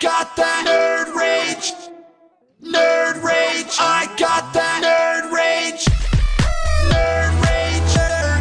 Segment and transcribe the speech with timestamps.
[0.00, 1.72] got that nerd rage.
[2.62, 3.76] Nerd rage.
[3.78, 5.84] I got that nerd rage.
[6.88, 7.92] Nerd rage.
[8.00, 8.40] Nerd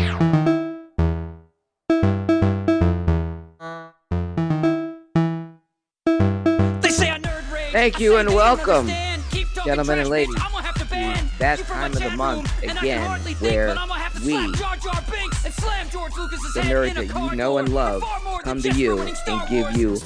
[6.82, 7.72] They say a nerd rage.
[7.72, 9.24] Thank you and welcome, understand.
[9.32, 10.36] Keep talking gentlemen and ladies,
[11.40, 15.04] that time of the month again where but I'ma have to we, slap Jar Jar
[15.12, 18.44] Binks and slam George Lucas's the nerds that you know and love, far more than
[18.44, 19.98] come to you and give you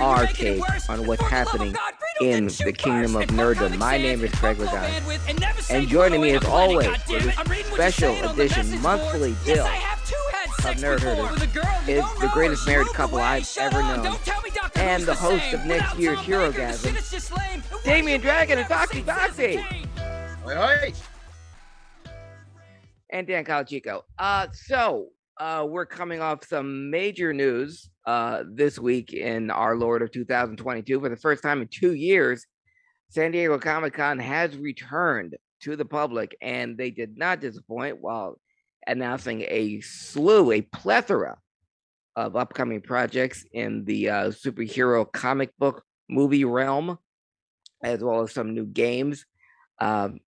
[0.00, 1.76] our you're making it take on what's for the love of happening
[2.20, 3.76] in the kingdom of nerddom.
[3.78, 5.02] My name is Craig Lagan.
[5.28, 8.14] And never say And joining me as always for this I'm reading what you're special
[8.14, 11.40] saying on the edition monthly bill Yes, I have too had sex Nerd before Herders
[11.40, 13.18] with a girl you is the greatest married couple.
[13.18, 14.04] I've ever known.
[14.04, 16.82] Don't tell me Doctor And the host of next year's Tom Hero Baker, the Gasm,
[16.82, 17.54] shit is just lame.
[17.54, 19.64] And why Damien Dragon and Foxy Foxy.
[20.44, 20.92] Oi.
[23.10, 24.02] and Dan Calachico.
[24.18, 30.02] Uh, so uh, we're coming off some major news uh, this week in our Lord
[30.02, 31.00] of 2022.
[31.00, 32.44] For the first time in two years,
[33.08, 38.40] San Diego Comic Con has returned to the public, and they did not disappoint while
[38.86, 41.38] announcing a slew, a plethora
[42.16, 46.98] of upcoming projects in the uh, superhero comic book movie realm,
[47.84, 49.24] as well as some new games.
[49.80, 50.18] Um,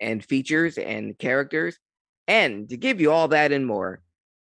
[0.00, 1.78] and features and characters.
[2.26, 4.02] And to give you all that and more,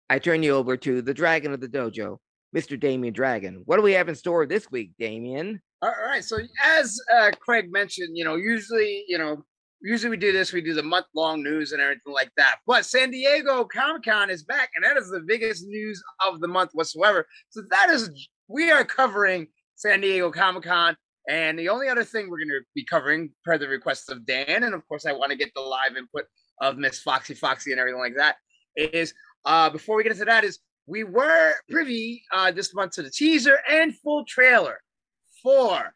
[0.10, 2.18] I turn you over to the Dragon of the Dojo,
[2.56, 2.80] Mr.
[2.80, 3.62] Damien Dragon.
[3.66, 5.62] What do we have in store this week, Damien?
[5.82, 6.24] All right.
[6.24, 9.44] So as uh, Craig mentioned, you know, usually, you know,
[9.82, 12.58] usually we do this, we do the month long news and everything like that.
[12.68, 16.48] But San Diego Comic Con is back, and that is the biggest news of the
[16.48, 17.26] month whatsoever.
[17.50, 18.10] So that is
[18.48, 20.98] we are covering San Diego Comic Con.
[21.30, 24.64] And the only other thing we're going to be covering, per the request of Dan,
[24.64, 26.26] and of course, I want to get the live input
[26.60, 28.38] of Miss Foxy Foxy and everything like that,
[28.76, 29.14] is
[29.46, 30.58] uh, before we get into that, is
[30.88, 34.80] we were privy uh, this month to the teaser and full trailer
[35.44, 35.94] for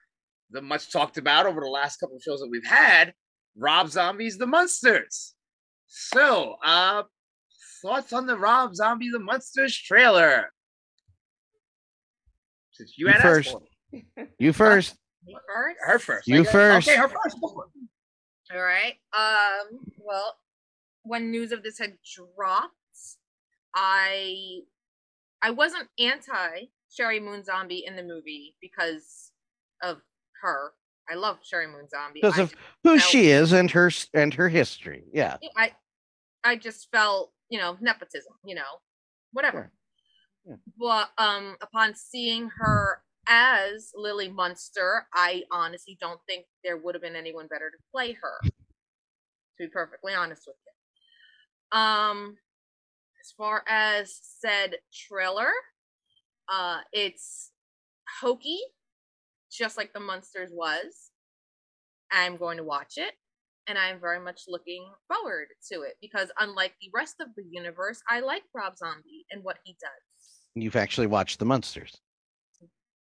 [0.52, 3.12] the much talked about over the last couple of shows that we've had
[3.58, 5.34] Rob Zombie's The Monsters.
[5.88, 7.04] So, uh,
[7.82, 10.54] thoughts on the Rob Zombie The Monsters trailer?
[12.74, 13.56] Since you, You had first.
[14.38, 14.96] You first.
[15.26, 15.78] Me first?
[15.86, 16.28] her first.
[16.28, 16.88] You first.
[16.88, 17.38] Okay, her first.
[17.42, 18.56] Go for it.
[18.56, 18.96] All right.
[19.18, 19.80] Um.
[19.98, 20.36] Well,
[21.04, 22.74] when news of this had dropped,
[23.76, 24.60] I
[25.42, 26.68] I wasn't anti
[26.98, 29.32] Sheri Moon Zombie in the movie because
[29.82, 29.98] of
[30.42, 30.72] her.
[31.10, 32.22] I love Sheri Moon Zombie.
[32.22, 32.54] Because I of
[32.84, 35.04] who felt- she is and her and her history.
[35.14, 35.38] Yeah.
[35.58, 35.74] I
[36.44, 38.80] I just felt, you know, nepotism, you know,
[39.32, 39.72] whatever.
[40.48, 40.56] Yeah.
[40.80, 47.02] But um upon seeing her as Lily Munster, I honestly don't think there would have
[47.02, 48.40] been anyone better to play her.
[48.44, 48.52] To
[49.60, 51.80] be perfectly honest with you.
[51.80, 52.38] Um
[53.24, 55.52] as far as said trailer,
[56.52, 57.52] uh it's
[58.22, 58.60] hokey,
[59.52, 61.12] just like the Munsters was.
[62.12, 63.14] I'm going to watch it
[63.68, 68.02] and I'm very much looking forward to it because unlike the rest of the universe,
[68.10, 70.36] I like Rob Zombie and what he does.
[70.56, 72.00] You've actually watched the Munsters.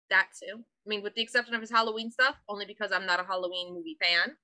[0.09, 0.57] That too.
[0.59, 3.73] I mean, with the exception of his Halloween stuff, only because I'm not a Halloween
[3.73, 4.35] movie fan.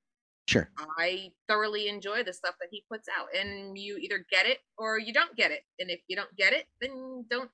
[0.47, 0.69] Sure.
[0.97, 4.97] I thoroughly enjoy the stuff that he puts out, and you either get it or
[4.97, 5.61] you don't get it.
[5.79, 7.51] And if you don't get it, then don't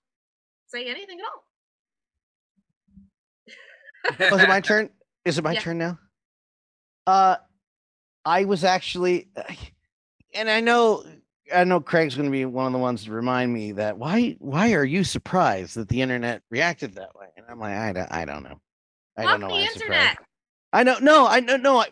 [0.68, 1.44] say anything at all.
[4.32, 4.90] Oh, is it my turn?
[5.26, 5.62] Is it my Yeah.
[5.62, 5.98] turn now?
[7.08, 7.38] Uh,
[8.24, 9.30] I was actually,
[10.34, 11.04] and I know,
[11.54, 14.36] I know Craig's going to be one of the ones to remind me that why,
[14.40, 17.28] why are you surprised that the internet reacted that way?
[17.38, 18.60] And I'm like, I don't, I don't know.
[19.18, 19.56] I Fuck don't know.
[19.56, 20.12] the internet.
[20.12, 20.18] surprised.
[20.74, 21.78] I know, no, I know, no.
[21.80, 21.86] I,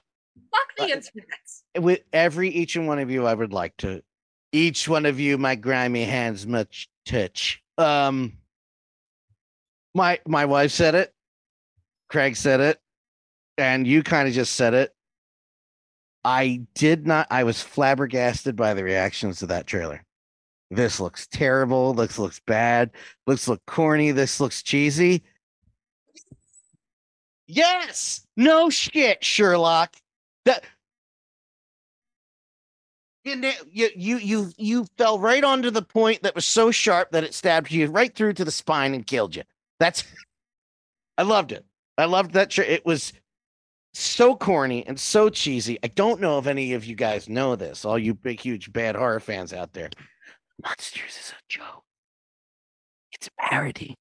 [0.51, 1.39] Fuck the Uh, internet.
[1.79, 4.03] with every each and one of you, I would like to,
[4.51, 7.61] each one of you, my grimy hands much touch.
[7.77, 8.33] Um,
[9.95, 11.13] my my wife said it,
[12.09, 12.79] Craig said it,
[13.57, 14.92] and you kind of just said it.
[16.23, 17.27] I did not.
[17.29, 20.03] I was flabbergasted by the reactions to that trailer.
[20.71, 21.93] This looks terrible.
[21.93, 22.91] This looks bad.
[23.27, 24.11] Looks look corny.
[24.11, 25.23] This looks cheesy.
[27.45, 28.25] Yes.
[28.37, 29.95] No shit, Sherlock.
[30.45, 30.63] That
[33.23, 37.33] you, you you you fell right onto the point that was so sharp that it
[37.33, 39.43] stabbed you right through to the spine and killed you.
[39.79, 40.03] That's
[41.17, 41.65] I loved it.
[41.97, 42.57] I loved that.
[42.57, 43.13] It was
[43.93, 45.77] so corny and so cheesy.
[45.83, 47.85] I don't know if any of you guys know this.
[47.85, 49.89] All you big, huge, bad horror fans out there.
[50.63, 51.83] Monsters is a joke.
[53.11, 53.95] It's a parody.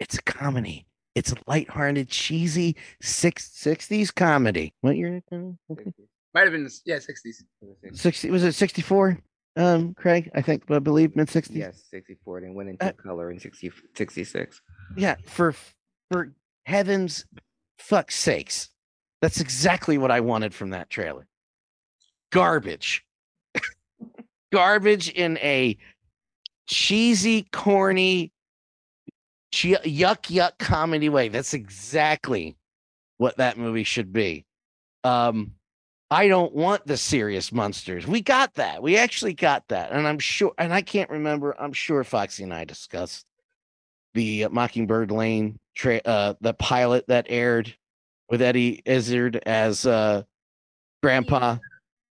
[0.00, 0.86] It's a comedy.
[1.14, 4.74] It's a lighthearted, cheesy six, 60s comedy.
[4.82, 5.22] What year?
[5.30, 7.42] Might have been yeah, sixties.
[7.94, 9.18] 60 was it 64
[9.56, 11.56] Um, Craig, I think I believe mid sixties.
[11.56, 14.60] Yes, 64 and went into Uh, color in 60, 66.
[14.98, 15.54] Yeah, for
[16.10, 16.32] for
[16.66, 17.24] heavens
[17.78, 18.68] fuck sakes.
[19.22, 21.26] That's exactly what I wanted from that trailer.
[22.30, 23.04] Garbage.
[24.52, 25.76] Garbage in a
[26.66, 28.32] cheesy, corny,
[29.52, 31.28] yuck yuck comedy way.
[31.28, 32.56] That's exactly
[33.16, 34.44] what that movie should be.
[35.04, 35.52] Um
[36.08, 38.06] I don't want the serious monsters.
[38.06, 38.80] We got that.
[38.80, 39.90] We actually got that.
[39.90, 41.56] And I'm sure and I can't remember.
[41.58, 43.24] I'm sure Foxy and I discussed
[44.14, 47.74] the Mockingbird Lane tra- uh the pilot that aired
[48.28, 50.22] with Eddie Izzard as uh
[51.02, 51.58] grandpa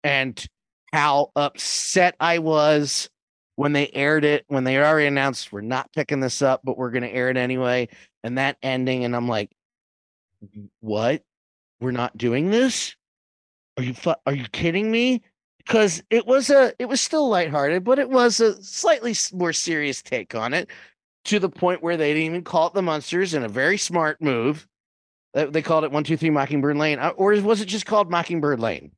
[0.04, 0.46] and
[0.92, 3.10] how upset I was
[3.56, 6.90] when they aired it when they already announced we're not picking this up but we're
[6.90, 7.88] going to air it anyway
[8.22, 9.50] and that ending and I'm like
[10.80, 11.22] what?
[11.80, 12.94] We're not doing this?
[13.76, 15.22] Are you fu- are you kidding me?
[15.58, 20.00] Because it was a it was still lighthearted but it was a slightly more serious
[20.00, 20.68] take on it
[21.24, 24.22] to the point where they didn't even call it the monsters in a very smart
[24.22, 24.66] move
[25.36, 28.90] They- they called it 123 mockingbird lane Uh, or was it just called mockingbird lane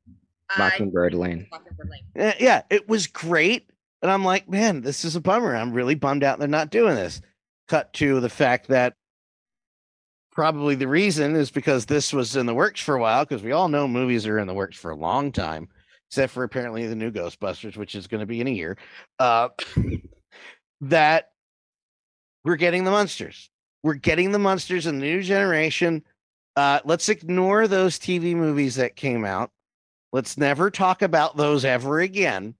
[0.49, 1.47] I- Mockingbird Lane.
[1.51, 2.33] Mockingbird Lane.
[2.39, 3.69] Yeah, it was great.
[4.01, 5.55] And I'm like, man, this is a bummer.
[5.55, 7.21] I'm really bummed out they're not doing this.
[7.67, 8.95] Cut to the fact that
[10.31, 13.51] probably the reason is because this was in the works for a while, because we
[13.51, 15.67] all know movies are in the works for a long time,
[16.09, 18.77] except for apparently the new Ghostbusters, which is going to be in a year.
[19.19, 19.49] Uh,
[20.81, 21.31] that
[22.43, 23.51] we're getting the monsters.
[23.83, 26.03] We're getting the monsters in the new generation.
[26.59, 29.49] Uh, let's ignore those TV movies that came out.
[30.11, 32.53] Let's never talk about those ever again.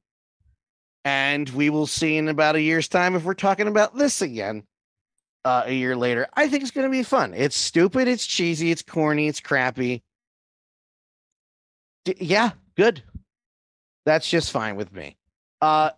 [1.03, 4.63] And we will see in about a year's time if we're talking about this again
[5.43, 6.29] uh, a year later.
[6.33, 7.33] I think it's going to be fun.
[7.33, 8.07] It's stupid.
[8.07, 8.71] It's cheesy.
[8.71, 9.27] It's corny.
[9.27, 10.01] It's crappy.
[12.05, 13.03] D- yeah, good.
[14.05, 15.17] That's just fine with me.
[15.59, 15.89] Uh,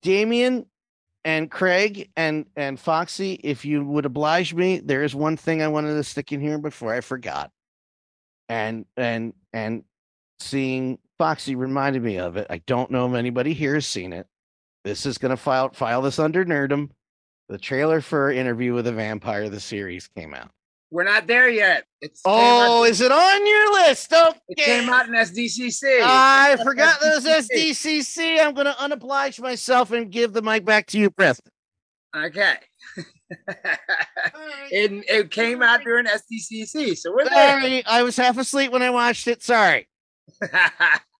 [0.00, 0.64] Damien
[1.24, 5.68] and Craig and and Foxy, if you would oblige me, there is one thing I
[5.68, 7.50] wanted to stick in here before I forgot.
[8.48, 9.84] And and and
[10.38, 12.46] seeing Foxy reminded me of it.
[12.50, 14.26] I don't know if anybody here has seen it.
[14.84, 16.90] This is gonna file file this under nerdum.
[17.48, 20.50] The trailer for Interview with a Vampire, the series came out.
[20.94, 21.86] We're not there yet.
[22.00, 24.12] It's Oh, is it on your list?
[24.12, 24.38] Okay.
[24.50, 25.98] it came out in SDCC.
[26.00, 28.38] I forgot those SDCC.
[28.38, 31.50] I'm gonna unoblige myself and give the mic back to you, Preston.
[32.14, 32.54] Okay.
[34.70, 37.60] it, it came out during SDCC, so we're there.
[37.60, 39.42] Sorry, I was half asleep when I watched it.
[39.42, 39.88] Sorry.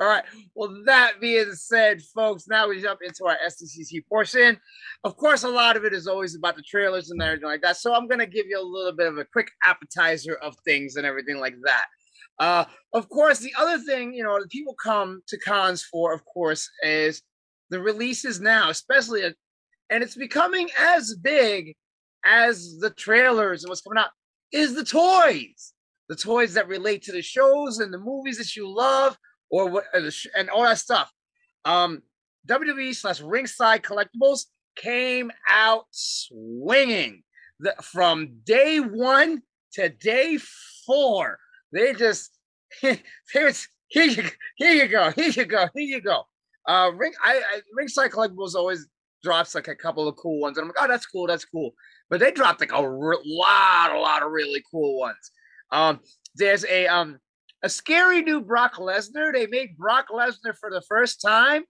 [0.00, 0.24] All right.
[0.54, 4.58] Well, that being said, folks, now we jump into our SDCC portion.
[5.04, 7.76] Of course, a lot of it is always about the trailers and everything like that.
[7.76, 10.96] So I'm going to give you a little bit of a quick appetizer of things
[10.96, 11.86] and everything like that.
[12.38, 16.68] Uh, of course, the other thing, you know, people come to cons for, of course,
[16.82, 17.22] is
[17.70, 19.34] the releases now, especially, at,
[19.90, 21.74] and it's becoming as big
[22.24, 24.10] as the trailers and what's coming out,
[24.52, 25.72] is the toys.
[26.08, 29.18] The toys that relate to the shows and the movies that you love
[29.50, 31.12] or what uh, and all that stuff.
[31.64, 32.02] Um,
[32.46, 34.46] WWE slash Ringside Collectibles
[34.76, 37.22] came out swinging
[37.60, 39.42] the, from day one
[39.74, 40.38] to day
[40.86, 41.38] four.
[41.72, 42.30] They just
[42.82, 43.00] they
[43.88, 44.24] here you
[44.56, 46.22] here you go here you go here you go.
[46.66, 48.86] Uh, Ring I, I Ringside Collectibles always
[49.22, 51.74] drops like a couple of cool ones, and I'm like, oh, that's cool, that's cool.
[52.08, 55.30] But they dropped like a re- lot, a lot of really cool ones.
[55.70, 56.00] Um,
[56.34, 57.18] there's a um
[57.62, 59.32] a scary new Brock Lesnar.
[59.32, 61.64] They made Brock Lesnar for the first time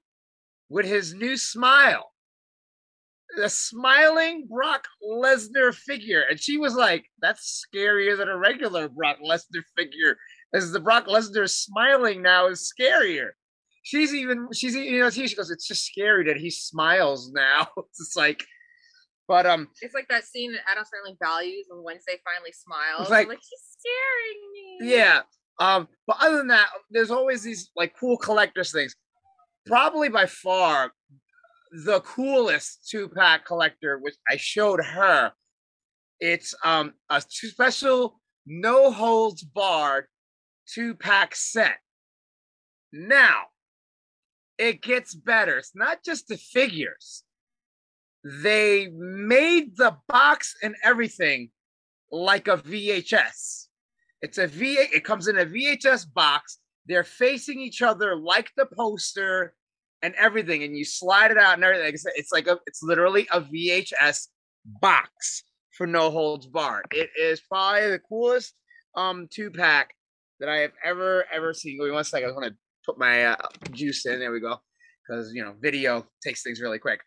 [0.68, 2.12] with his new smile.
[3.36, 6.22] The smiling Brock Lesnar figure.
[6.28, 10.16] And she was like, that's scarier than a regular Brock Lesnar figure.
[10.54, 13.28] As the Brock Lesnar smiling now is scarier.
[13.82, 17.68] She's even, she's, you know, she goes, it's just scary that he smiles now.
[18.00, 18.44] It's like,
[19.26, 23.10] but um, It's like that scene in Addams Family Values when Wednesday finally smiles.
[23.10, 24.94] like- like, he's scaring me.
[24.96, 25.20] Yeah.
[25.58, 28.94] Um, but other than that, there's always these like cool collectors things.
[29.66, 30.92] Probably by far
[31.84, 35.32] the coolest two pack collector, which I showed her.
[36.20, 40.06] It's um a special no holds barred
[40.72, 41.78] two pack set.
[42.92, 43.44] Now
[44.58, 45.58] it gets better.
[45.58, 47.24] It's not just the figures.
[48.24, 51.50] They made the box and everything
[52.10, 53.67] like a VHS.
[54.22, 54.74] It's a V.
[54.74, 56.58] It comes in a VHS box.
[56.86, 59.54] They're facing each other like the poster
[60.02, 61.92] and everything, and you slide it out and everything.
[61.94, 62.58] It's, it's like a.
[62.66, 64.28] It's literally a VHS
[64.80, 65.44] box
[65.76, 66.86] for no holds barred.
[66.92, 68.54] It is probably the coolest
[68.96, 69.94] um two pack
[70.40, 71.78] that I have ever ever seen.
[71.80, 72.30] Wait one second.
[72.30, 73.36] I want to put my uh,
[73.72, 74.18] juice in.
[74.18, 74.56] There we go.
[75.06, 77.00] because you know video takes things really quick.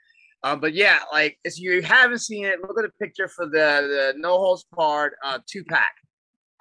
[0.43, 3.49] Um, but yeah, like if you haven't seen it, look at the picture for the
[3.51, 5.93] the No Holds Barred uh, two pack.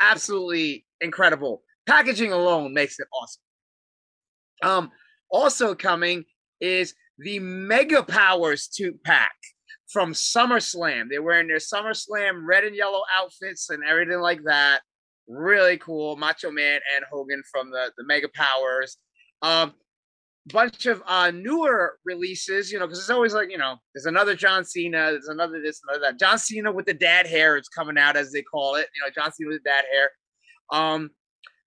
[0.01, 1.63] Absolutely incredible.
[1.87, 3.43] Packaging alone makes it awesome.
[4.63, 4.91] Um,
[5.31, 6.25] also coming
[6.61, 9.35] is the Mega Powers two pack
[9.89, 11.09] from SummerSlam.
[11.11, 14.81] They're wearing their SummerSlam red and yellow outfits and everything like that.
[15.29, 16.17] Really cool.
[16.17, 18.97] Macho Man and Hogan from the, the Mega Powers.
[19.43, 19.75] Um,
[20.53, 24.35] bunch of uh newer releases, you know, because it's always like, you know, there's another
[24.35, 26.19] John Cena, there's another this, another that.
[26.19, 28.87] John Cena with the dad hair is coming out, as they call it.
[28.95, 30.11] You know, John Cena with the dad hair.
[30.73, 31.11] Um,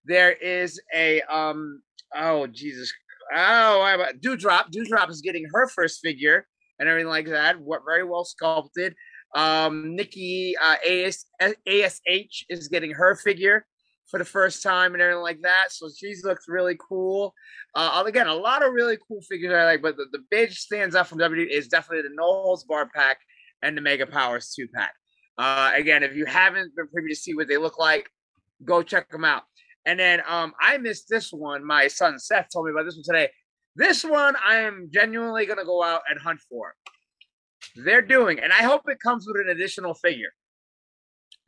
[0.04, 1.82] there is a um,
[2.14, 2.92] oh Jesus,
[3.34, 4.70] oh, I Doudrop.
[4.70, 6.46] Doudrop is getting her first figure
[6.78, 7.60] and everything like that.
[7.60, 8.94] What very well sculpted.
[9.34, 13.66] Um, Nikki uh, AS, ASH is getting her figure
[14.10, 15.66] for the first time and everything like that.
[15.70, 17.34] So she looks really cool.
[17.74, 20.94] Uh, again, a lot of really cool figures I like, but the, the big stands
[20.94, 23.18] out from WWE is definitely the No Holds Bar pack
[23.62, 24.94] and the Mega Powers two pack.
[25.38, 28.08] Uh, again, if you haven't been privy to see what they look like,
[28.64, 29.42] go check them out.
[29.86, 31.64] And then um, I missed this one.
[31.64, 33.30] My son Seth told me about this one today.
[33.76, 36.74] This one I am genuinely gonna go out and hunt for.
[37.76, 40.32] They're doing, and I hope it comes with an additional figure.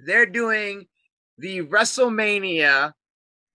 [0.01, 0.87] They're doing
[1.39, 2.93] the WrestleMania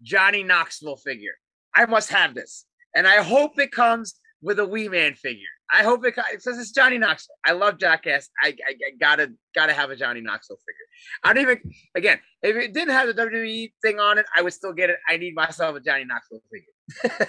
[0.01, 1.33] Johnny Knoxville figure.
[1.75, 5.47] I must have this, and I hope it comes with a Wee Man figure.
[5.73, 7.35] I hope it, says it's Johnny Knoxville.
[7.45, 8.29] I love Jackass.
[8.43, 10.85] I, I, I, gotta gotta have a Johnny Knoxville figure.
[11.23, 14.53] I don't even again if it didn't have the WWE thing on it, I would
[14.53, 14.97] still get it.
[15.07, 17.27] I need myself a Johnny Knoxville figure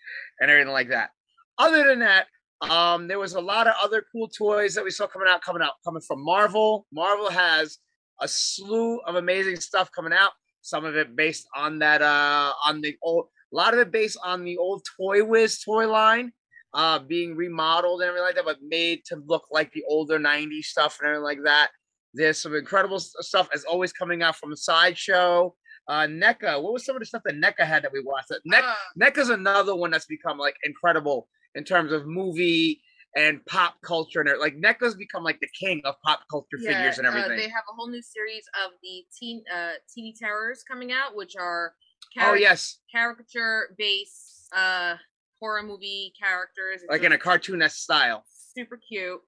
[0.40, 1.10] and everything like that.
[1.58, 2.26] Other than that,
[2.62, 5.62] um, there was a lot of other cool toys that we saw coming out, coming
[5.62, 6.86] out, coming from Marvel.
[6.92, 7.78] Marvel has
[8.20, 10.32] a slew of amazing stuff coming out.
[10.62, 14.18] Some of it based on that uh on the old a lot of it based
[14.24, 16.32] on the old Toy Biz toy line,
[16.74, 20.64] uh, being remodeled and everything like that, but made to look like the older 90s
[20.64, 21.70] stuff and everything like that.
[22.12, 25.54] There's some incredible stuff as always coming out from Sideshow.
[25.88, 28.32] Uh, NECA, what was some of the stuff that NECA had that we watched?
[28.44, 28.74] Ne- Uh.
[29.00, 32.82] NECA's another one that's become like incredible in terms of movie
[33.16, 37.06] and pop culture and like NECA's become like the king of pop culture figures and
[37.06, 37.36] uh, everything.
[37.36, 41.34] they have a whole new series of the teen uh Toony Terrors coming out, which
[41.36, 41.74] are
[42.20, 44.94] oh yes, caricature based uh
[45.40, 46.82] horror movie characters.
[46.82, 48.22] It's like in a cartoonist style.
[48.54, 49.20] super cute.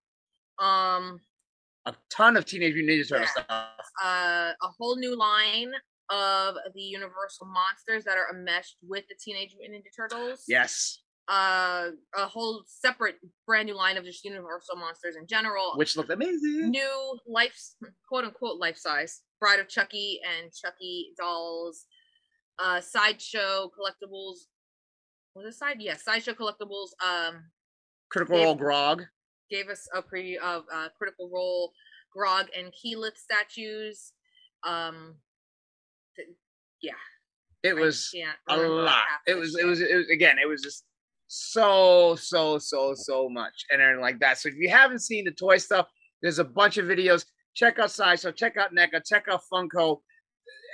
[0.58, 1.20] Um
[1.86, 3.30] A ton of Teenage Mutant Ninja Turtle Yeah.
[3.30, 3.86] stuff.
[4.04, 5.72] uh a whole new line
[6.10, 10.44] of the Universal monsters that are enmeshed with the Teenage Mutant Ninja Turtles.
[10.46, 13.16] Yes, Uh a whole separate
[13.46, 15.72] brand new line of just Universal monsters in general.
[15.76, 16.70] which looked amazing.
[16.70, 17.54] new life
[18.08, 21.84] quote unquote life size Bride of Chucky and Chucky dolls,
[22.58, 24.36] uh sideshow collectibles.
[25.34, 25.76] Was it side?
[25.80, 26.88] Yeah, sideshow collectibles.
[27.06, 27.50] Um,
[28.10, 29.02] Critical Dave- Role Grog.
[29.50, 31.72] gave us a preview of uh, Critical Role,
[32.12, 34.12] Grog, and Keyleth statues.
[34.64, 35.16] Um,
[36.16, 36.28] th-
[36.82, 36.92] yeah,
[37.62, 38.12] It was
[38.48, 39.04] a lot.
[39.26, 40.84] It was, it was, it was, again, it was just
[41.28, 43.52] so, so, so, so much.
[43.70, 44.38] And everything like that.
[44.38, 45.86] So if you haven't seen the toy stuff,
[46.22, 47.24] there's a bunch of videos.
[47.54, 49.98] Check out Sideshow, check out NECA, check out Funko.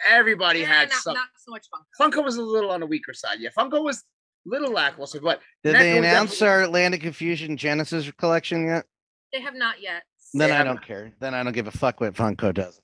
[0.09, 1.15] Everybody Eh, had not, some.
[1.15, 1.83] not so much fun.
[2.11, 3.39] Funko was a little on the weaker side.
[3.41, 4.03] Yeah, Funko was a
[4.51, 8.87] little lackluster, but Did NECA they announce definitely- our Atlantic Confusion Genesis collection yet?
[9.33, 10.03] They have not yet.
[10.33, 10.87] Then They I don't not.
[10.87, 11.13] care.
[11.21, 12.81] Then I don't give a fuck what Funko does.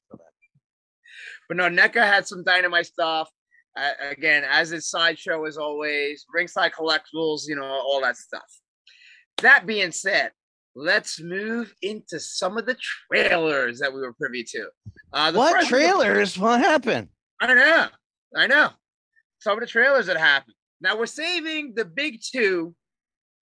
[1.49, 3.29] But no, NECA had some dynamite stuff.
[3.77, 8.43] Uh, again, as its sideshow as always, ringside collectibles, you know, all that stuff.
[9.43, 10.33] That being said,
[10.75, 12.77] let's move into some of the
[13.11, 14.69] trailers that we were privy to.
[15.13, 16.39] Uh, the What trailers?
[16.39, 17.09] What happened?
[17.41, 17.87] I know,
[18.37, 18.71] I know.
[19.41, 20.55] Some of the trailers that happened.
[20.81, 22.75] Now we're saving the big two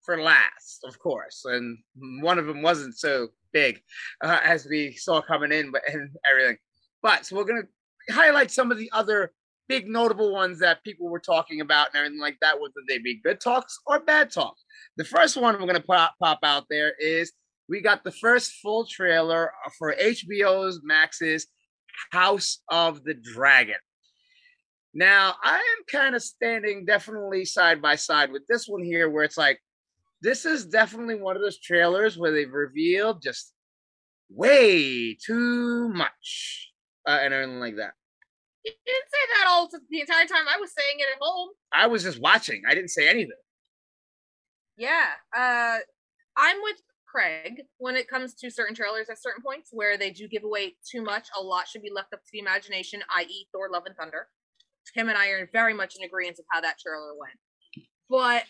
[0.03, 1.79] for last, of course, and
[2.23, 3.81] one of them wasn't so big
[4.23, 6.57] uh, as we saw coming in, but and everything.
[7.03, 7.69] But so we're gonna
[8.11, 9.33] highlight some of the other
[9.71, 13.21] big notable ones that people were talking about and everything like that, whether they be
[13.23, 14.65] good talks or bad talks.
[14.97, 17.33] The first one we're gonna pop pop out there is
[17.69, 21.47] we got the first full trailer for HBO's Max's
[22.11, 23.77] House of the Dragon.
[24.93, 29.23] Now, I am kind of standing definitely side by side with this one here, where
[29.23, 29.61] it's like,
[30.21, 33.53] this is definitely one of those trailers where they've revealed just
[34.29, 36.73] way too much
[37.07, 37.93] uh, and everything like that.
[38.65, 40.45] You didn't say that all the entire time.
[40.49, 41.51] I was saying it at home.
[41.73, 43.33] I was just watching, I didn't say anything.
[44.77, 45.07] Yeah.
[45.37, 45.79] Uh
[46.37, 46.77] I'm with
[47.07, 50.77] Craig when it comes to certain trailers at certain points where they do give away
[50.89, 51.29] too much.
[51.39, 53.47] A lot should be left up to the imagination, i.e.
[53.53, 54.29] Thor Love and Thunder.
[54.95, 57.39] Him and I are very much in agreement of how that trailer went.
[58.09, 58.45] But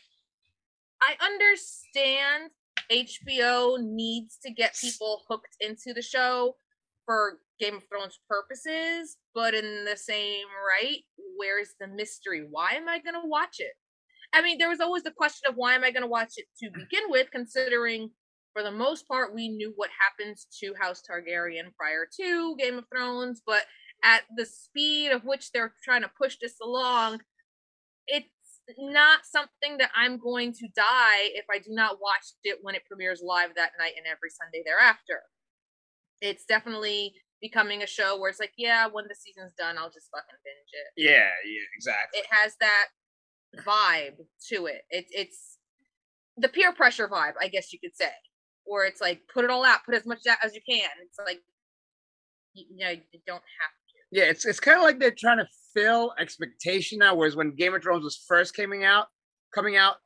[1.02, 2.50] I understand
[2.90, 6.56] HBO needs to get people hooked into the show
[7.04, 10.98] for Game of Thrones purposes, but in the same right,
[11.36, 12.46] where's the mystery?
[12.48, 13.72] Why am I going to watch it?
[14.32, 16.46] I mean, there was always the question of why am I going to watch it
[16.60, 16.74] to mm.
[16.74, 18.10] begin with, considering
[18.52, 22.84] for the most part we knew what happens to House Targaryen prior to Game of
[22.92, 23.62] Thrones, but
[24.02, 27.20] at the speed of which they're trying to push this along,
[28.06, 28.26] it's
[28.78, 32.86] not something that I'm going to die if I do not watch it when it
[32.86, 35.22] premieres live that night and every Sunday thereafter.
[36.20, 40.10] It's definitely becoming a show where it's like, yeah, when the season's done, I'll just
[40.10, 41.02] fucking binge it.
[41.02, 42.20] Yeah, yeah, exactly.
[42.20, 42.86] It has that
[43.64, 44.16] vibe
[44.48, 44.82] to it.
[44.90, 45.58] It's it's
[46.36, 48.10] the peer pressure vibe, I guess you could say,
[48.64, 50.88] where it's like put it all out, put as much out as you can.
[51.02, 51.40] It's like
[52.54, 53.96] you, you know you don't have to.
[54.12, 57.14] Yeah, it's it's kind of like they're trying to fill expectation now.
[57.14, 59.06] Whereas when Game of Thrones was first coming out,
[59.54, 59.96] coming out,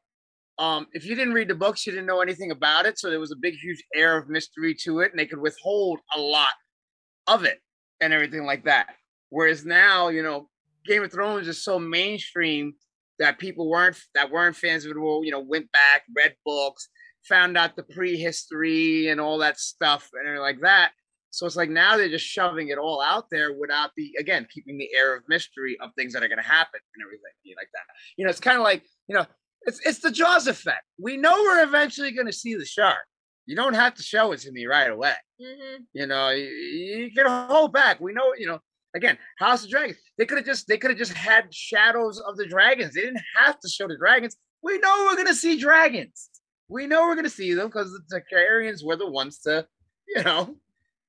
[0.59, 2.99] um, if you didn't read the books, you didn't know anything about it.
[2.99, 6.01] So there was a big, huge air of mystery to it, and they could withhold
[6.15, 6.53] a lot
[7.27, 7.61] of it
[8.01, 8.95] and everything like that.
[9.31, 10.49] Whereas now, you know,
[10.87, 12.75] Game of Thrones is so mainstream
[13.19, 16.89] that people weren't that weren't fans of it will, you know, went back, read books,
[17.29, 20.93] found out the prehistory and all that stuff and everything like that.
[21.31, 24.79] So it's like now they're just shoving it all out there without the again keeping
[24.79, 27.83] the air of mystery of things that are going to happen and everything like that.
[28.17, 29.27] You know, it's kind of like you know,
[29.63, 30.85] it's it's the Jaws effect.
[30.99, 33.05] We know we're eventually going to see the shark.
[33.47, 35.15] You don't have to show it to me right away.
[35.41, 38.01] hmm You know, you, you can hold back.
[38.01, 38.61] We know, you know.
[38.97, 39.99] Again, House of Dragons.
[40.19, 42.95] They could have just they could have just had shadows of the dragons.
[42.95, 44.37] They didn't have to show the dragons.
[44.63, 46.31] We know we're gonna see dragons.
[46.69, 49.67] We know we're gonna see them because the Targaryens were the ones to,
[50.07, 50.57] you know,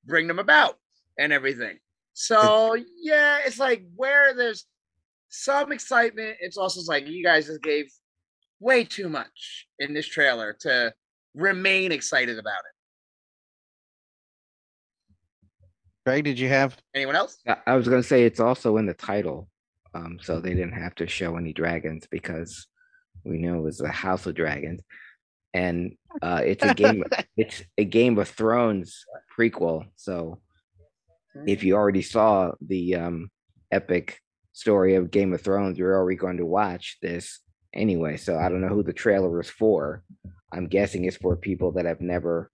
[0.04, 0.80] bring them about
[1.20, 1.78] and everything.
[2.14, 4.66] So yeah, it's like where there's
[5.30, 7.86] some excitement, it's also like you guys just gave
[8.60, 10.94] way too much in this trailer to
[11.36, 12.76] remain excited about it.
[16.06, 16.78] Craig, did you have?
[16.94, 17.38] Anyone else?
[17.48, 19.50] I- I was gonna say it's also in the title,
[19.94, 22.68] um, so they didn't have to show any dragons because
[23.24, 24.82] we know it was the House of Dragons,
[25.54, 27.04] and uh, it's a game.
[27.38, 29.04] it's a Game of Thrones
[29.38, 29.86] prequel.
[29.96, 30.40] So
[31.48, 33.32] if you already saw the um,
[33.72, 34.22] epic
[34.54, 37.40] story of Game of Thrones, you're already going to watch this
[37.76, 38.18] anyway.
[38.18, 40.04] So I don't know who the trailer is for.
[40.52, 42.50] I'm guessing it's for people that have never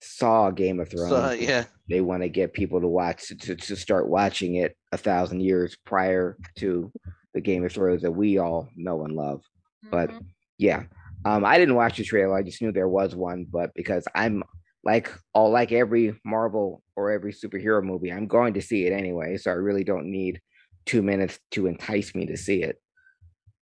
[0.00, 1.64] saw Game of Thrones So, yeah.
[1.88, 5.76] they want to get people to watch to, to start watching it a thousand years
[5.84, 6.92] prior to
[7.34, 9.42] the Game of Thrones that we all know and love.
[9.90, 10.24] But Mhm.
[10.58, 10.84] yeah,
[11.24, 12.34] um, I didn't watch the trailer.
[12.36, 14.42] I just knew there was one, but because I'm
[14.84, 19.36] like all like every Marvel or every superhero movie, I'm going to see it anyway.
[19.36, 20.40] So I really don't need
[20.86, 22.80] two minutes to entice me to see it.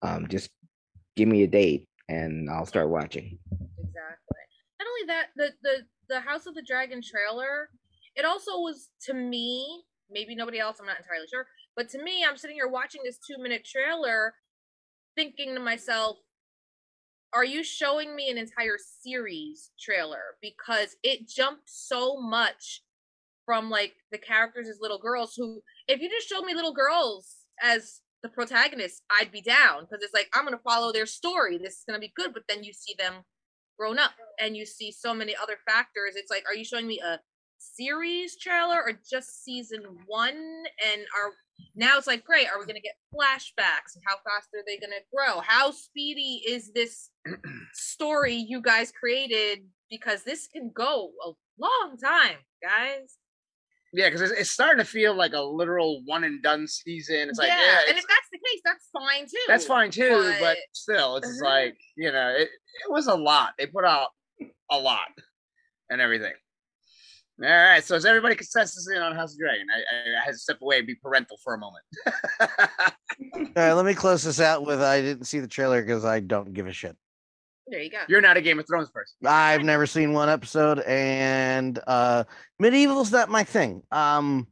[0.05, 0.51] Um, just
[1.17, 3.39] give me a date and I'll start watching.
[3.51, 4.45] Exactly.
[4.79, 5.77] Not only that, the the
[6.09, 7.71] the House of the Dragon trailer,
[8.15, 12.25] it also was to me, maybe nobody else, I'm not entirely sure, but to me,
[12.25, 14.35] I'm sitting here watching this two minute trailer,
[15.17, 16.19] thinking to myself,
[17.33, 20.37] are you showing me an entire series trailer?
[20.43, 22.83] Because it jumped so much
[23.47, 27.37] from like the characters as little girls who if you just showed me little girls
[27.63, 31.59] as the protagonist, I'd be down because it's like I'm gonna follow their story.
[31.59, 33.23] This is gonna be good, but then you see them
[33.79, 36.17] grown up and you see so many other factors.
[36.17, 37.21] It's like, are you showing me a
[37.59, 40.35] series trailer or just season one?
[40.35, 41.33] And are
[41.77, 43.99] now it's like, great, are we gonna get flashbacks?
[44.07, 45.41] How fast are they gonna grow?
[45.41, 47.11] How speedy is this
[47.75, 49.67] story you guys created?
[49.91, 53.19] Because this can go a long time, guys.
[53.97, 57.29] Yeah, because it's, it's starting to feel like a literal one and done season.
[57.29, 59.37] It's like, yeah, yeah, and if that's the case, that's fine too.
[59.47, 61.45] that's fine too, but, but- still, it's just Mhm.
[61.45, 63.53] like you know, it, it was a lot.
[63.59, 64.09] They put out
[64.71, 65.07] a lot
[65.91, 66.33] and everything.
[67.43, 69.67] All right, so is everybody consensus in on House of Dragon?
[69.69, 71.85] I, I, I had to step away and be parental for a moment.
[72.41, 72.49] All
[73.57, 76.53] right, let me close this out with I didn't see the trailer because I don't
[76.53, 76.97] give a shit.
[77.67, 77.99] There you go.
[78.09, 79.17] You're not a Game of Thrones person.
[79.25, 82.25] I've never seen one episode, and uh
[82.59, 83.83] medieval's not my thing.
[83.91, 84.47] Um,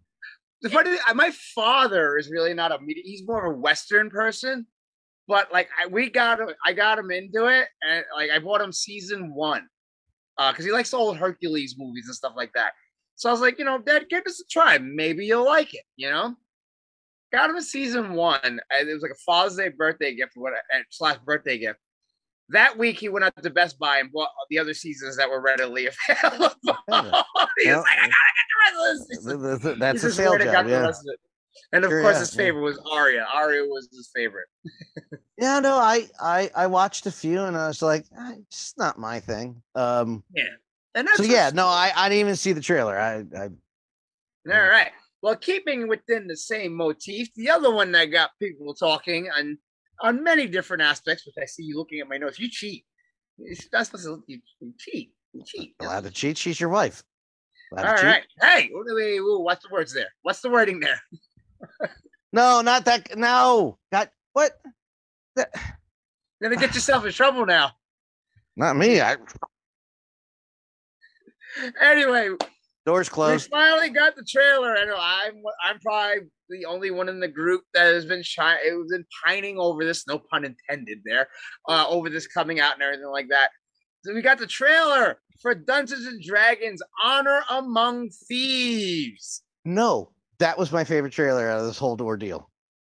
[0.62, 3.02] The funny, thing, my father is really not a media.
[3.04, 4.66] He's more of a Western person,
[5.28, 8.62] but like I, we got him, I got him into it, and like I bought
[8.62, 9.68] him season one,
[10.38, 12.72] uh, because he likes the old Hercules movies and stuff like that.
[13.16, 14.78] So I was like, you know, Dad, give this a try.
[14.78, 15.84] Maybe you'll like it.
[15.96, 16.34] You know,
[17.30, 20.44] got him a season one, and it was like a Father's Day birthday gift, or
[20.44, 21.78] what and slash birthday gift.
[22.52, 25.40] That week, he went out to Best Buy and bought the other seasons that were
[25.40, 26.54] readily available.
[26.58, 27.24] he was
[27.64, 27.78] Yeah.
[27.78, 29.78] like, I gotta get the rest of this.
[29.78, 30.68] that's a sale and job.
[30.68, 30.88] Yeah.
[30.88, 30.96] of.
[31.74, 32.36] And of Sure, course, yeah, his yeah.
[32.38, 33.26] favorite was Arya.
[33.32, 34.46] Arya was his favorite.
[35.38, 38.96] Yeah, no, I I I watched a few and I was like, "Ah, it's not
[38.96, 39.60] my thing.
[39.74, 40.44] Um, Yeah.
[40.94, 42.96] And that's so yeah, no, I I didn't even see the trailer.
[42.96, 43.44] I I
[44.54, 44.92] All right.
[45.20, 49.58] Well, keeping within the same motif, the other one that got people talking on
[50.02, 52.38] on many different aspects, which I see you looking at my notes.
[52.38, 52.84] You cheat.
[53.72, 55.12] That's supposed to you, you cheat.
[55.32, 55.74] You cheat.
[55.80, 56.36] allowed to cheat.
[56.36, 57.02] She's your wife.
[57.72, 58.24] Allowed All cheat.
[58.40, 60.08] Hey, what's the words there?
[60.22, 61.00] What's the wording there?
[62.32, 63.16] No, not that.
[63.16, 64.52] No, got what?
[65.36, 65.50] That,
[66.42, 67.72] gonna get yourself in trouble now.
[68.56, 69.00] not me.
[69.00, 69.16] I
[71.80, 72.30] Anyway,
[72.84, 73.48] doors closed.
[73.50, 77.62] we finally got the trailer, and I'm I'm probably the only one in the group
[77.74, 78.56] that has been shy.
[78.64, 81.28] It was been pining over this, no pun intended there,
[81.68, 83.50] uh, over this coming out and everything like that.
[84.04, 89.42] So we got the trailer for Dungeons and Dragons: Honor Among Thieves.
[89.64, 92.50] No, that was my favorite trailer out of this whole ordeal.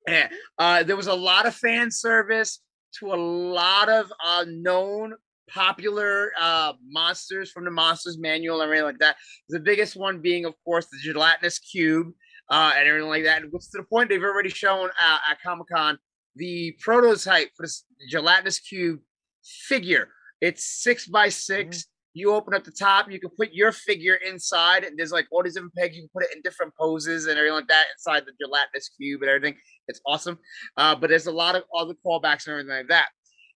[0.08, 2.62] Yeah, uh, there was a lot of fan service
[3.00, 5.14] to a lot of uh, known
[5.54, 9.18] popular uh, monsters from the Monsters Manual and everything like that.
[9.50, 12.08] The biggest one being, of course, the gelatinous cube
[12.50, 13.42] uh, and everything like that.
[13.42, 15.98] And what's to the point they've already shown uh, at Comic Con
[16.38, 19.00] the prototype for this gelatinous cube
[19.44, 20.10] figure.
[20.42, 24.84] It's six by 6 You open up the top, you can put your figure inside,
[24.84, 25.96] and there's like all these different pegs.
[25.96, 29.22] You can put it in different poses and everything like that inside the gelatinous cube
[29.22, 29.58] and everything.
[29.88, 30.38] It's awesome.
[30.78, 33.10] Uh, but there's a lot of other callbacks and everything like that.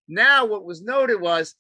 [0.08, 1.56] Now, what was noted was,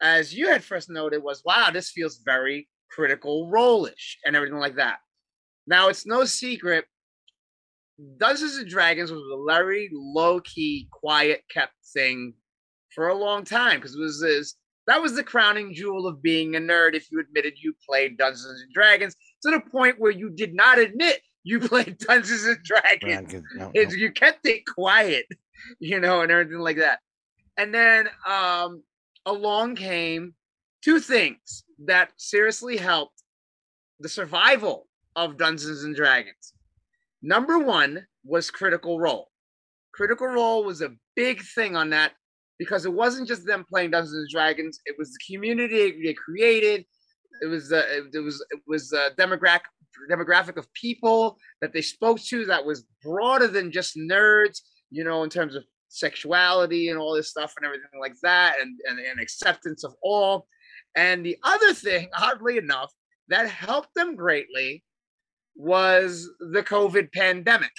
[0.00, 4.76] as you had first noted, was wow, this feels very critical role-ish and everything like
[4.76, 4.98] that.
[5.66, 6.86] Now, it's no secret,
[8.18, 12.34] Dungeons and Dragons was a very low-key, quiet, kept thing
[12.94, 14.54] for a long time because it was this
[14.88, 18.62] that was the crowning jewel of being a nerd if you admitted you played Dungeons
[18.62, 23.32] and Dragons to the point where you did not admit you played Dungeons and Dragons.
[23.34, 25.26] No, no, It's, you kept it quiet,
[25.78, 27.00] you know, and everything like that.
[27.58, 28.82] And then um,
[29.28, 30.34] along came
[30.82, 33.22] two things that seriously helped
[34.00, 36.54] the survival of Dungeons and Dragons.
[37.22, 39.28] Number one was Critical Role.
[39.92, 42.12] Critical Role was a big thing on that
[42.58, 46.84] because it wasn't just them playing Dungeons and Dragons; it was the community they created.
[47.42, 49.60] It was it was it was a demographic
[50.10, 54.60] demographic of people that they spoke to that was broader than just nerds.
[54.90, 58.78] You know, in terms of sexuality and all this stuff and everything like that, and
[58.88, 60.46] and, and acceptance of all.
[60.96, 62.92] And the other thing, oddly enough,
[63.28, 64.84] that helped them greatly
[65.54, 67.72] was the COVID pandemic.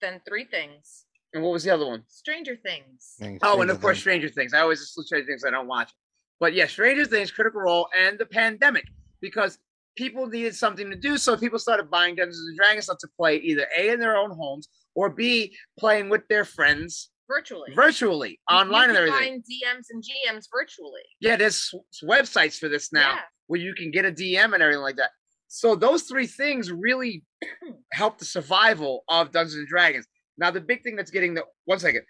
[0.00, 1.04] Then three things.
[1.34, 2.04] And what was the other one?
[2.08, 3.16] Stranger Things.
[3.18, 4.54] Things- Oh, and Stranger of course, Stranger Things.
[4.54, 5.44] I always just Stranger Things.
[5.44, 5.88] I don't watch.
[5.88, 5.94] It.
[6.40, 8.84] But yeah, Stranger Things, Critical Role, and the pandemic
[9.20, 9.58] because
[9.96, 11.18] people needed something to do.
[11.18, 14.30] So people started buying Dungeons and Dragons stuff to play either A in their own
[14.30, 17.72] homes or B playing with their friends Virtually.
[17.74, 19.18] virtually, You- online and everything.
[19.18, 21.02] Find DMs and GMs virtually.
[21.20, 23.20] Yeah, there's websites for this now Yeah.
[23.48, 25.10] where you can get a DM and everything like that.
[25.48, 27.24] So those three things really
[27.92, 30.06] help the survival of Dungeons and Dragons.
[30.38, 32.02] Now the big thing that's getting the one second,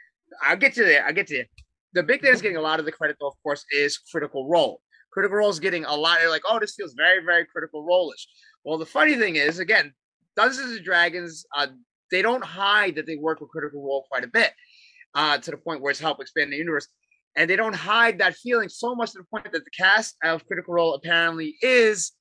[0.42, 1.04] I'll get to there.
[1.06, 1.46] I'll get to there.
[1.94, 4.48] The big thing that's getting a lot of the credit, though, of course, is Critical
[4.48, 4.82] Role.
[5.12, 6.18] Critical Role is getting a lot.
[6.18, 8.26] They're like, oh, this feels very, very Critical Role-ish.
[8.62, 9.94] Well, the funny thing is, again,
[10.36, 11.68] Dungeons and Dragons, uh,
[12.10, 14.52] they don't hide that they work with Critical Role quite a bit,
[15.14, 16.88] uh, to the point where it's helped expand the universe
[17.38, 20.44] and they don't hide that feeling so much to the point that the cast of
[20.46, 22.12] Critical Role apparently is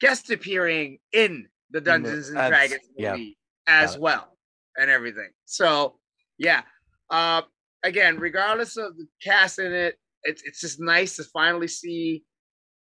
[0.00, 3.12] guest appearing in the Dungeons and Dragons yeah.
[3.12, 3.36] movie
[3.66, 4.38] as Got well
[4.78, 5.28] and everything.
[5.44, 5.98] So
[6.38, 6.62] yeah,
[7.10, 7.42] uh,
[7.82, 12.24] again, regardless of the cast in it, it's it's just nice to finally see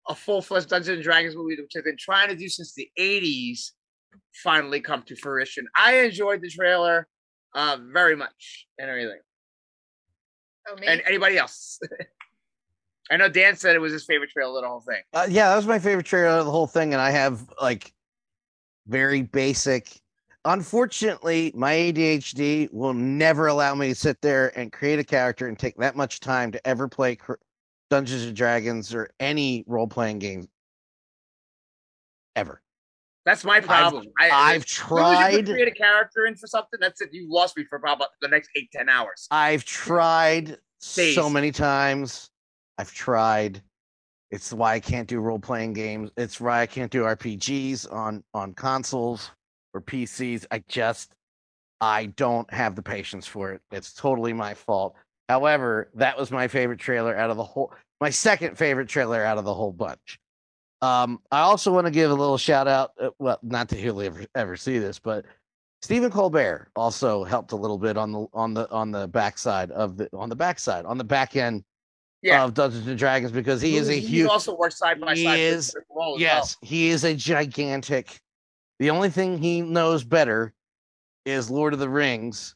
[0.08, 2.88] a full fledged Dungeons and Dragons movie, which they've been trying to do since the
[3.00, 3.72] '80s,
[4.44, 5.66] finally come to fruition.
[5.76, 7.08] I enjoyed the trailer
[7.56, 9.20] uh, very much and everything
[10.70, 10.88] Oh, me?
[10.88, 11.80] and anybody else.
[13.12, 15.02] I know Dan said it was his favorite trailer of the whole thing.
[15.14, 17.94] Uh, yeah, that was my favorite trailer of the whole thing, and I have like
[18.88, 20.00] very basic.
[20.46, 25.60] Unfortunately, my ADHD will never allow me to sit there and create a character and
[25.60, 27.18] take that much time to ever play
[27.90, 30.48] Dungeons and Dragons or any role playing game
[32.36, 32.63] ever.
[33.26, 34.06] That's my problem.
[34.20, 35.46] I, I've as you tried.
[35.46, 36.80] create a character in for something.
[36.82, 37.10] That's it.
[37.14, 39.28] You lost me for probably the next eight ten hours.
[39.32, 40.58] I've tried
[40.96, 41.16] Days.
[41.16, 42.30] so many times.
[42.78, 43.62] I've tried.
[44.32, 46.12] It's why I can't do role playing games.
[46.18, 49.32] It's why I can't do RPGs on on consoles
[49.74, 50.46] or PCs.
[50.52, 51.14] I just
[51.80, 53.62] I don't have the patience for it.
[53.72, 54.96] It's totally my fault.
[55.30, 59.38] However, that was my favorite trailer out of the whole my second favorite trailer out
[59.38, 60.20] of the whole bunch.
[60.84, 62.92] Um, I also want to give a little shout out.
[63.00, 65.26] uh, Well, not that he'll ever ever see this, but
[65.82, 69.96] Stephen Colbert also helped a little bit on the on the on the backside of
[69.98, 71.64] the on the backside on the back end
[72.22, 72.44] Yeah.
[72.44, 75.40] of Dungeons and Dragons because he is a He huge also works side by side.
[75.40, 78.20] is- Critical Role as yes he is a gigantic.
[78.80, 80.54] The only thing he knows better
[81.26, 82.56] is Lord of the Rings,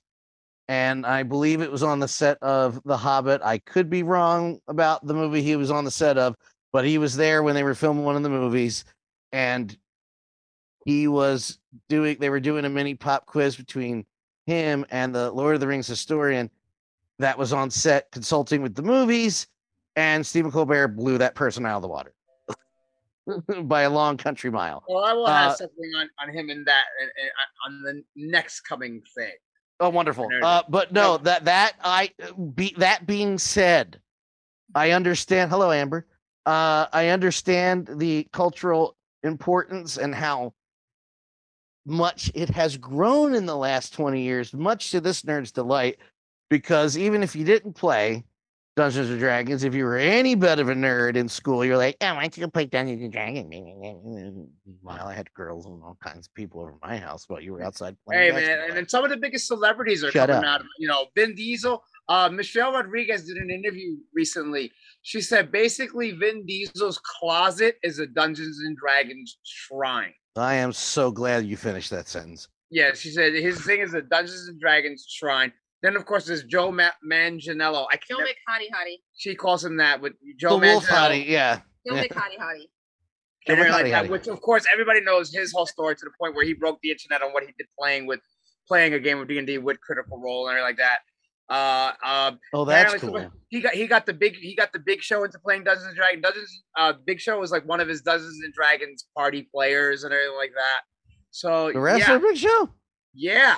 [0.68, 3.42] and I believe it was on the set of The Hobbit.
[3.42, 6.36] I could be wrong about the movie he was on the set of,
[6.78, 8.86] but he was there when they were filming one of the movies,
[9.32, 9.76] and
[10.86, 11.58] he was
[11.90, 12.18] doing.
[12.20, 14.06] They were doing a mini pop quiz between
[14.46, 16.52] him and the Lord of the Rings historian
[17.18, 19.48] that was on set consulting with the movies,
[19.96, 22.14] and Stephen Colbert blew that person out of the water
[23.64, 24.84] by a long country mile.
[24.88, 27.32] Well, I will have Uh, something on, on him in that and, and
[27.66, 29.34] on the next coming thing.
[29.80, 30.30] Oh, wonderful.
[30.44, 31.18] Uh, but no, No.
[31.24, 32.12] that that I
[32.54, 34.00] be that being said,
[34.76, 35.50] I understand.
[35.50, 36.06] Hello, Amber.
[36.48, 40.54] Uh, I understand the cultural importance and how
[41.86, 45.98] much it has grown in the last 20 years, much to this nerd's delight.
[46.50, 48.24] Because even if you didn't play
[48.78, 51.98] Dungeons and Dragons, if you were any bit of a nerd in school, you're like,
[52.00, 54.48] oh, why don't you go play Dungeons and Dragons?
[54.82, 57.62] While I had girls and all kinds of people over my house while you were
[57.66, 58.36] outside playing.
[58.36, 60.56] Hey man, and then some of the biggest celebrities are Shut coming up.
[60.56, 60.62] out.
[60.62, 61.84] Of, you know, Vin Diesel.
[62.08, 64.72] Uh, Michelle Rodriguez did an interview recently.
[65.08, 70.12] She said basically Vin Diesel's closet is a Dungeons and Dragons shrine.
[70.36, 72.50] I am so glad you finished that sentence.
[72.70, 75.54] Yeah, she said his thing is a Dungeons and Dragons shrine.
[75.82, 77.86] Then of course there's Joe Ma- Manganiello.
[77.90, 78.28] I Joe can't.
[78.28, 78.98] McHottie Hottie.
[79.16, 81.10] She calls him that, with Joe the Wolf Manganiello.
[81.24, 81.60] Hottie, yeah.
[81.88, 82.04] Joe Yeah.
[82.04, 82.68] McHottie Hottie.
[83.48, 84.10] Joe and everything like that, Hottie.
[84.10, 86.92] which of course everybody knows his whole story to the point where he broke the
[86.92, 88.20] internet on what he did playing with
[88.68, 90.98] playing a game of D and D with Critical Role and everything like that.
[91.50, 93.32] Uh, um, Oh, that's cool.
[93.50, 95.96] He got he got the big he got the Big Show into playing Dungeons and
[95.96, 96.22] Dragons.
[96.24, 100.14] Dungeons uh, Big Show was like one of his Dungeons and Dragons party players and
[100.14, 100.82] everything like that.
[101.32, 102.70] So The wrestler yeah, Big Show?
[103.14, 103.56] yeah,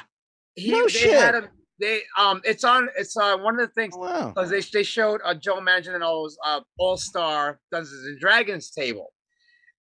[0.55, 1.19] he No they shit.
[1.19, 1.47] had him.
[1.79, 4.27] They um, it's on it's uh one of the things Oh, wow.
[4.35, 9.13] because they they showed uh, Joe Manganiello's uh, All Star Dungeons and Dragons table,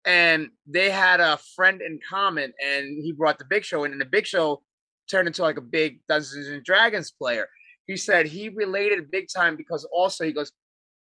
[0.06, 4.00] and they had a friend in common, and he brought the Big Show in, and
[4.00, 4.62] the Big Show
[5.10, 7.48] turned into like a big Dungeons and Dragons player.
[7.86, 10.52] He said he related big time because also he goes,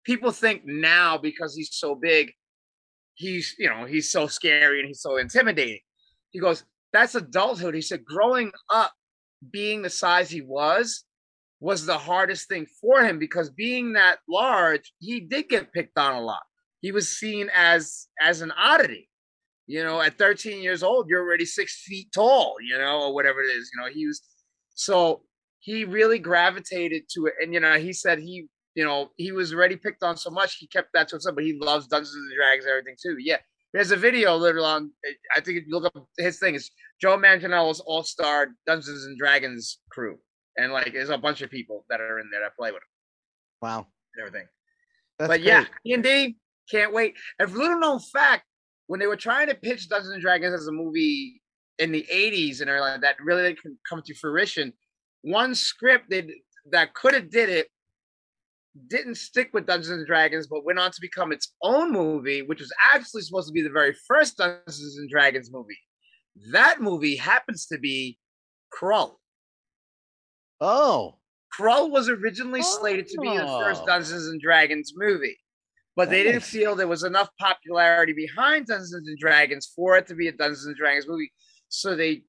[0.05, 2.33] people think now because he's so big,
[3.15, 5.81] he's you know he's so scary and he's so intimidating.
[6.31, 7.75] He goes, that's adulthood.
[7.75, 8.93] He said, growing up,
[9.51, 11.05] being the size he was,
[11.61, 16.15] was the hardest thing for him because being that large, he did get picked on
[16.15, 16.43] a lot.
[16.81, 19.09] He was seen as as an oddity.
[19.67, 23.41] You know, at 13 years old, you're already six feet tall, you know, or whatever
[23.41, 23.71] it is.
[23.73, 24.21] You know, he was
[24.75, 25.23] so
[25.61, 27.35] he really gravitated to it.
[27.41, 30.57] And you know, he said he, you know, he was already picked on so much,
[30.57, 33.17] he kept that to himself, but he loves Dungeons and Dragons and everything too.
[33.21, 33.39] Yeah.
[33.73, 36.71] There's a video literally on eh, I think if you look up his thing, it's
[37.01, 40.19] Joe Manganiello's All Star Dungeons and Dragons crew,
[40.57, 42.89] and like there's a bunch of people that are in there that play with him
[43.63, 43.87] Wow.
[44.19, 44.49] everything.
[45.21, 45.71] That's but yeah, great.
[45.85, 46.37] D and D
[46.69, 47.15] can't wait.
[47.41, 48.45] A little known fact:
[48.89, 51.41] when they were trying to pitch Dungeons and Dragons as a movie
[51.79, 54.73] in the '80s and everything like that, really didn't come to fruition.
[55.23, 56.27] One script that
[56.71, 57.69] that could have did it
[58.87, 62.61] didn't stick with Dungeons and Dragons, but went on to become its own movie, which
[62.61, 65.79] was actually supposed to be the very first Dungeons and Dragons movie.
[66.53, 68.19] That movie happens to be
[68.73, 69.17] Krull.
[70.61, 71.19] Oh.
[71.53, 73.87] Krull was originally slated to be the first Oh.
[73.87, 75.37] Dungeons and Dragons movie,
[75.97, 80.15] but they didn't feel there was enough popularity behind Dungeons and Dragons for it to
[80.15, 81.33] be a Dungeons and Dragons movie.
[81.73, 82.23] So they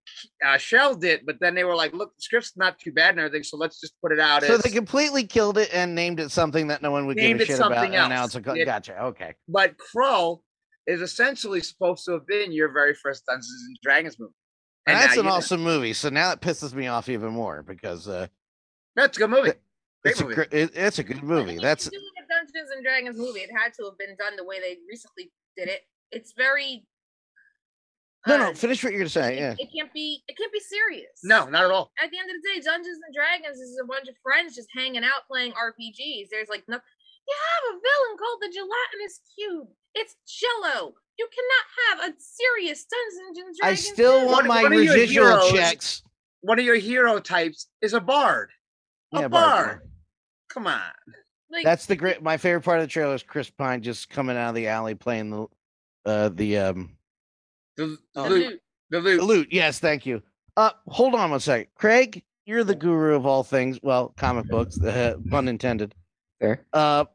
[0.46, 3.20] uh, shelved it, but then they were like, "Look, the script's not too bad and
[3.20, 4.62] everything, so let's just put it out." So as...
[4.62, 7.52] they completely killed it and named it something that no one would Named give a
[7.52, 7.74] it shit about.
[7.76, 8.28] something And now else.
[8.28, 9.02] it's a co- It- gotcha.
[9.06, 9.34] Okay.
[9.48, 10.42] But Krull
[10.86, 14.34] is essentially supposed to have been your very first Dungeons and Dragons movie.
[14.86, 15.94] And that's an you- awesome movie.
[15.94, 18.28] So now it pisses me off even more because uh,
[18.96, 19.42] That's a good movie.
[19.42, 19.58] Great
[20.06, 20.36] it's a movie.
[20.36, 21.56] gr- it, it's a good movie.
[21.56, 23.40] If That's you're doing a Dungeons and Dragons movie.
[23.40, 25.82] It had to have been done the way they recently did it.
[26.12, 26.86] It's very.
[28.28, 28.54] No, no.
[28.54, 29.34] Finish what you're gonna say.
[29.36, 29.56] it, Yeah.
[29.58, 30.24] it can't be.
[30.28, 31.20] It can't be serious.
[31.24, 31.92] No, not at all.
[32.02, 34.68] At the end of the day, Dungeons and Dragons is a bunch of friends just
[34.76, 36.28] hanging out playing RPGs.
[36.30, 36.78] There's like no.
[37.28, 39.68] You have a villain called the Gelatinous Cube.
[39.96, 40.94] It's Jello.
[41.20, 43.60] You cannot have a serious Dungeons and Dragons.
[43.64, 44.26] I still movie.
[44.26, 46.04] want One- my one of your residual heroes- checks.
[46.42, 48.50] One of your hero types is a bard.
[49.14, 49.66] A Yeah, bard.
[49.68, 49.88] Bart.
[50.50, 50.82] Come on.
[51.52, 52.24] Like, That's the great.
[52.24, 54.96] My favorite part of the trailer is Chris Pine just coming out of the alley
[54.96, 55.46] playing the,
[56.06, 56.98] uh, the um,
[57.78, 58.48] The, the the lute.
[58.48, 58.62] lute.
[58.90, 59.24] The the lute.
[59.24, 59.48] lute.
[59.52, 60.22] Yes, thank you.
[60.58, 62.24] Uh, hold on one second, Craig.
[62.46, 63.80] You're the guru of all things.
[63.82, 65.96] Well, comic books, uh, pun intended.
[66.40, 66.66] There.
[66.74, 67.06] Uh,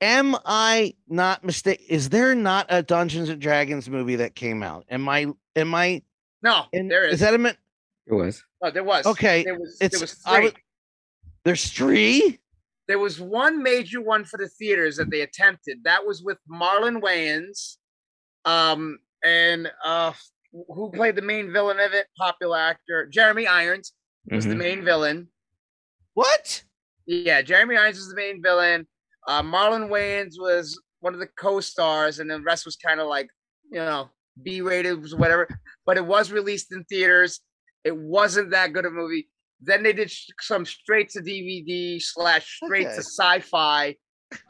[0.00, 1.84] am I not mistaken?
[1.88, 4.84] Is there not a Dungeons and Dragons movie that came out?
[4.90, 5.26] Am I?
[5.54, 6.02] Am I?
[6.42, 7.14] No, In, there is.
[7.14, 7.38] Is that a?
[7.38, 7.56] min-
[8.06, 8.42] It was.
[8.62, 9.06] Oh, there was.
[9.06, 9.76] Okay, There was.
[9.80, 10.44] it's- there was three.
[10.44, 10.52] was-
[11.44, 12.38] There's three.
[12.88, 15.84] there was one major one for the theaters that they attempted.
[15.84, 17.76] That was with Marlon Wayans,
[18.44, 20.12] um, and uh,
[20.52, 22.06] who played the main villain of it?
[22.16, 23.92] Popular actor Jeremy Irons
[24.30, 24.58] was the Mhm.
[24.58, 25.28] main villain.
[26.14, 26.64] What?
[27.06, 28.86] Yeah, Jeremy Irons was the main villain.
[29.26, 33.28] Uh, Marlon Wayans was one of the co-stars, and the rest was kind of like
[33.70, 34.10] you know
[34.42, 35.48] B-rated, was whatever.
[35.86, 37.40] But it was released in theaters.
[37.84, 39.28] It wasn't that good a movie.
[39.60, 42.94] Then they did some straight to DVD slash straight Okay.
[42.96, 43.96] to sci-fi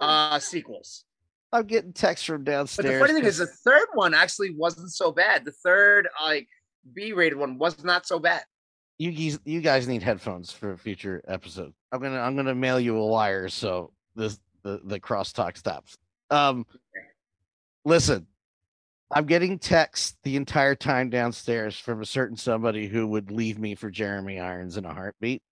[0.01, 1.05] uh sequels.
[1.53, 2.87] I'm getting texts from downstairs.
[2.87, 5.45] But the funny thing is, the third one actually wasn't so bad.
[5.45, 6.49] The third like
[6.95, 8.43] B-rated one was not so bad.
[8.99, 11.73] you guys, you guys need headphones for a future episode.
[11.93, 15.97] I'm gonna I'm gonna mail you a wire so this the the crosstalk stops.
[16.31, 16.67] Um,
[17.85, 18.27] listen,
[19.11, 23.75] I'm getting texts the entire time downstairs from a certain somebody who would leave me
[23.75, 25.43] for Jeremy Irons in a heartbeat.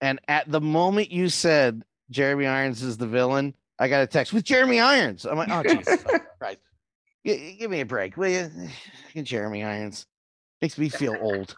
[0.00, 4.34] And at the moment you said Jeremy Irons is the villain, I got a text
[4.34, 5.24] with Jeremy Irons.
[5.24, 6.04] I'm like, oh Jesus
[6.38, 6.58] Christ.
[7.26, 8.50] G- give me a break, will you?
[9.22, 10.06] Jeremy Irons
[10.60, 11.56] makes me feel old.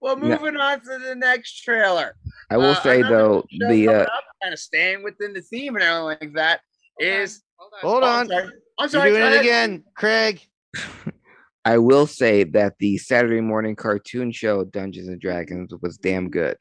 [0.00, 0.38] Well, No.
[0.38, 2.16] moving on to the next trailer.
[2.50, 5.84] I will Uh, say though, the uh, up, kind of staying within the theme and
[5.84, 6.60] everything like that
[6.98, 7.42] is.
[7.82, 8.28] Hold Oh, I'm on.
[8.28, 8.44] sorry.
[8.44, 9.10] I'm You're sorry.
[9.10, 10.40] doing it again, Craig.
[11.66, 16.56] I will say that the Saturday morning cartoon show Dungeons and Dragons was damn good.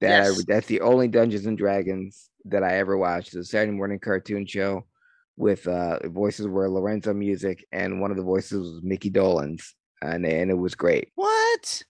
[0.00, 3.34] That I- that's the only Dungeons and Dragons that I ever watched.
[3.34, 4.86] It was a Saturday morning cartoon show
[5.36, 9.62] with uh voices were Lorenzo Music and one of the voices was Mickey Dolenz.
[10.02, 11.10] And, and it was great.
[11.14, 11.82] What?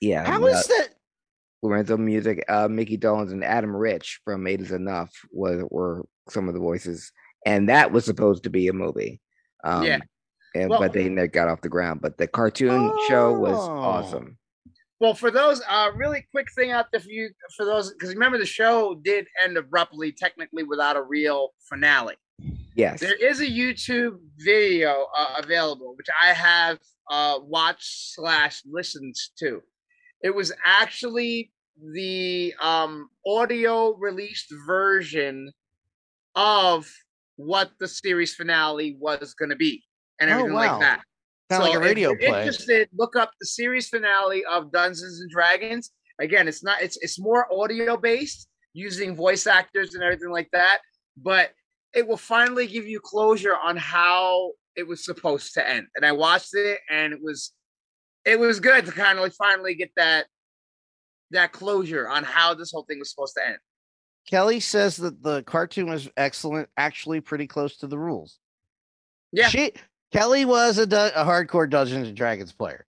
[0.00, 0.24] Yeah.
[0.26, 0.88] How uh, is that?
[1.62, 6.48] Lorenzo Music, uh, Mickey Dolenz, and Adam Rich from Eight Is Enough was were some
[6.48, 7.10] of the voices,
[7.46, 9.20] and that was supposed to be a movie.
[9.64, 9.98] Um, Yeah.
[10.54, 12.02] and Well- but they never got off the ground.
[12.02, 13.72] But the cartoon show was Oh.
[13.72, 14.36] awesome.
[14.98, 18.38] Well, for those, uh, really quick thing out there for you, for those, because remember
[18.38, 22.14] the show did end abruptly, technically without a real finale.
[22.74, 23.00] Yes.
[23.00, 26.78] There is a YouTube video uh, available, which I have
[27.10, 29.62] uh, watched slash listened to.
[30.22, 31.52] It was actually
[31.94, 35.52] the um, audio released version
[36.34, 36.90] of
[37.36, 39.84] what the series finale was going to be,
[40.20, 40.72] and Oh, everything wow.
[40.72, 41.02] like that.
[41.50, 42.40] Kind of like a if radio you're play.
[42.40, 42.88] Interested?
[42.96, 45.92] Look up the series finale of Dungeons and Dragons.
[46.20, 46.82] Again, it's not.
[46.82, 50.78] It's it's more audio based, using voice actors and everything like that.
[51.16, 51.50] But
[51.94, 55.86] it will finally give you closure on how it was supposed to end.
[55.94, 57.52] And I watched it, and it was
[58.24, 60.26] it was good to kind of like finally get that
[61.30, 63.58] that closure on how this whole thing was supposed to end.
[64.28, 68.38] Kelly says that the cartoon was excellent, actually pretty close to the rules.
[69.32, 69.48] Yeah.
[69.48, 69.72] She
[70.12, 72.86] Kelly was a, du- a hardcore Dungeons and Dragons player.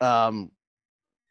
[0.00, 0.50] Um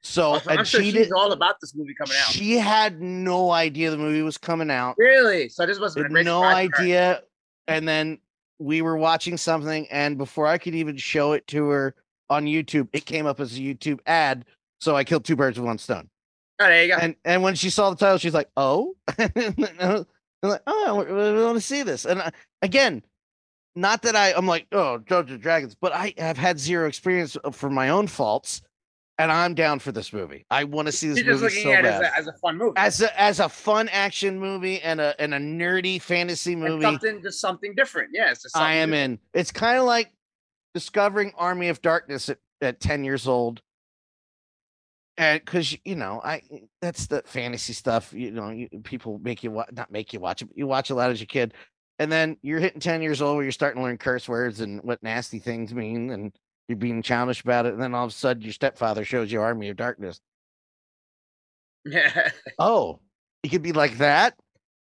[0.02, 2.32] so I'm and sure she she's did all about this movie coming out.
[2.32, 4.96] she had no idea the movie was coming out.
[4.98, 5.50] really?
[5.50, 6.84] So this must have been no surprise for her.
[6.84, 7.22] idea.
[7.68, 8.20] And then
[8.60, 11.96] we were watching something, and before I could even show it to her
[12.30, 14.46] on YouTube, it came up as a YouTube ad.
[14.80, 16.10] So I killed two birds with one stone.
[16.62, 16.98] Oh, there you go.
[17.02, 20.06] And and when she saw the title, she's like, "Oh," I'm
[20.42, 23.04] like, "Oh, we, we want to see this." And I, again,
[23.76, 27.38] not that I I'm like, "Oh, Dungeons and Dragons," but I have had zero experience
[27.44, 28.62] uh, for my own faults,
[29.18, 30.46] and I'm down for this movie.
[30.50, 32.04] I want to see this just movie looking so at it bad.
[32.04, 32.74] as a, as a fun movie.
[32.78, 36.82] as a as a fun action movie and a and a nerdy fantasy And movie.
[36.84, 38.10] something just something different.
[38.14, 39.14] Yeah, I am different.
[39.14, 39.40] in.
[39.40, 40.12] It's kind of like
[40.74, 43.62] discovering Army of Darkness at, at 10 years old.
[45.18, 46.42] And because you know, I
[46.82, 48.14] that's the fantasy stuff.
[48.14, 50.46] You know, you, people make you wa- not make you watch it.
[50.46, 51.54] but You watch a lot as a kid,
[52.00, 54.82] and then you're hitting 10 years old where you're starting to learn curse words and
[54.84, 56.34] what nasty things mean, and
[56.68, 57.74] you're being childish about it.
[57.74, 60.22] And then all of a sudden, your stepfather shows you Army of Darkness.
[61.86, 62.32] Yeah.
[62.58, 63.00] Oh,
[63.44, 64.36] it could be like that.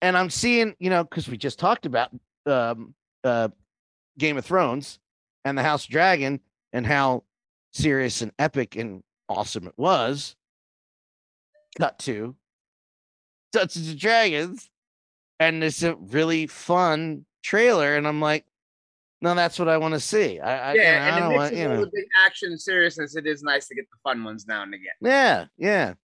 [0.02, 2.10] And I'm seeing, you know, because we just talked about
[2.46, 2.94] um,
[3.24, 3.48] uh,
[4.18, 4.98] Game of Thrones
[5.44, 6.40] and the House Dragon
[6.72, 7.24] and how
[7.72, 10.36] serious and epic and awesome it was.
[11.78, 12.36] Cut to
[13.52, 14.69] Dungeons and Dragons,
[15.40, 18.44] and it's a really fun trailer, and I'm like,
[19.22, 20.38] no, that's what I want to see.
[20.38, 23.16] I, I, you know, yeah, I and it mixes you know, the big action seriousness.
[23.16, 24.92] It is nice to get the fun ones now and again.
[25.00, 25.94] yeah, yeah.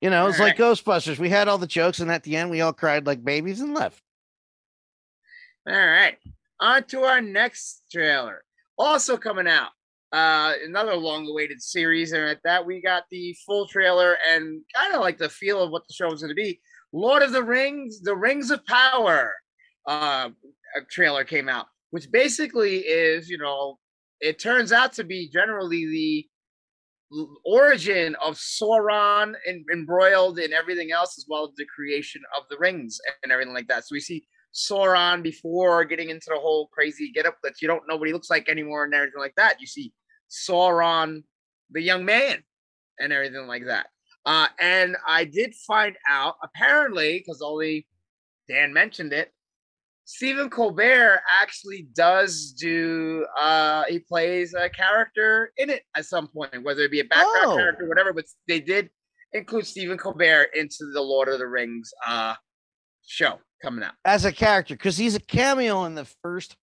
[0.00, 0.78] You know, it's like Alright.
[0.84, 1.20] Ghostbusters.
[1.20, 3.72] We had all the jokes, and at the end, we all cried like babies and
[3.72, 4.02] left.
[5.66, 6.18] All right,
[6.58, 8.42] on to our next trailer.
[8.76, 9.70] Also coming out,
[10.12, 15.00] uh, another long-awaited series, and at that we got the full trailer and kind of
[15.00, 16.60] like the feel of what the show was going to be.
[16.92, 19.34] Lord of the Rings: The Rings of Power.
[19.86, 20.30] Uh,
[20.90, 23.78] trailer came out, which basically is, you know,
[24.20, 26.26] it turns out to be generally the
[27.44, 32.56] origin of Sauron and embroiled in everything else, as well as the creation of the
[32.58, 33.84] rings and everything like that.
[33.84, 37.82] So we see Sauron before getting into the whole crazy get up that you don't
[37.88, 39.60] know what he looks like anymore and everything like that.
[39.60, 39.92] You see
[40.30, 41.22] Sauron,
[41.70, 42.42] the young man,
[42.98, 43.86] and everything like that.
[44.24, 47.86] Uh, and I did find out, apparently, because only
[48.48, 49.32] Dan mentioned it,
[50.04, 56.62] Stephen Colbert actually does do uh he plays a character in it at some point,
[56.62, 57.56] whether it be a background Oh.
[57.56, 58.90] character, whatever, but they did
[59.32, 62.34] include Stephen Colbert into the Lord of the Rings uh
[63.06, 63.94] show coming out.
[64.04, 66.56] as a character because he's a cameo in the first.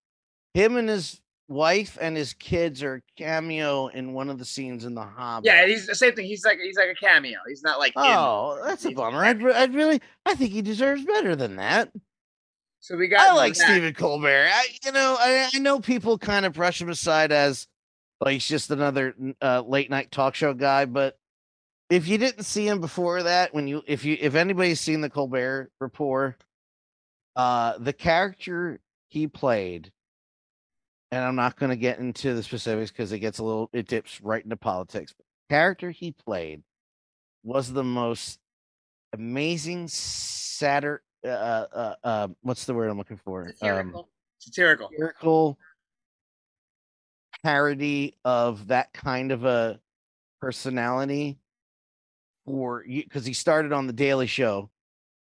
[0.53, 4.93] Him and his wife and his kids are cameo in one of the scenes in
[4.95, 5.45] the Hobbit.
[5.52, 6.26] Yeah, he's the same thing.
[6.28, 7.39] He's like he's like a cameo.
[7.47, 9.24] He's not like in- Oh, that's a bummer.
[9.26, 11.91] I'd, re- I'd really, I think he deserves better than that.
[12.80, 13.68] so we got I like that.
[13.70, 14.47] Stephen Colbert.
[14.54, 17.68] I, you know, I, I know people kind of brush him aside as,
[18.22, 20.86] well, he's just another uh, late night talk show guy.
[20.86, 21.18] But
[21.89, 25.10] if you didn't see him before that, when you, if you, if anybody's seen the
[25.10, 26.36] Colbert Report,
[27.36, 29.91] uh, the character he played,
[31.12, 33.88] and I'm not going to get into the specifics because it gets a little, it
[33.88, 35.14] dips right into politics.
[35.16, 36.64] But character he played
[37.43, 38.39] was the most
[39.14, 43.41] amazing satir uh, uh uh what's the word I'm looking for?
[43.41, 44.10] Um satirical.
[44.38, 44.89] satirical.
[44.89, 45.57] satirical
[47.43, 49.80] parody of that kind of a
[50.41, 51.38] personality
[52.45, 54.70] for you because he started on the Daily Show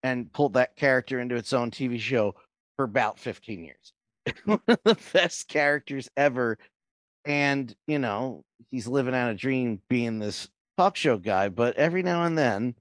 [0.02, 2.34] and pulled that character into its own TV show
[2.76, 3.92] for about 15 years.
[4.44, 6.58] One of the best characters ever.
[7.24, 12.02] And, you know, he's living out a dream being this talk show guy, but every
[12.02, 12.74] now and then,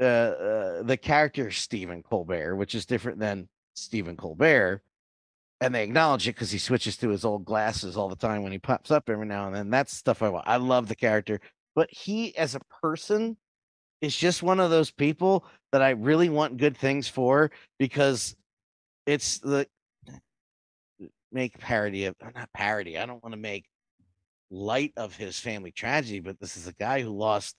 [0.00, 4.82] uh, uh, the character Stephen Colbert, which is different than Stephen Colbert,
[5.60, 8.52] and they acknowledge it because he switches to his old glasses all the time when
[8.52, 9.70] he pops up every now and then.
[9.70, 10.48] That's stuff I want.
[10.48, 11.40] I love the character,
[11.74, 13.36] but he as a person
[14.00, 18.34] is just one of those people that I really want good things for because
[19.06, 19.66] it's the
[21.32, 22.98] make parody of not parody.
[22.98, 23.68] I don't want to make
[24.50, 27.56] light of his family tragedy, but this is a guy who lost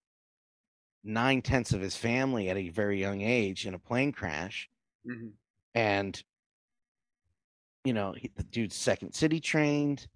[1.03, 4.69] nine tenths of his family at a very young age in a plane crash
[5.05, 5.33] Mhm.
[5.75, 6.23] and
[7.83, 10.07] you know he, the dude's second city trained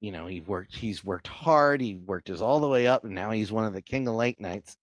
[0.00, 3.14] you know he worked he's worked hard he worked his all the way up and
[3.14, 4.78] now he's one of the king of late nights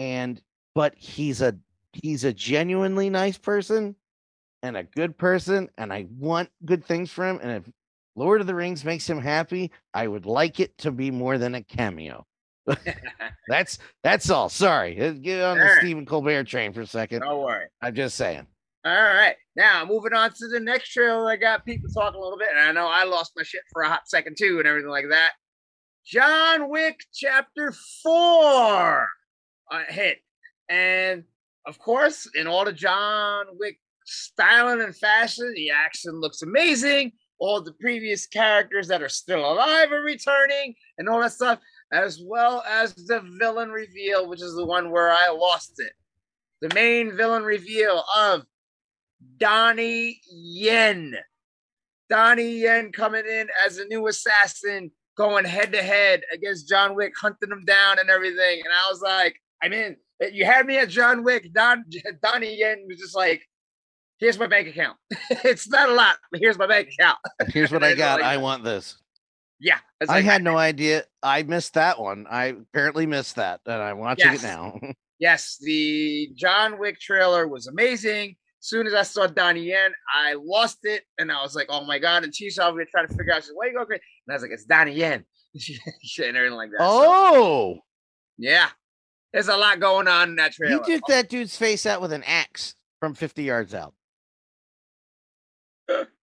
[0.00, 0.42] and
[0.74, 1.56] but he's a
[1.92, 3.94] he's a genuinely nice person
[4.62, 7.72] and a good person and i want good things for him and if
[8.16, 11.54] lord of the rings makes him happy i would like it to be more than
[11.54, 12.24] a cameo
[13.48, 17.42] that's that's all sorry Uh, get on the stephen colbert train for a second Don't
[17.42, 17.66] worry.
[17.82, 18.46] i'm just saying
[18.84, 19.34] All right.
[19.56, 21.28] Now moving on to the next trailer.
[21.28, 23.82] I got people talking a little bit, and I know I lost my shit for
[23.82, 25.32] a hot second too, and everything like that.
[26.06, 29.08] John Wick Chapter Four
[29.70, 30.18] uh, hit,
[30.68, 31.24] and
[31.66, 33.78] of course, in all the John Wick
[34.08, 37.12] styling and fashion, the action looks amazing.
[37.38, 41.60] All the previous characters that are still alive are returning, and all that stuff,
[41.92, 45.92] as well as the villain reveal, which is the one where I lost it.
[46.60, 48.42] The main villain reveal of
[49.36, 51.16] Donnie Yen.
[52.08, 57.12] Donnie Yen coming in as a new assassin, going head to head against John Wick,
[57.20, 58.60] hunting him down and everything.
[58.64, 59.96] And I was like, I mean,
[60.32, 61.52] you had me at John Wick.
[61.52, 61.84] Don
[62.22, 63.42] Donnie Yen was just like,
[64.18, 64.96] here's my bank account.
[65.30, 67.18] it's not a lot, but here's my bank account.
[67.48, 68.20] Here's what I got.
[68.20, 68.96] like- I want this.
[69.60, 69.78] Yeah.
[70.00, 71.04] I like, had no idea.
[71.22, 72.26] I missed that one.
[72.30, 74.44] I apparently missed that, and I'm watching Yes.
[74.44, 74.78] it now.
[75.18, 78.36] Yes, the John Wick trailer was amazing.
[78.60, 81.84] As soon as I saw Donnie Yen, I lost it, and I was like, "Oh
[81.84, 83.84] my god!" And Tisha over here trying to figure out, she's like, "Where you go?"
[83.84, 86.78] Chris?" And I was like, "It's Donnie Yen," and everything like that.
[86.78, 87.78] So, oh,
[88.36, 88.68] yeah,
[89.32, 90.74] there's a lot going on in that trailer.
[90.74, 93.94] you took that dude's face out with an axe from 50 yards out.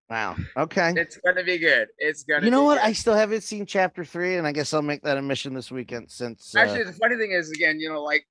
[0.09, 0.35] Wow.
[0.55, 0.93] Okay.
[0.95, 1.87] It's gonna be good.
[1.97, 2.45] It's gonna.
[2.45, 2.75] You know what?
[2.75, 2.87] good.
[2.87, 5.71] I still haven't seen chapter three, and I guess I'll make that a mission this
[5.71, 6.55] weekend since.
[6.55, 8.23] Uh, Actually, the funny thing is, again, you know, like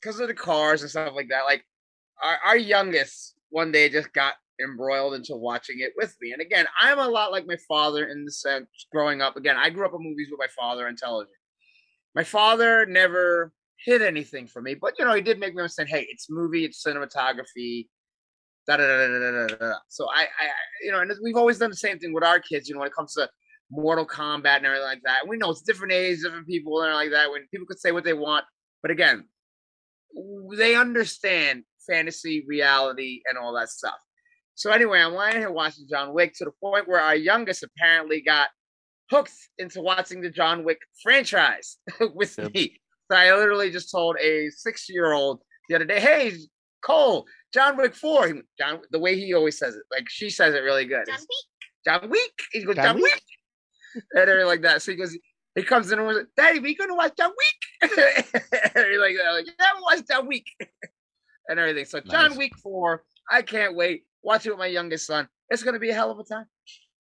[0.00, 1.64] because of the cars and stuff like that, like
[2.22, 6.32] our, our youngest one day just got embroiled into watching it with me.
[6.32, 9.36] And again, I'm a lot like my father in the sense growing up.
[9.36, 11.34] Again, I grew up in movies with my father and television.
[12.14, 13.52] My father never
[13.84, 16.64] hid anything from me, but you know, he did make me understand, hey, it's movie,
[16.64, 17.88] it's cinematography.
[18.66, 19.74] Da, da, da, da, da, da, da.
[19.88, 20.48] So I, I,
[20.82, 22.68] you know, and we've always done the same thing with our kids.
[22.68, 23.28] You know, when it comes to
[23.70, 25.22] Mortal Kombat and everything like that.
[25.22, 27.30] And we know it's different age, different people and like that.
[27.30, 28.44] When people could say what they want,
[28.82, 29.24] but again,
[30.56, 33.98] they understand fantasy, reality, and all that stuff.
[34.54, 38.22] So anyway, I'm lying here watching John Wick to the point where our youngest apparently
[38.22, 38.48] got
[39.10, 41.78] hooked into watching the John Wick franchise
[42.14, 42.54] with Yep.
[42.54, 42.80] me.
[43.10, 46.32] So I literally just told a six-year-old the other day, "Hey,
[46.82, 48.28] Cole, John Wick 4.
[48.28, 51.06] He John, the way he always says it, like she says it really good.
[51.06, 51.26] John It's,
[51.86, 52.32] John Wick.
[52.52, 53.04] He goes, John John, Wick?
[53.04, 54.04] Wick.
[54.12, 54.82] And everything like that.
[54.82, 55.16] So he goes,
[55.54, 57.90] he comes in and was like, Daddy, we gonna watch John Wick.
[57.98, 60.44] and he's like, that, like, yeah, we'll watch John Wick.
[61.48, 61.86] and everything.
[61.86, 62.36] So John Nice.
[62.36, 64.04] Wick 4, I can't wait.
[64.22, 65.26] Watch it with my youngest son.
[65.48, 66.44] It's gonna be a hell of a time.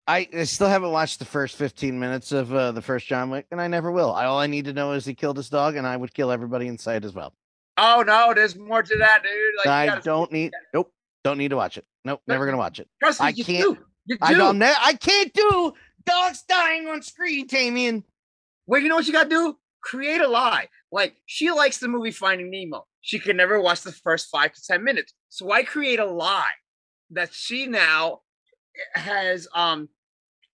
[0.08, 3.48] I, I still haven't watched the first 15 minutes of uh, the first John Wick,
[3.52, 4.14] and I never will.
[4.14, 6.32] I, all I need to know is he killed his dog, and I would kill
[6.32, 7.34] everybody in sight as well.
[7.78, 9.54] Oh no, there's more to that, dude.
[9.66, 10.52] Like, I don't need.
[10.74, 10.92] Nope.
[11.24, 11.86] Don't need to watch it.
[12.04, 12.22] Nope.
[12.28, 12.88] Never gonna watch it.
[13.02, 13.78] Trust me, I you can't- do.
[14.06, 14.26] You do.
[14.26, 14.60] I don't.
[14.60, 15.74] Ne- I can't do
[16.06, 18.04] dogs dying on screen, Tamian.
[18.68, 19.58] Well, you know what you gotta do?
[19.82, 20.68] Create a lie.
[20.92, 22.86] Like she likes the movie Finding Nemo.
[23.02, 25.14] She could never watch the first five to ten minutes.
[25.30, 26.46] So I create a lie
[27.12, 28.22] that she now
[28.94, 29.90] has um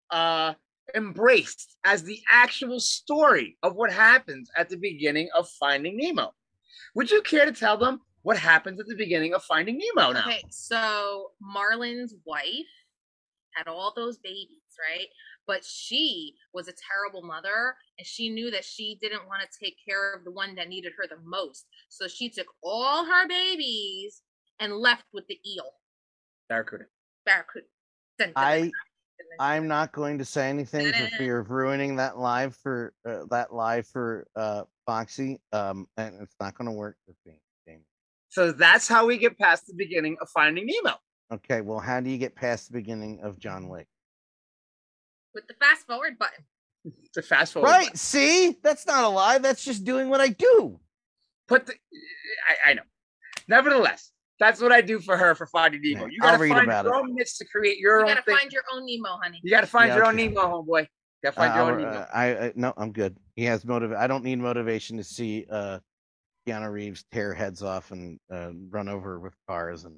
[0.10, 0.54] uh
[0.96, 6.34] embraced as the actual story of what happens at the beginning of Finding Nemo.
[6.96, 10.22] Would you care to tell them what happens at the beginning of Finding Nemo now?
[10.22, 12.66] Okay, so Marlin's wife
[13.54, 15.08] had all those babies, right?
[15.48, 19.76] But she was a terrible mother and she knew that she didn't want to take
[19.86, 21.66] care of the one that needed her the most.
[21.90, 24.22] So she took all her babies
[24.60, 25.72] and left with the eel,
[26.48, 26.86] Barracuda.
[27.26, 27.66] barracuda.
[28.20, 28.72] Dun, dun, dun, I-.
[29.40, 33.54] I'm not going to say anything for fear of ruining that live for uh, that
[33.54, 34.64] live for uh,
[34.96, 35.40] Foxy.
[35.54, 37.40] Um, and it's not going to work with me.
[37.66, 37.86] Jamie.
[38.30, 40.98] So that's how we get past the beginning of Finding Nemo.
[41.34, 41.62] Okay.
[41.62, 43.88] Well, how do you get past the beginning of John Wick?
[45.34, 46.44] with the fast forward button.
[47.14, 47.70] To fast forward.
[47.70, 47.96] Right.
[47.98, 49.38] See, that's not a lie.
[49.38, 50.80] That's just doing what I do.
[51.48, 51.74] put the
[52.66, 52.82] I, I know.
[53.48, 56.06] Nevertheless, that's what I do for her for Finding Nemo.
[56.06, 56.98] Yeah, You I'll gotta read find about your it.
[57.00, 58.36] own niche to create your You own gotta thing.
[58.38, 59.40] find your own Nemo, honey.
[59.44, 60.28] you gotta find Yeah, your own okay.
[60.28, 60.88] Nemo, homeboy.
[61.24, 63.18] You gotta find Uh, uh, I, I no, I'm good.
[63.36, 63.92] He has motive.
[63.94, 65.80] I don't need motivation to see uh,
[66.48, 69.98] Keanu Reeves tear heads off and uh, run over with cars and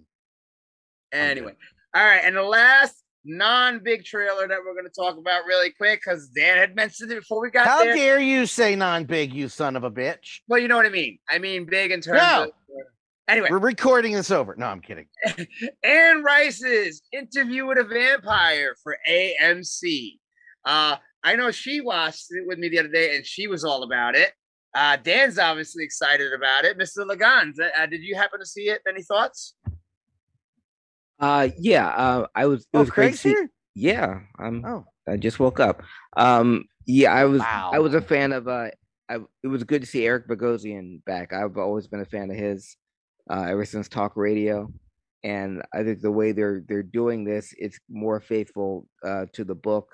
[1.14, 1.54] anyway,
[1.96, 2.22] all right.
[2.24, 6.76] And the last non-big trailer that we're gonna talk about really quick because Dan had
[6.76, 7.96] mentioned it before we got How there.
[7.96, 10.40] dare you say non-big, you son of a bitch?
[10.50, 11.20] well, you know what I mean.
[11.30, 12.44] I mean big in terms No.
[12.46, 12.50] of.
[13.30, 14.54] Anyway, We're recording this over.
[14.58, 15.06] No, I'm kidding.
[15.86, 20.20] Anne Rice's Interview with a Vampire for AMC.
[20.66, 23.84] Uh, I know she watched it with me the other day, and she was all
[23.84, 24.32] about it.
[24.76, 26.78] Uh, Dan's obviously excited about it.
[26.78, 27.06] Mr.
[27.08, 28.82] Lagans, uh, did you happen to see it?
[28.88, 29.56] Any thoughts?
[31.20, 31.88] Uh, yeah.
[31.90, 32.62] Uh, I was.
[32.64, 33.06] It Oh, was great.
[33.08, 33.50] Craig's see- here.
[33.76, 34.20] Yeah.
[34.40, 34.64] I'm.
[34.66, 35.84] Oh, I just woke up.
[36.18, 37.72] Um, yeah, I was Wow.
[37.74, 38.70] I was a fan of uh
[39.10, 41.32] I, it was good to see Eric Bogosian back.
[41.34, 42.76] I've always been a fan of his
[43.30, 44.70] uh ever since talk radio.
[45.24, 49.56] And I think the way they're they're doing this, it's more faithful uh to the
[49.56, 49.88] book,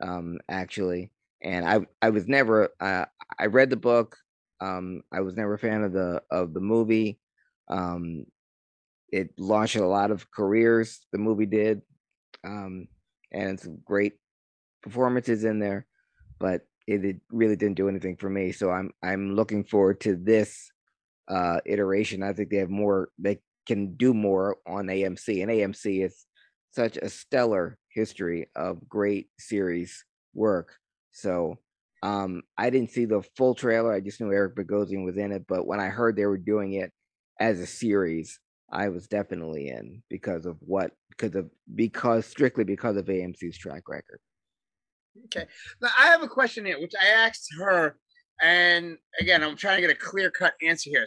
[0.00, 1.12] um, actually.
[1.42, 3.04] And I I was never uh
[3.38, 4.16] I read the book.
[4.60, 7.20] Um I was never a fan of the of the movie.
[7.68, 8.26] Um
[9.10, 11.82] it launched a lot of careers, the movie did.
[12.44, 12.88] Um
[13.32, 14.14] and some great
[14.82, 15.86] performances in there,
[16.38, 18.52] but it, it really didn't do anything for me.
[18.52, 20.72] So I'm I'm looking forward to this
[21.28, 22.22] uh iteration.
[22.22, 26.26] I think they have more they can do more on AMC and AMC is
[26.70, 30.76] such a stellar history of great series work.
[31.12, 31.58] So
[32.02, 33.92] um I didn't see the full trailer.
[33.92, 36.74] I just knew Eric Bogosian was in it, but when I heard they were doing
[36.74, 36.92] it
[37.40, 38.38] as a series,
[38.70, 43.88] I was definitely in because of what because of because strictly because of AMC's track
[43.88, 44.20] record.
[45.24, 45.46] Okay.
[45.82, 47.98] Now, I have a question here, which I asked her,
[48.40, 51.04] and again, I'm trying to get a clear cut answer here.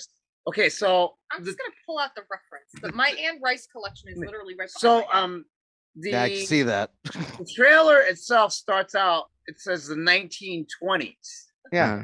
[0.48, 2.72] Okay, so I'm the- just gonna pull out the reference.
[2.82, 5.46] But my Anne Rice collection is literally right so um
[5.96, 6.92] the, Yeah, I can see that.
[7.04, 9.26] the trailer itself starts out.
[9.48, 11.14] It says the 1920s.
[11.72, 12.04] Yeah,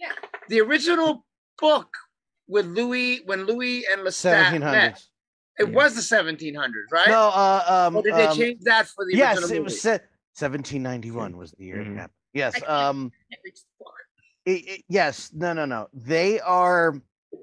[0.00, 0.12] Yeah.
[0.48, 1.24] The original
[1.60, 1.88] book
[2.48, 5.02] with Louis when Louis and Lestat met,
[5.58, 5.74] it Yeah.
[5.74, 7.08] was the 1700s, right?
[7.08, 9.64] No, uh, um, or did they um, change that for the yes, original it movie?
[9.64, 10.00] was se-
[10.38, 11.96] 1791 was the year it Mhm.
[11.96, 12.12] happened.
[12.32, 13.94] Yes, um, Can't reach the book.
[14.46, 15.88] it- it- yes, no, no, no.
[15.92, 16.94] They are.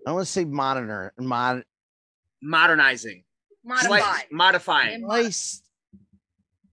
[0.07, 1.63] I want to say modern, mod,
[2.41, 3.23] modernizing,
[3.63, 3.87] Modified.
[4.01, 5.61] Slight- modifying, And nice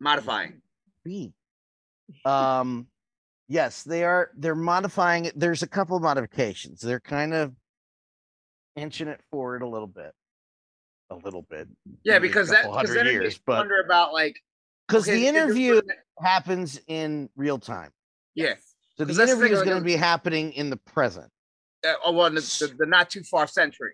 [0.03, 0.61] modifying.
[1.05, 1.33] B.
[2.25, 2.89] Um,
[3.49, 4.31] yes, they are.
[4.37, 5.39] They're modifying it.
[5.39, 6.81] There's a couple of modifications.
[6.81, 7.55] They're kind of
[8.77, 10.13] inching it forward a little bit,
[11.11, 11.69] a little bit.
[12.05, 14.39] Yeah, because that because hundred then years, but wonder about like
[14.89, 15.81] because okay, the interview
[16.21, 17.91] happens in real time.
[18.35, 18.55] Yeah.
[18.99, 21.31] So the that's the thing, interview is going to be happening in the present.
[21.87, 23.93] Uh, oh well, in the, the, the not too far century.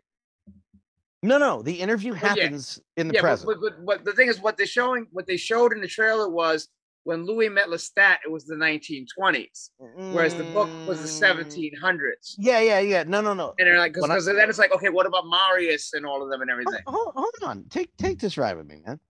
[1.23, 2.45] No, no, the interview Well, yeah.
[2.45, 3.51] happens in the yeah, present.
[3.61, 6.29] but, but, but the thing is, what they showing, what they showed in the trailer
[6.29, 6.69] was
[7.05, 9.71] when Louis met Lestat, it was the 1920s,
[10.11, 12.37] whereas the book was the Mm, 1700s.
[12.39, 13.03] Yeah, yeah, yeah.
[13.05, 13.55] No, no, no.
[13.59, 16.41] And they're like, because then it's like, okay, what about Marius and all of them
[16.43, 16.85] and Hold, everything?
[16.87, 17.65] hold, hold on.
[17.71, 19.01] Take take this ride with me, man.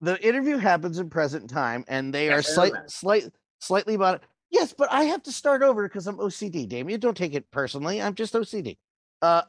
[0.00, 3.24] The interview happens in present time, and they are Yes, I slight, slight,
[3.60, 4.22] slightly about it.
[4.50, 6.68] Yes, but I have to start over because I'm OCD.
[6.68, 8.00] Damien, don't take it personally.
[8.00, 8.76] I'm just OCD.
[9.22, 9.42] Uh,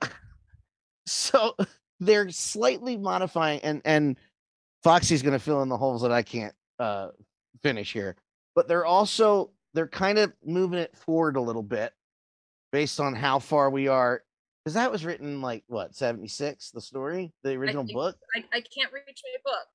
[1.06, 1.56] so
[2.00, 4.18] they're slightly modifying, and and
[4.84, 7.10] Foxy's going to fill in the holes that I can't uh
[7.64, 8.16] finish here.
[8.56, 11.94] But they're also they're kind of moving it forward a little bit
[12.72, 14.24] based on how far we are
[14.64, 18.62] because that was written like what 76 the story the original think- book I, I
[18.62, 19.68] can't reach my book.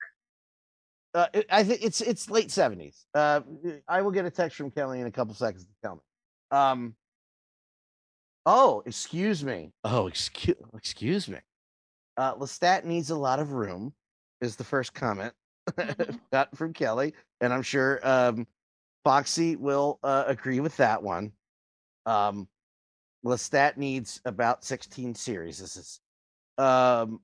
[1.14, 3.40] uh, it- i think it's it's late 70s uh
[3.88, 6.00] i will get a text from kelly in a couple seconds to tell me
[6.50, 6.94] um
[8.46, 11.38] oh excuse me oh excuse excuse me
[12.16, 13.92] uh lestat needs a lot of room
[14.40, 15.32] is the first comment
[15.76, 16.18] Mhm.
[16.32, 18.46] got from kelly and i'm sure um
[19.04, 21.32] foxy will uh, agree with that one.
[22.06, 22.48] Um
[23.24, 26.00] lestat needs about 16 series this is
[26.58, 27.20] um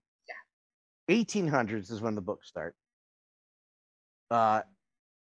[1.10, 2.74] 1800s is when the books start.
[4.30, 4.62] Uh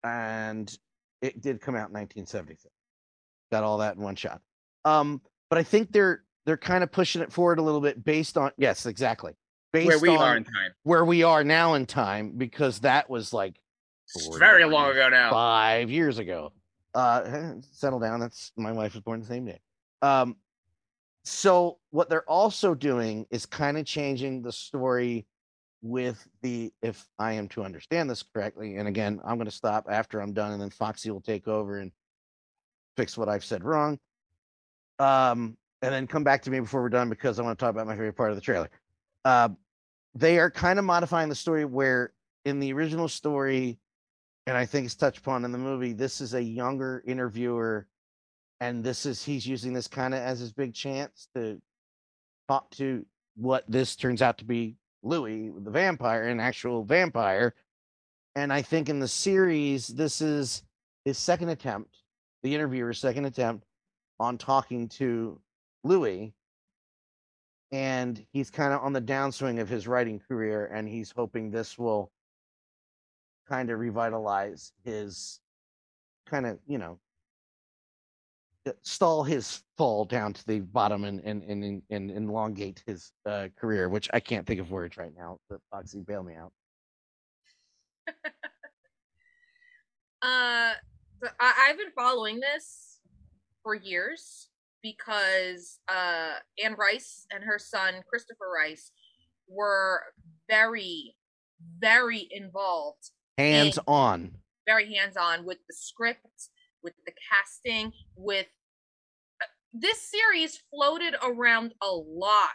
[0.04, 0.78] and
[1.22, 2.72] it did come out in 1976
[3.52, 4.42] got all that in one shot.
[4.86, 8.38] Um but i think they're they're kind of pushing it forward a little bit based
[8.38, 9.34] on yes exactly
[9.84, 10.72] Where we are in time.
[10.84, 13.60] where we are now in time because that was like
[14.38, 15.32] very long ago now.
[15.32, 16.54] five years ago.
[16.94, 18.20] Uh, eh, settle down.
[18.20, 19.60] That's my wife was born the same day.
[20.02, 20.38] Um,
[21.26, 25.26] so what they're also doing is kind of changing the story
[25.82, 29.88] with the, if I am to understand this correctly, and again, I'm going to stop
[29.90, 31.92] after I'm done, and then Foxy will take over and
[32.96, 34.00] fix what I've said wrong.
[35.00, 37.72] Um, and then come back to me before we're done because I want to talk
[37.72, 38.70] about my favorite part of the trailer.
[39.26, 39.50] Uh,
[40.16, 42.14] they are kind of modifying the story where
[42.46, 43.78] in the original story,
[44.48, 47.88] and I think it's touched upon in the movie, this is a younger interviewer,
[48.62, 51.62] and this is he's using this kind of as his big chance to
[52.48, 53.06] talk to
[53.36, 57.54] what this turns out to be Louis, the vampire, an actual vampire.
[58.36, 60.64] And I think in the series, this is
[61.04, 61.98] his second attempt,
[62.42, 63.66] the interviewer's second attempt
[64.20, 65.40] on talking to
[65.84, 66.34] Louis.
[67.72, 71.78] And he's kind of on the downswing of his writing career, and he's hoping this
[71.78, 72.12] will
[73.48, 75.40] kind of revitalize his
[76.26, 77.00] kind of, you know,
[78.68, 83.48] uh, stall his fall down to the bottom and and and, and, elongate his uh,
[83.60, 85.40] career, which I can't think of words right now.
[85.50, 86.52] But Foxy, bail me out.
[90.22, 90.74] Uh,
[91.40, 93.00] I, I've been following this
[93.62, 94.50] for years
[94.86, 96.34] because uh,
[96.64, 98.92] Anne Rice and her son Christopher Rice
[99.50, 100.02] were
[100.48, 101.16] very,
[101.80, 103.10] very involved,
[103.40, 104.38] Hands on.
[104.68, 106.50] very hands-on with the script,
[106.84, 108.46] with the casting, with
[109.42, 112.50] uh, this series floated around a lot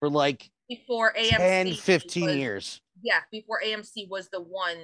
[0.00, 2.80] for like before AMC 10, 15 was- years.
[3.02, 4.78] yeah, before AMC was the one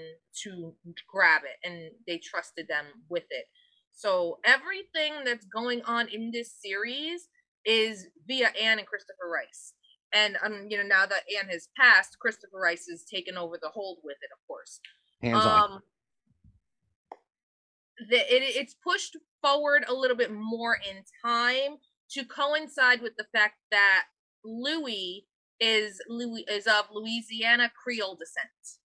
[0.45, 0.75] to
[1.13, 3.47] grab it and they trusted them with it.
[3.93, 7.29] So everything that's going on in this series
[7.65, 9.75] is via Anne and Christopher Rice.
[10.13, 13.69] And um, you know, now that Anne has passed, Christopher Rice has taken over the
[13.69, 14.81] hold with it, of course.
[15.23, 15.73] Hands on.
[15.73, 15.81] Um,
[18.11, 21.77] the, it, it's pushed forward a little bit more in time
[22.11, 24.05] to coincide with the fact that
[24.45, 25.27] Louis
[25.61, 28.81] is Louis is of Louisiana Creole descent,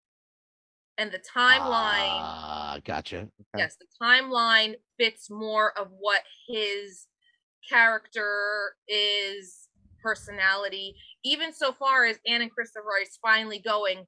[0.97, 2.19] and the timeline.
[2.19, 3.17] Ah, gotcha.
[3.17, 3.29] Okay.
[3.57, 7.07] Yes, the timeline fits more of what his
[7.69, 9.67] character is,
[10.01, 14.05] personality, even so far as Anne and Christopher Rice finally going,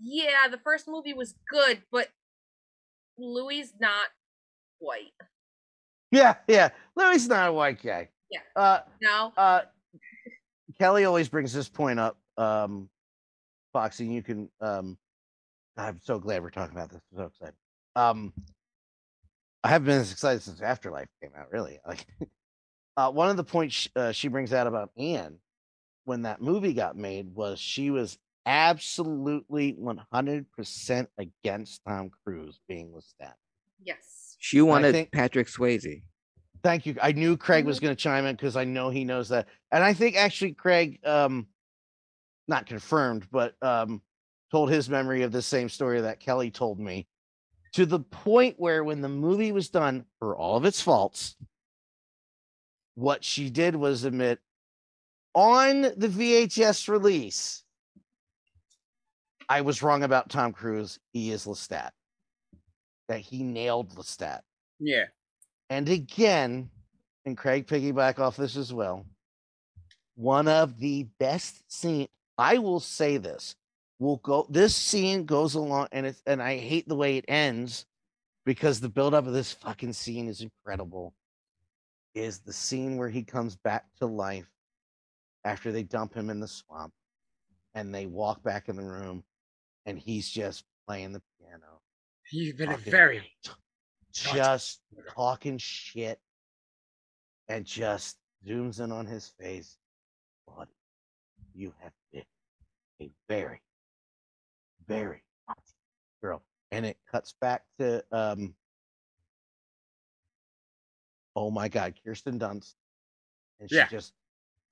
[0.00, 2.08] yeah, the first movie was good, but
[3.18, 4.06] Louis not
[4.78, 5.12] white.
[6.10, 6.70] Yeah, yeah.
[6.96, 8.08] Louis not a white guy.
[8.30, 8.40] Yeah.
[8.56, 9.62] Uh, No, uh,
[10.78, 12.18] Kelly always brings this point up.
[12.36, 12.88] Um,
[13.72, 14.48] Foxy, you can.
[14.60, 14.96] Um,
[15.78, 17.00] I'm so glad we're talking about this.
[17.12, 17.54] I'm so excited.
[17.96, 18.32] Um,
[19.64, 21.50] I haven't been as excited since Afterlife came out.
[21.52, 22.04] Really, like,
[22.96, 25.38] uh, one of the points sh- uh, she brings out about Anne
[26.04, 33.04] when that movie got made was she was absolutely 100% against Tom Cruise being with
[33.20, 33.34] Lestat.
[33.82, 34.36] yes.
[34.40, 36.02] She wanted think- Patrick Swayze.
[36.62, 36.96] Thank you.
[37.02, 37.82] I knew Craig was Mhm.
[37.82, 40.98] going to chime in because I know he knows that, and I think actually Craig,
[41.04, 41.46] um,
[42.48, 44.00] not confirmed, but um,
[44.50, 47.06] told his memory of the same story that Kelly told me,
[47.74, 51.36] to the point where when the movie was done, for all of its faults,
[52.94, 54.40] what she did was admit
[55.34, 57.62] on the VHS release,
[59.48, 60.98] I was wrong about Tom Cruise.
[61.12, 61.90] He is Lestat.
[63.08, 64.40] that he nailed Lestat.
[64.78, 65.04] Yeah.
[65.70, 66.70] And again,
[67.24, 69.06] and Craig piggyback off this as well.
[70.16, 72.08] One of the best scene.
[72.36, 73.54] I will say this.
[73.98, 74.46] Will go.
[74.48, 77.86] This scene goes along, and it's and I hate the way it ends
[78.44, 81.14] because the buildup of this fucking scene is incredible.
[82.14, 84.50] Is the scene where he comes back to life
[85.44, 86.92] after they dump him in the swamp,
[87.74, 89.24] and they walk back in the room,
[89.86, 91.80] and he's just playing the piano
[92.30, 93.22] You've been a very
[94.12, 94.80] just
[95.14, 96.20] talking shit
[97.48, 99.78] and just zooms in on his face.
[100.46, 100.70] Buddy,
[101.54, 102.24] you have been
[103.00, 103.62] a very,
[104.88, 105.22] very
[106.22, 106.42] girl.
[106.72, 108.54] And it cuts back to um
[111.36, 112.74] oh my god, Kirsten Dunst.
[113.60, 113.88] And she Yeah.
[113.88, 114.12] just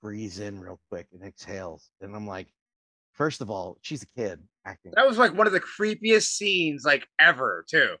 [0.01, 1.89] breathes in real quick and exhales.
[2.01, 2.47] And I'm like,
[3.13, 4.93] first of all, she's a kid acting.
[4.95, 7.95] that was like one of the creepiest scenes like ever, too.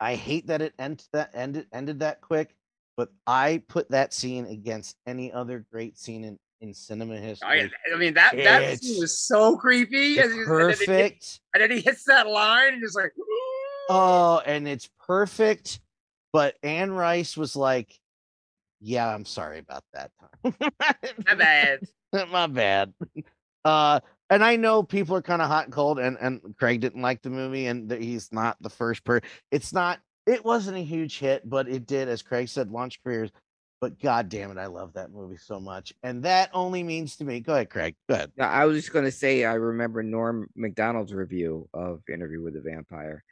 [0.00, 2.56] I hate that it end that ended ended that quick,
[2.96, 7.48] but I put that scene against any other great scene in, in cinema history.
[7.48, 10.14] I, I mean that that scene was so creepy.
[10.18, 11.40] It's as he and then he- perfect.
[11.52, 13.12] And then he hits that line and just like
[13.90, 15.80] Oh, and it's perfect.
[16.32, 17.98] But Anne Rice was like,
[18.80, 20.54] "Yeah, I'm sorry about that time.
[21.26, 21.80] my bad.
[22.30, 22.94] My bad."
[23.64, 24.00] Uh,
[24.30, 27.22] and I know people are kind of hot and cold, and and Craig didn't like
[27.22, 29.28] the movie, and that he's not the first person.
[29.50, 30.00] It's not.
[30.26, 33.30] It wasn't a huge hit, but it did, as Craig said, launch careers.
[33.82, 37.24] But god damn it, I love that movie so much, and that only means to
[37.24, 37.40] me.
[37.40, 37.96] Go ahead, Craig.
[38.08, 38.30] Go ahead.
[38.36, 42.54] No, I was just going to say I remember Norm Macdonald's review of Interview with
[42.54, 43.24] the Vampire.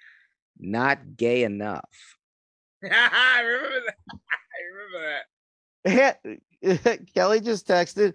[0.58, 1.88] Not gay enough.
[2.84, 3.94] I remember that.
[5.84, 6.20] I remember
[6.64, 7.06] that.
[7.14, 8.14] Kelly just texted.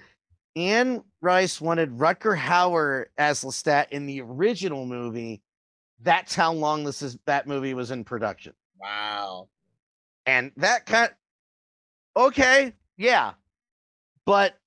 [0.58, 5.42] Anne Rice wanted Rutger Hauer as Lestat in the original movie.
[6.02, 7.18] That's how long this is.
[7.28, 9.48] That movie was in production, Wow.
[10.26, 11.12] and that kind.
[12.18, 13.34] Okay, yeah,
[14.26, 14.58] but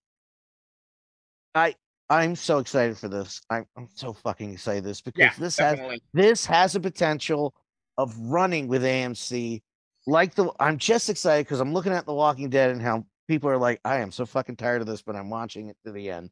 [1.55, 1.75] I
[2.11, 3.41] I'm so excited for this.
[3.51, 5.79] I'm I'm so fucking excited this because Yeah, this has
[6.13, 7.55] this has a potential
[7.97, 9.63] of running with AMC.
[10.07, 13.51] Like the, I'm just excited because I'm looking at The Walking Dead and how people
[13.51, 16.11] are like, I am so fucking tired of this, but I'm watching it to the
[16.11, 16.31] end.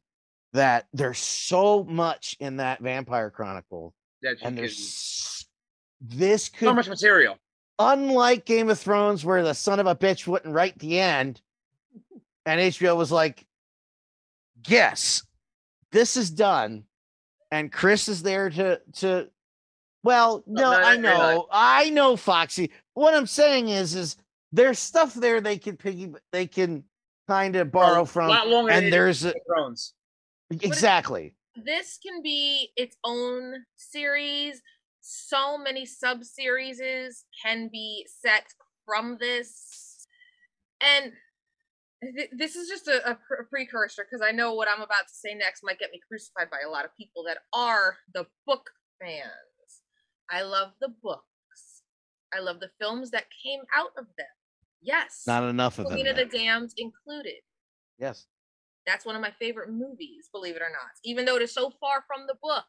[0.53, 5.45] That there's so much in that Vampire Chronicle, That and there's s-
[5.99, 7.37] this could, so much material.
[7.79, 11.41] Unlike Game of Thrones, where the son of a bitch wouldn't write the end,
[12.45, 13.45] and HBO was like,
[14.67, 15.23] "Yes,
[15.91, 16.85] this is done,"
[17.51, 19.29] and Chris is there to to.
[20.03, 21.17] Well, no, no, I no, no, no.
[21.17, 22.71] know, I know, Foxy.
[22.93, 24.15] What I'm saying is, is
[24.53, 26.83] there's stuff there they can piggy, they can
[27.27, 29.93] kind of borrow Well, from, longer and there's a, Thrones.
[30.49, 31.35] exactly.
[31.57, 34.61] this can be its own series.
[35.09, 36.81] So many sub series
[37.41, 38.43] can be set
[38.85, 40.05] from this.
[40.81, 41.13] And
[42.03, 45.13] th- this is just a, a pre- precursor because I know what I'm about to
[45.13, 48.69] say next might get me crucified by a lot of people that are the book
[49.01, 49.31] fans.
[50.29, 51.23] I love the books.
[52.35, 54.27] I love the films that came out of them.
[54.81, 55.23] Yes.
[55.25, 55.93] Not enough of them.
[55.93, 56.25] Queen of the.
[56.25, 57.41] Damned included.
[57.97, 58.25] Yes.
[58.85, 60.91] That's one of my favorite movies, believe it or not.
[61.05, 62.65] Even though it is so far from the book,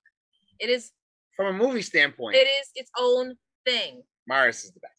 [0.60, 0.92] it is
[1.38, 4.02] From a movie standpoint, it is its own thing.
[4.26, 4.94] Marius is the best.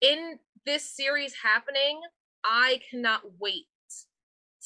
[0.00, 2.00] In this series happening,
[2.44, 3.66] I cannot wait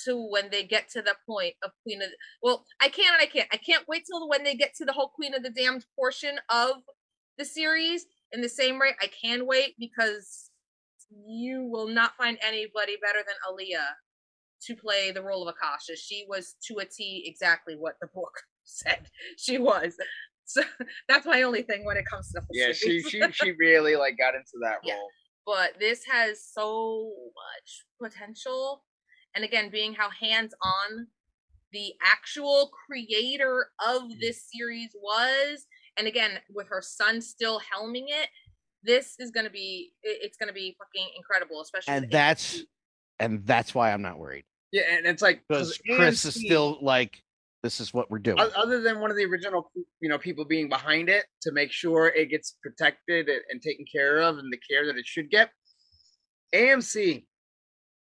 [0.05, 3.23] to when they get to the point of Queen of the, well, I can and
[3.23, 3.49] I can't.
[3.51, 6.39] I can't wait till when they get to the whole Queen of the Damned portion
[6.51, 6.83] of
[7.39, 8.05] the series.
[8.33, 10.51] In the same way, I can wait because
[11.27, 13.89] you will not find anybody better than Aaliyah
[14.67, 15.97] to play the role of Akasha.
[15.97, 18.33] She was to a T exactly what the book
[18.65, 19.95] said she was.
[20.53, 20.63] So
[21.09, 23.09] that's my only thing when it comes to the whole Yeah, she series.
[23.09, 24.87] she she really like got into that role.
[24.87, 24.97] Yeah.
[25.47, 28.85] but this has so much potential.
[29.35, 31.07] And again, being how hands on
[31.73, 34.21] the actual creator of mm-hmm.
[34.21, 38.29] this series was, and again, with her son still helming it,
[38.83, 42.65] this is gonna be it's gonna be fucking incredible, especially And that's
[43.21, 47.23] and that's why I'm not worried Yeah, and it's like because Chris is still like,
[47.63, 48.39] this is what we're doing.
[48.57, 52.09] other than one of the original you know people being behind it to make sure
[52.09, 55.51] it gets protected and, taken care of and the care that it should get
[56.55, 57.25] amc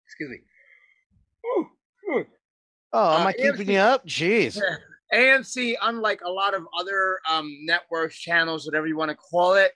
[0.06, 0.38] excuse me
[1.46, 1.66] Ooh,
[2.12, 2.26] ooh.
[2.92, 4.06] Oh, am Uh, I keeping AMC you up?
[4.06, 4.60] Jeez.
[5.14, 9.72] amc unlike a lot of other um networks channels whatever you want to call it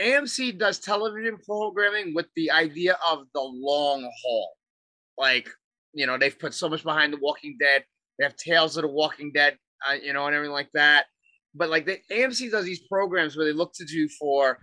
[0.00, 4.52] amc does television programming with the idea of the long haul
[5.18, 5.48] like
[5.92, 7.84] you know they've put so much behind the walking dead
[8.18, 9.56] they have tales of the walking dead
[9.88, 11.06] uh, you know and everything like that
[11.54, 14.58] but like the amc does these programs where they look to do for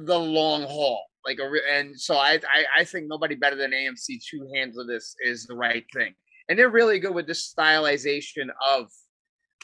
[0.00, 1.04] the long haul.
[1.24, 5.16] Like a, and so I, I I think nobody better than AMC to handle this
[5.24, 6.14] is the right thing,
[6.48, 8.88] and they're really good with this stylization of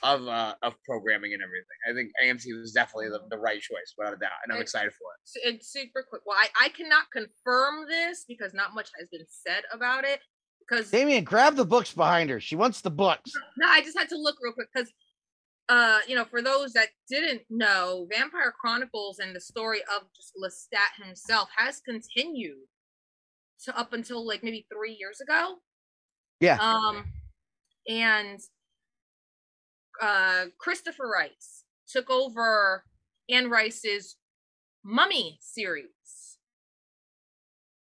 [0.02, 1.66] of uh of programming and everything.
[1.86, 4.92] I think AMC was definitely the, the right choice, without a doubt, and I'm excited
[4.92, 5.54] for it.
[5.54, 6.22] It's super quick.
[6.24, 10.20] Well, I, I cannot confirm this because not much has been said about it.
[10.70, 12.38] Because Damien, grab the books behind her.
[12.38, 13.32] She wants the books.
[13.56, 14.92] no, I just had to look real quick because,
[15.68, 20.32] uh, you know, for those that didn't know, Vampire Chronicles and the story of just
[20.40, 22.58] Lestat himself has continued
[23.64, 25.56] to up until like maybe three years ago.
[26.38, 26.56] Yeah.
[26.60, 27.04] Um,
[27.88, 28.38] and
[30.00, 32.84] uh, Christopher Rice took over
[33.28, 34.16] Anne Rice's
[34.84, 35.88] Mummy series.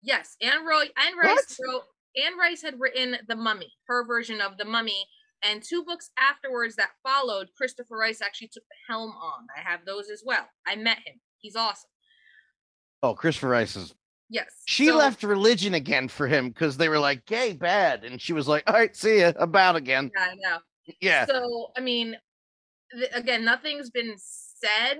[0.01, 1.67] Yes, Anne Roy Anne Rice What?
[1.67, 1.83] wrote
[2.17, 5.05] Anne Rice had written The Mummy, her version of The Mummy,
[5.43, 9.47] and two books afterwards that followed, Christopher Rice actually took the helm on.
[9.55, 10.47] I have those as well.
[10.65, 11.19] I met him.
[11.37, 11.89] He's awesome.
[13.03, 13.93] Oh, Christopher Rice is.
[14.29, 14.47] Yes.
[14.65, 18.03] She so- left religion again for him because they were like, gay, bad.
[18.03, 19.33] And she was like, all right, see ya.
[19.37, 20.11] About again.
[20.15, 20.57] Yeah, I know.
[20.99, 21.25] Yeah.
[21.25, 22.17] So, I mean,
[22.97, 24.99] th- again, nothing's been said.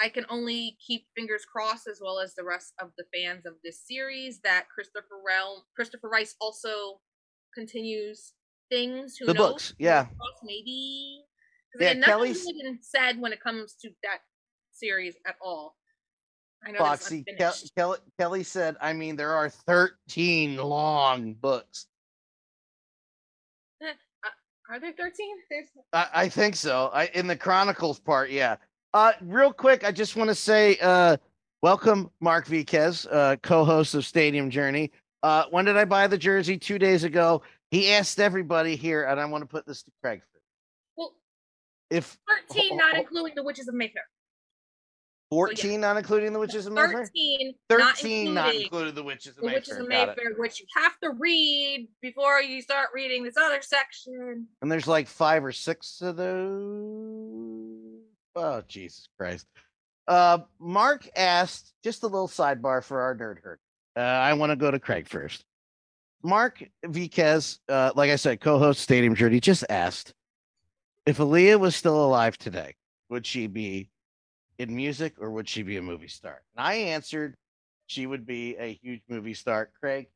[0.00, 3.54] I can only keep fingers crossed, as well as the rest of the fans of
[3.64, 7.00] this series, that Christopher Realm, Christopher Rice also
[7.54, 8.34] continues
[8.70, 9.16] things.
[9.16, 9.48] Who The knows?
[9.52, 10.06] books, yeah.
[10.44, 11.24] Maybe.
[11.80, 14.20] Yeah, again, Kelly's- been said when it comes to that
[14.72, 15.76] series at all.
[16.64, 17.24] I know Foxy.
[17.28, 17.74] Unfinished.
[17.76, 21.86] Kelly, Kelly said, I mean, there are 13 long books.
[23.82, 23.86] Eh,
[24.24, 24.28] uh,
[24.70, 25.36] are there thirteen?
[25.92, 26.90] I, I think so.
[26.92, 28.56] I in the Chronicles part, yeah.
[28.94, 31.16] Uh, real quick, I just want to say, uh,
[31.62, 34.90] welcome Mark Viquez, uh, co-host of Stadium Journey.
[35.22, 36.56] Uh, when did I buy the jersey?
[36.56, 37.42] Two days ago.
[37.70, 40.22] He asked everybody here, and I want to put this to Craig.
[40.96, 41.12] well,
[41.90, 44.04] If thirteen, not including the Witches of Mayfair.
[45.30, 49.48] 14, not including the Witches of Mayfair, 13, 13, not including the Witches of the
[49.48, 54.46] Witches of Mayfair, which you have to read before you start reading this other section.
[54.62, 57.37] And there's like five or six of those.
[58.38, 59.46] Oh, Jesus Christ.
[60.06, 63.58] Uh, Mark asked just a little sidebar for our nerd herd.
[63.96, 65.44] Uh, I want to go to Craig first.
[66.22, 70.14] Mark Viquez, uh, like I said, co host Stadium Journey, just asked
[71.04, 72.74] if Aaliyah was still alive today,
[73.10, 73.90] would she be
[74.58, 76.42] in music or would she be a movie star?
[76.56, 77.34] And I answered
[77.86, 79.70] she would be a huge movie star.
[79.80, 80.08] Craig,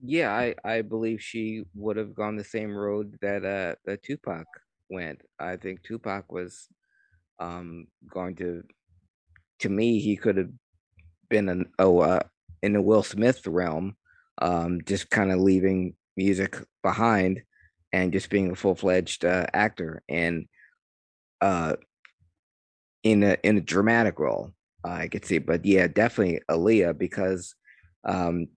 [0.00, 4.46] Yeah, I, I believe she would have gone the same road that uh that Tupac
[4.90, 5.22] went.
[5.38, 6.68] I think Tupac was
[7.40, 8.62] um going to
[9.58, 10.50] to me he could have
[11.28, 12.20] been an oh uh
[12.62, 13.96] in the Will Smith realm,
[14.40, 17.42] um just kind of leaving music behind
[17.92, 20.46] and just being a full fledged uh, actor and
[21.40, 21.74] uh
[23.02, 24.52] in a in a dramatic role.
[24.84, 27.54] I could see, but yeah, definitely Aaliyah because
[28.04, 28.48] um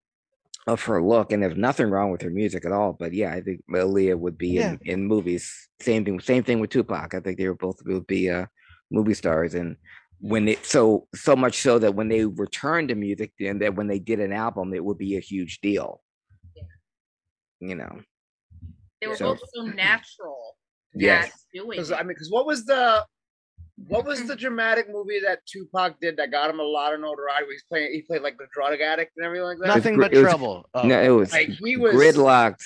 [0.68, 2.94] of her look, and there's nothing wrong with her music at all.
[3.00, 4.72] But yeah, I think Aaliyah would be Yeah.
[4.72, 5.70] in, in movies.
[5.82, 6.20] Same thing.
[6.20, 7.14] Same thing with Tupac.
[7.14, 8.46] I think they were both would be uh,
[8.92, 9.54] movie stars.
[9.56, 9.78] And
[10.20, 13.88] when it so so much so that when they returned to music, and that when
[13.88, 16.02] they did an album, it would be a huge deal.
[17.60, 18.02] You know.
[19.02, 20.58] They were So- both so natural
[20.94, 21.32] Yes.
[21.54, 23.06] doing I mean, because what was the
[23.88, 27.46] what was the dramatic movie that Tupac did that got him a lot of notoriety?
[27.52, 29.68] He's playing, he played like the drug addict and everything like that.
[29.68, 30.68] nothing gr- but it was- trouble.
[30.74, 32.62] Oh, no, it was Like he was Gridlock'd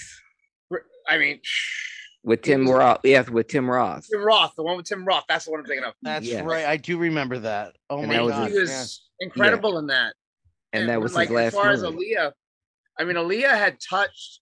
[1.09, 1.39] I mean,
[2.23, 2.99] with Tim was- Roth.
[3.03, 4.07] Yes, with Tim Roth.
[4.09, 5.25] Tim Roth, the one with Tim Roth.
[5.27, 5.93] That's the one I'm thinking of.
[6.01, 6.43] That's Yes.
[6.45, 6.65] right.
[6.65, 7.75] I do remember that.
[7.89, 8.51] Oh And my that was god.
[8.51, 10.13] he was incredible in that.
[10.73, 12.15] And that was like his last as far as movie.
[12.15, 12.31] Aaliyah.
[12.97, 14.39] I mean, Aaliyah had touched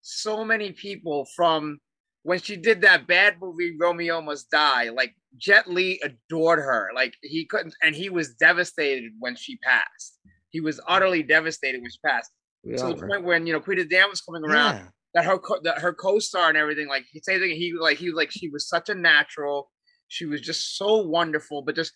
[0.00, 1.78] so many people from
[2.26, 4.88] when she did that bad movie Romeo Must Die.
[4.90, 6.90] Like Jet Li adored her.
[6.92, 10.18] Like he couldn't, and he was devastated when she passed.
[10.50, 12.30] He was utterly devastated when she passed.
[12.64, 13.06] To the were.
[13.08, 14.88] point when you know Queen of Damned was coming around Yeah.
[15.14, 18.10] that her co- that her co-star and everything like he say that he like he
[18.10, 19.70] like she was such a natural
[20.08, 21.92] she was just so wonderful but just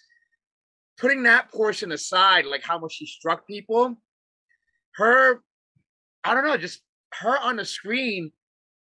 [0.97, 3.97] putting that portion aside like how much she struck people
[4.95, 5.43] her
[6.23, 6.83] i don't know just
[7.15, 8.31] her on the screen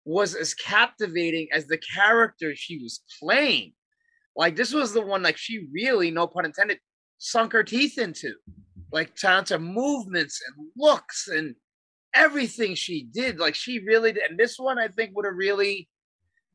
[0.08, 3.74] was as captivating as the character she was playing
[4.36, 6.80] like this was the one like she really no pun intended
[7.18, 8.34] sunk her teeth into
[8.92, 11.56] like down to movements and looks and
[12.14, 13.40] everything she did.
[13.40, 14.30] Like she really did.
[14.30, 15.88] And this one, I think, would have really,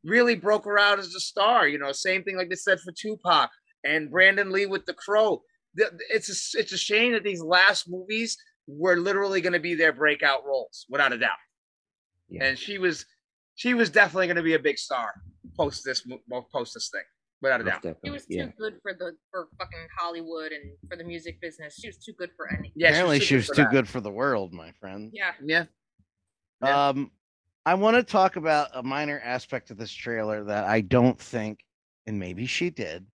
[0.05, 1.69] really broke her out as a star.
[1.69, 3.51] You know, same thing like they said for Tupac
[3.85, 5.43] and Brandon Lee with The Crow.
[5.77, 8.37] It's a, it's a shame that these last movies
[8.67, 11.31] were literally going to be their breakout roles, without a doubt.
[12.29, 12.45] Yeah.
[12.45, 13.07] And she was,
[13.55, 15.15] she was definitely going to be a big star
[15.57, 16.07] post this
[16.53, 17.03] post this thing.
[17.41, 17.97] without a Most doubt.
[18.05, 18.47] She was too yeah.
[18.59, 21.75] good for the for fucking Hollywood and for the music business.
[21.81, 22.73] She was too good for any.
[22.75, 23.71] Yeah, Apparently, she was for too that.
[23.71, 25.11] good for the world, my friend.
[25.13, 25.33] Yeah.
[25.45, 25.65] Yeah.
[26.63, 26.89] Yeah.
[26.89, 27.11] Um,
[27.67, 31.61] I want to talk about a minor aspect of this trailer that I don't think,
[32.07, 33.07] and maybe she did,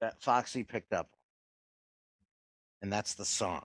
[0.00, 1.08] that Foxy picked up,
[2.80, 3.64] and that's the song.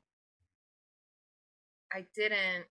[1.93, 2.65] I didn't.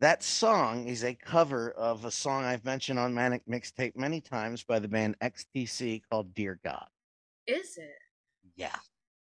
[0.00, 4.62] That song is a cover of a song I've mentioned on Manic Mixtape many times
[4.62, 6.86] by the band XTC called "Dear God."
[7.46, 7.94] Is it?
[8.56, 8.76] Yeah,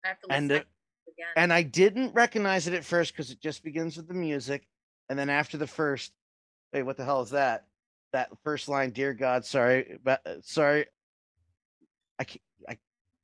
[0.04, 1.26] I have to And, uh, again.
[1.36, 4.68] and I didn't recognize it at first because it just begins with the music,
[5.08, 6.12] and then after the first,
[6.74, 7.66] wait, what the hell is that?
[8.12, 10.84] That first line, "Dear God, sorry, but uh, sorry,
[12.18, 12.76] I can't, I,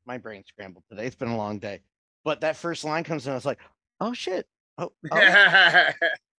[0.06, 1.06] my brain scrambled today.
[1.06, 1.82] It's been a long day,
[2.24, 3.60] but that first line comes in, I was like,
[4.00, 4.46] oh shit,
[4.78, 5.90] oh, oh,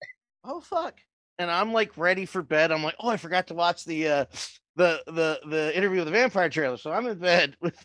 [0.46, 1.00] oh fuck,
[1.38, 2.72] and I'm like ready for bed.
[2.72, 4.24] I'm like, oh, I forgot to watch the uh,
[4.76, 7.76] the the the interview with the vampire trailer, so I'm in bed with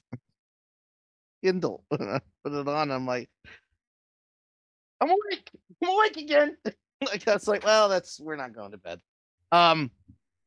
[1.44, 1.84] Kindle.
[1.90, 2.92] Put it on.
[2.92, 3.30] I'm like,
[5.00, 5.50] I'm awake.
[5.84, 6.58] I'm awake again.
[7.06, 9.00] like that's like, well, that's we're not going to bed.
[9.52, 9.92] Um,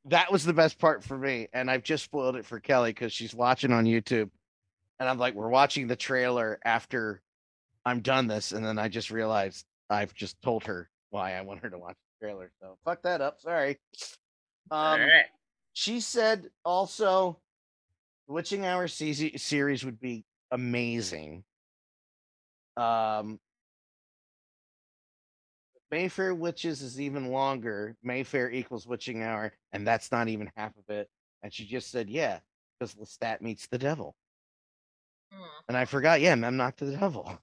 [0.07, 3.13] that was the best part for me, and I've just spoiled it for Kelly because
[3.13, 4.31] she's watching on YouTube,
[5.01, 7.23] and I'm like, we're watching the trailer after
[7.85, 11.61] I'm done this, and then I just realized I've just told her why I want
[11.61, 12.51] her to watch trailer.
[12.61, 13.41] So fuck that up.
[13.41, 13.79] Sorry.
[14.71, 15.27] All Um, right.
[15.73, 17.39] she said also,
[18.27, 21.45] the Witching Hour se- series would be amazing.
[22.77, 23.39] Um,
[25.91, 27.97] Mayfair Witches is even longer.
[28.03, 31.09] Mayfair equals Witching Hour, and that's not even half of it.
[31.43, 32.41] And she just said, yeah,
[32.79, 34.17] because Lestat meets the devil.
[35.33, 35.45] Hmm.
[35.69, 37.39] And I forgot, yeah, I'm not to the devil.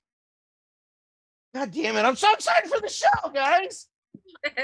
[1.54, 2.02] God damn it.
[2.02, 3.88] I'm so excited for the show, guys.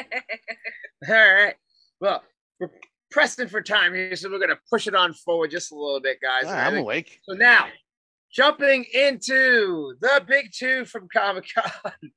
[1.07, 1.55] All right.
[1.99, 2.23] Well,
[2.59, 2.71] we're
[3.11, 6.19] pressing for time here, so we're gonna push it on forward just a little bit,
[6.21, 6.45] guys.
[6.45, 7.19] I I'm awake.
[7.23, 7.67] So now,
[8.31, 11.91] jumping into the big two from Comic Con.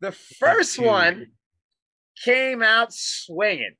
[0.00, 1.28] The first one
[2.24, 3.74] came out swinging.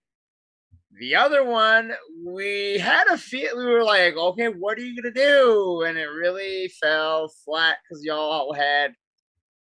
[0.98, 1.92] The other one,
[2.24, 3.59] we had a feel.
[3.59, 5.82] We were like, okay, what are you gonna do?
[5.86, 8.94] And it really fell flat because y'all had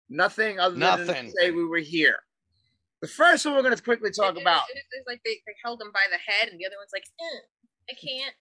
[0.09, 1.25] nothing other than Nothing.
[1.27, 2.17] to say we were here.
[3.02, 4.70] The first one we're gonna quickly talk It- it- about.
[4.70, 7.06] it- It's like they, they held him by the head, and the other one's like,
[7.20, 7.39] eh,
[7.89, 8.36] I can't.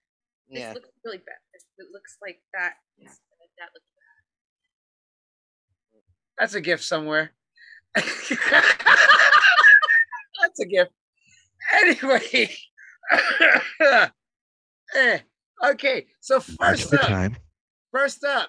[0.49, 0.73] This Yeah.
[0.73, 1.39] looks really bad.
[1.53, 2.79] This, it looks like that.
[2.99, 3.21] is-
[3.59, 4.23] that looks bad.
[6.39, 7.35] That's a gift somewhere.
[7.95, 8.31] That's
[10.61, 10.93] a gift.
[11.73, 12.57] Anyway.
[14.95, 15.21] Eh,
[15.63, 17.37] okay, so first up, time.
[17.93, 18.49] first up,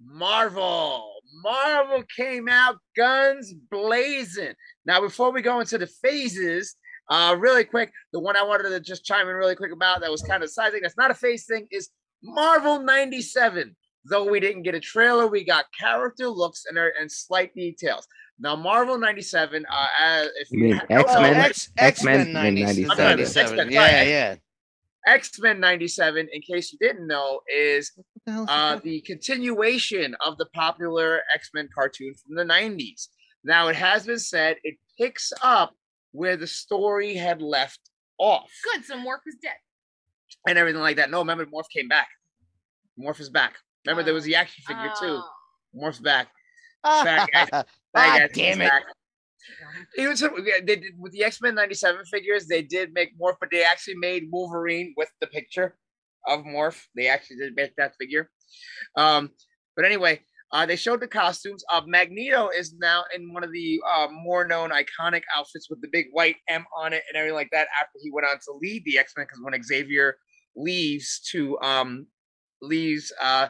[0.00, 1.17] Marvel.
[1.42, 4.54] Marvel came out guns blazing.
[4.86, 6.76] Now, before we go into the phases,
[7.10, 10.10] uh, really quick, the one I wanted to just chime in really quick about that
[10.10, 10.80] was kind of sizing.
[10.82, 11.66] That's not a phase thing.
[11.70, 11.90] Is
[12.22, 13.76] Marvel '97.
[14.04, 18.06] Though we didn't get a trailer, we got character looks and and slight details.
[18.38, 19.66] Now, Marvel '97.
[19.70, 21.36] Uh, as if You mean ha- X-Men?
[21.36, 22.96] Oh, X X-Men X Men 97.
[22.98, 23.70] 97.
[23.70, 24.34] Yeah, yeah.
[25.06, 27.92] X Men '97, in case you didn't know, is
[28.26, 33.08] the uh, the continuation of the popular X Men cartoon from the 90s.
[33.44, 35.74] Now, it has been said it picks up
[36.12, 37.80] where the story had left
[38.18, 38.84] off good.
[38.84, 39.52] So Morph is dead.
[40.48, 41.10] and everything like that.
[41.10, 42.08] No, remember, Morph came back.
[43.00, 43.54] Morph is back.
[43.86, 45.20] Remember, there was the action figure too.
[45.22, 45.30] Oh.
[45.80, 46.28] Morph's back.
[46.82, 48.68] back, back, Bad Ah, damn it.
[48.68, 48.82] back.
[49.96, 50.30] Even so,
[50.64, 52.46] they did with the X Men '97 figures.
[52.46, 55.76] They did make Morph, but they actually made Wolverine with the picture
[56.26, 56.84] of Morph.
[56.96, 58.30] They actually did make that figure.
[58.96, 59.30] Um,
[59.76, 60.20] but anyway,
[60.52, 61.64] uh, they showed the costumes.
[61.72, 65.88] Uh, Magneto is now in one of the uh, more known iconic outfits with the
[65.92, 67.68] big white M on it and everything like that.
[67.80, 70.16] After he went on to lead the X Men, because when Xavier
[70.56, 72.06] leaves to um,
[72.62, 73.48] leaves uh,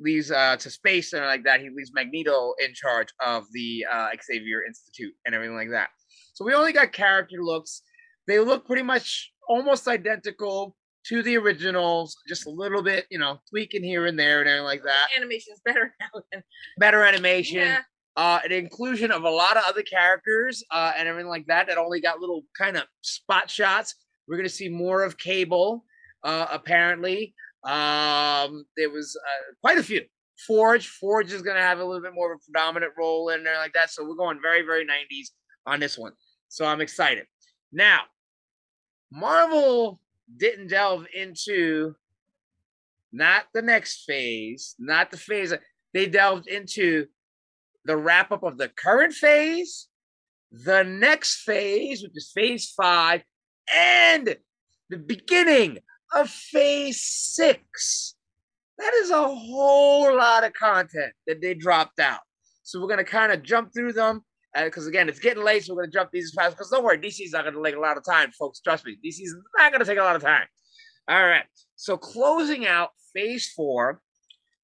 [0.00, 1.60] leaves uh, to space and like that.
[1.60, 5.88] He leaves Magneto in charge of the uh, Xavier Institute and everything like that.
[6.34, 7.82] So we only got character looks.
[8.26, 13.38] They look pretty much almost identical to the originals, just a little bit, you know,
[13.48, 15.08] tweaking here and there and everything like that.
[15.16, 16.42] Animation's better now than
[16.78, 17.58] Better animation.
[17.58, 17.80] yeah.
[18.16, 21.78] Uh, an inclusion of a lot of other characters uh, and everything like that that
[21.78, 23.94] only got little kind of spot shots.
[24.26, 25.84] We're gonna see more of Cable,
[26.24, 27.34] uh, apparently.
[27.64, 30.02] Um, there was uh, quite a few.
[30.46, 33.58] Forge, Forge is gonna have a little bit more of a predominant role in there
[33.58, 33.90] like that.
[33.90, 35.30] So we're going very, very 90s
[35.66, 36.12] on this one.
[36.48, 37.26] So I'm excited.
[37.72, 38.02] Now,
[39.10, 40.00] Marvel
[40.36, 41.94] didn't delve into
[43.12, 45.52] not the next phase, not the phase.
[45.94, 47.06] They delved into
[47.84, 49.88] the wrap up of the current phase,
[50.52, 53.22] the next phase, which is phase five,
[53.74, 54.36] and
[54.90, 55.78] the beginning
[56.14, 58.14] of phase six.
[58.78, 62.20] That is a whole lot of content that they dropped out.
[62.62, 64.22] So we're gonna kind of jump through them
[64.54, 66.56] because again, it's getting late, so we're gonna jump these fast.
[66.56, 68.60] Because don't worry, DC's not gonna take a lot of time, folks.
[68.60, 70.46] Trust me, DC's not gonna take a lot of time.
[71.08, 71.44] All right.
[71.76, 74.00] So closing out Phase four,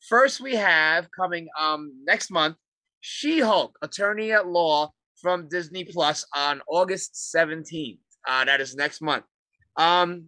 [0.08, 2.56] first we have coming um next month,
[3.00, 8.00] She-Hulk, Attorney at Law from Disney Plus on August seventeenth.
[8.28, 9.24] Uh, that is next month.
[9.76, 10.26] Um,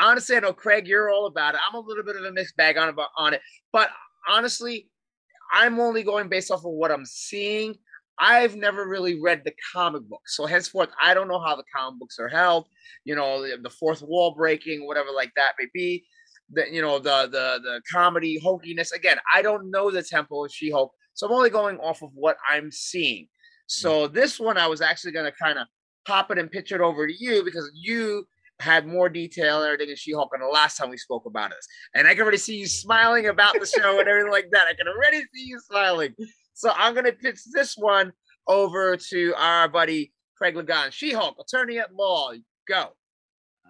[0.00, 1.60] honestly, I know Craig, you're all about it.
[1.66, 3.40] I'm a little bit of a mixed bag on about on it,
[3.72, 3.90] but
[4.28, 4.88] honestly,
[5.52, 7.74] I'm only going based off of what I'm seeing.
[8.20, 12.00] I've never really read the comic books, so henceforth, I don't know how the comic
[12.00, 12.66] books are held.
[13.04, 16.04] You know, the, the fourth wall breaking, whatever like that may be.
[16.52, 18.92] That you know the the the comedy hokiness.
[18.92, 22.38] Again, I don't know the Temple of She-Hulk, so I'm only going off of what
[22.50, 23.28] I'm seeing.
[23.66, 24.12] So mm.
[24.12, 25.66] this one, I was actually going to kind of
[26.06, 28.26] pop it and pitch it over to you because you
[28.60, 31.66] had more detail and everything in She-Hulk than the last time we spoke about this.
[31.94, 34.66] And I can already see you smiling about the show and everything like that.
[34.68, 36.14] I can already see you smiling.
[36.54, 38.12] So I'm gonna pitch this one
[38.48, 40.90] over to our buddy Craig Lagan.
[40.90, 42.32] She-Hulk, attorney at law.
[42.66, 42.88] Go.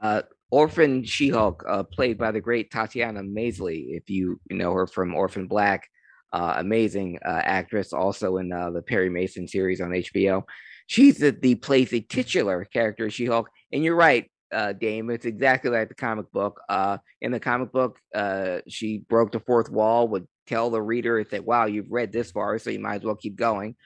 [0.00, 5.14] Uh, Orphan She-Hulk, uh, played by the great Tatiana Maslany, if you know her from
[5.14, 5.88] Orphan Black,
[6.32, 10.42] uh, amazing uh, actress, also in uh, the Perry Mason series on HBO.
[10.86, 15.10] She's the, the plays a titular character She-Hulk, and you're right, uh, Dame.
[15.10, 16.60] It's exactly like the comic book.
[16.68, 21.22] Uh, in the comic book, uh, she broke the fourth wall, would tell the reader
[21.24, 23.76] that, "Wow, you've read this far, so you might as well keep going."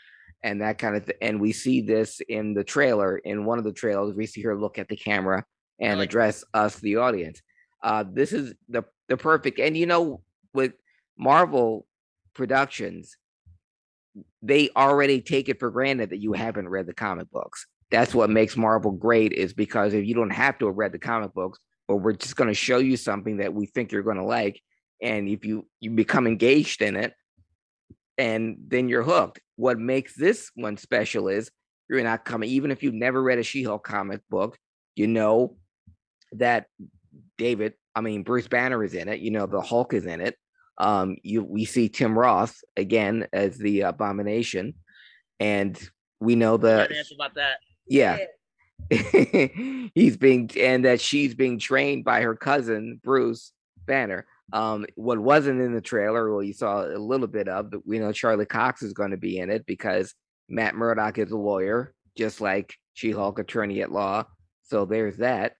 [0.42, 3.18] And that kind of, th- and we see this in the trailer.
[3.18, 5.44] In one of the trailers, we see her look at the camera
[5.80, 7.40] and like address us, the audience.
[7.82, 10.22] Uh, this is the the perfect, and you know,
[10.54, 10.72] with
[11.18, 11.86] Marvel
[12.34, 13.16] productions,
[14.42, 17.66] they already take it for granted that you haven't read the comic books.
[17.92, 20.98] That's what makes Marvel great, is because if you don't have to have read the
[20.98, 24.16] comic books, but we're just going to show you something that we think you're going
[24.16, 24.60] to like,
[25.02, 27.12] and if you you become engaged in it,
[28.16, 29.40] and then you're hooked.
[29.56, 31.50] What makes this one special is
[31.88, 34.58] you're not coming, even if you've never read a She-Hulk comic book,
[34.96, 35.56] you know
[36.32, 36.66] that
[37.36, 39.20] David, I mean Bruce Banner is in it.
[39.20, 40.38] You know the Hulk is in it.
[40.78, 44.74] Um, you we see Tim Roth again as the Abomination,
[45.38, 45.78] and
[46.20, 46.84] we know the
[47.14, 47.58] about that.
[47.86, 48.18] Yeah.
[48.90, 53.52] he's being and that she's being trained by her cousin Bruce
[53.86, 54.26] Banner.
[54.52, 57.98] Um, what wasn't in the trailer, well, you saw a little bit of, but we
[57.98, 60.14] know Charlie Cox is going to be in it because
[60.48, 64.24] Matt Murdock is a lawyer, just like She-Hulk attorney at law.
[64.64, 65.54] So there's that.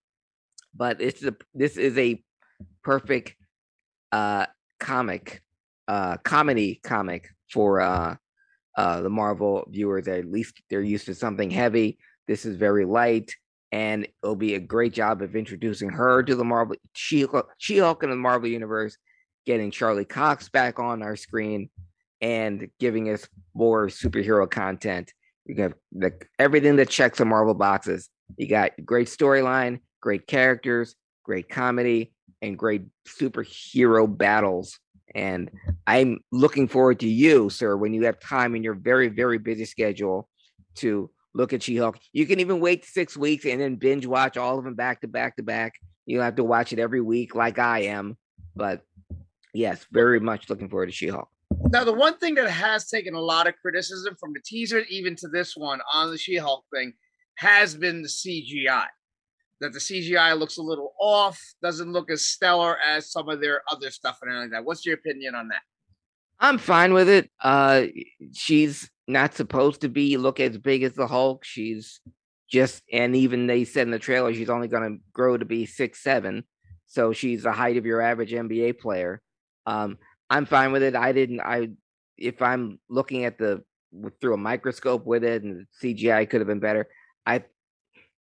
[0.75, 2.23] But it's a this is a
[2.83, 3.35] perfect
[4.11, 4.47] uh
[4.81, 5.43] comic,
[5.87, 8.16] uh comedy comic for uh
[8.77, 10.09] uh the Marvel viewers.
[10.09, 11.99] At least they're used to something heavy.
[12.29, 13.35] This is very light,
[13.73, 18.11] and it'll be a great job of introducing her to the Marvel She-Hulk, She-Hulk in
[18.11, 18.97] the Marvel universe,
[19.47, 21.70] getting Charlie Cox back on our screen,
[22.20, 25.12] and giving us more superhero content.
[25.47, 28.09] You got the, everything that checks the Marvel boxes.
[28.37, 30.95] You got great storyline, great characters,
[31.25, 34.79] great comedy, and great superhero battles.
[35.14, 35.51] And
[35.87, 39.64] I'm looking forward to you, sir, when you have time in your very, very busy
[39.64, 40.29] schedule
[40.77, 41.99] to look at She-Hulk.
[42.12, 45.09] You can even wait six weeks and then binge watch all of them back to
[45.09, 45.74] back to back.
[46.07, 48.16] You have to watch it every week like I am.
[48.55, 48.83] But
[49.55, 51.28] yes, very much looking forward to She-Hulk.
[51.70, 55.16] Now, the one thing that has taken a lot of criticism from the teaser even
[55.16, 56.93] to this one on the She-Hulk thing
[57.36, 58.86] has been the CGI.
[59.61, 63.62] That the CGI looks a little off, doesn't look as stellar as some of their
[63.70, 64.65] other stuff and like that.
[64.65, 65.62] What's your opinion on that?
[66.43, 67.31] I'm fine with it.
[67.40, 67.85] Uh
[68.35, 71.44] she's not supposed to be look as big as the Hulk.
[71.44, 72.01] She's
[72.51, 76.02] just and even they said in the trailer she's only gonna grow to be six
[76.02, 76.44] seven.
[76.86, 79.23] So she's the height of your average NBA player.
[79.64, 79.97] Um,
[80.28, 80.97] I'm fine with it.
[80.97, 81.69] I didn't I
[82.19, 83.62] if I'm looking at the
[84.20, 86.89] through a microscope with it and the CGI could have been better.
[87.24, 87.44] I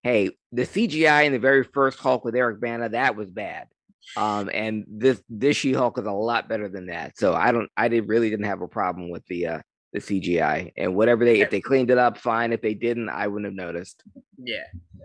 [0.03, 3.69] hey, the CGI in the very first Hulk with Eric Bana, that was bad.
[4.17, 7.19] Um, and this this She Hulk is a lot better than that.
[7.19, 9.59] So I don't, I did really didn't have a problem with the uh
[9.93, 12.53] the CGI and whatever they if they cleaned it up, fine.
[12.53, 14.03] If they didn't, I wouldn't have noticed.
[14.37, 14.65] Yeah.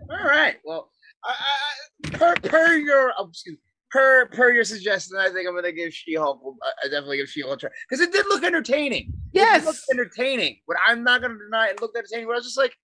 [0.10, 0.58] All right.
[0.66, 0.92] Well,
[1.24, 3.60] I, I, per per your oh, excuse me,
[3.92, 6.42] per per your suggestion, I think I'm gonna give She-Hulk.
[6.84, 9.14] I definitely give She-Hulk a try because it did look entertaining.
[9.34, 9.86] It did look Yes.
[9.92, 10.58] entertaining.
[10.68, 12.26] But I'm not gonna deny it looked entertaining.
[12.28, 12.76] But I was just like,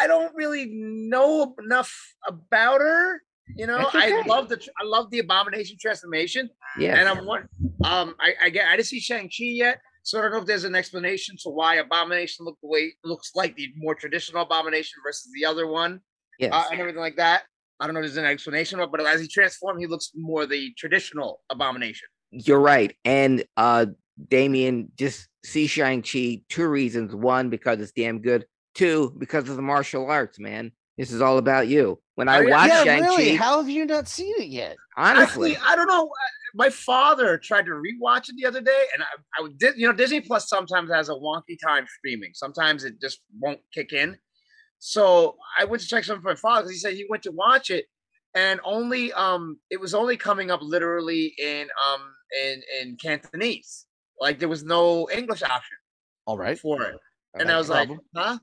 [0.00, 1.94] I don't really know enough
[2.26, 3.22] about her.
[3.56, 6.48] You know, That's I love the I love the Abomination transformation,
[6.78, 6.98] Yeah.
[6.98, 7.48] and I'm one.
[7.84, 10.46] Um, I I get I didn't see Shang Chi yet, so I don't know if
[10.46, 15.00] there's an explanation to why Abomination looked the way looks like the more traditional Abomination
[15.04, 16.00] versus the other one
[16.38, 16.52] yes.
[16.52, 17.42] uh, and everything like that.
[17.80, 20.72] I don't know if there's an explanation, but as he transformed, he looks more the
[20.78, 22.08] traditional abomination.
[22.30, 22.96] You're right.
[23.04, 23.86] And uh
[24.28, 27.14] Damien, just see Shang-Chi, two reasons.
[27.14, 28.46] One, because it's damn good.
[28.74, 30.72] Two, because of the martial arts, man.
[30.96, 31.98] This is all about you.
[32.14, 33.36] When I Oh, watch yeah, Shang-Chi, really.
[33.36, 34.76] How have you not seen it yet?
[34.96, 36.10] honestly, Actually, I don't know.
[36.54, 39.78] My father tried to rewatch it the other day, and I, I did.
[39.78, 42.32] You know, Disney Plus sometimes has a wonky time streaming.
[42.34, 44.18] Sometimes it just won't kick in.
[44.78, 47.32] So I went to check something for my father because he said he went to
[47.32, 47.86] watch it,
[48.34, 52.00] and only um it was only coming up literally in um
[52.44, 53.86] in in Cantonese.
[54.20, 55.78] Like there was no English option
[56.26, 56.58] All right.
[56.58, 56.96] for it.
[57.38, 58.38] And I, I a was like, huh?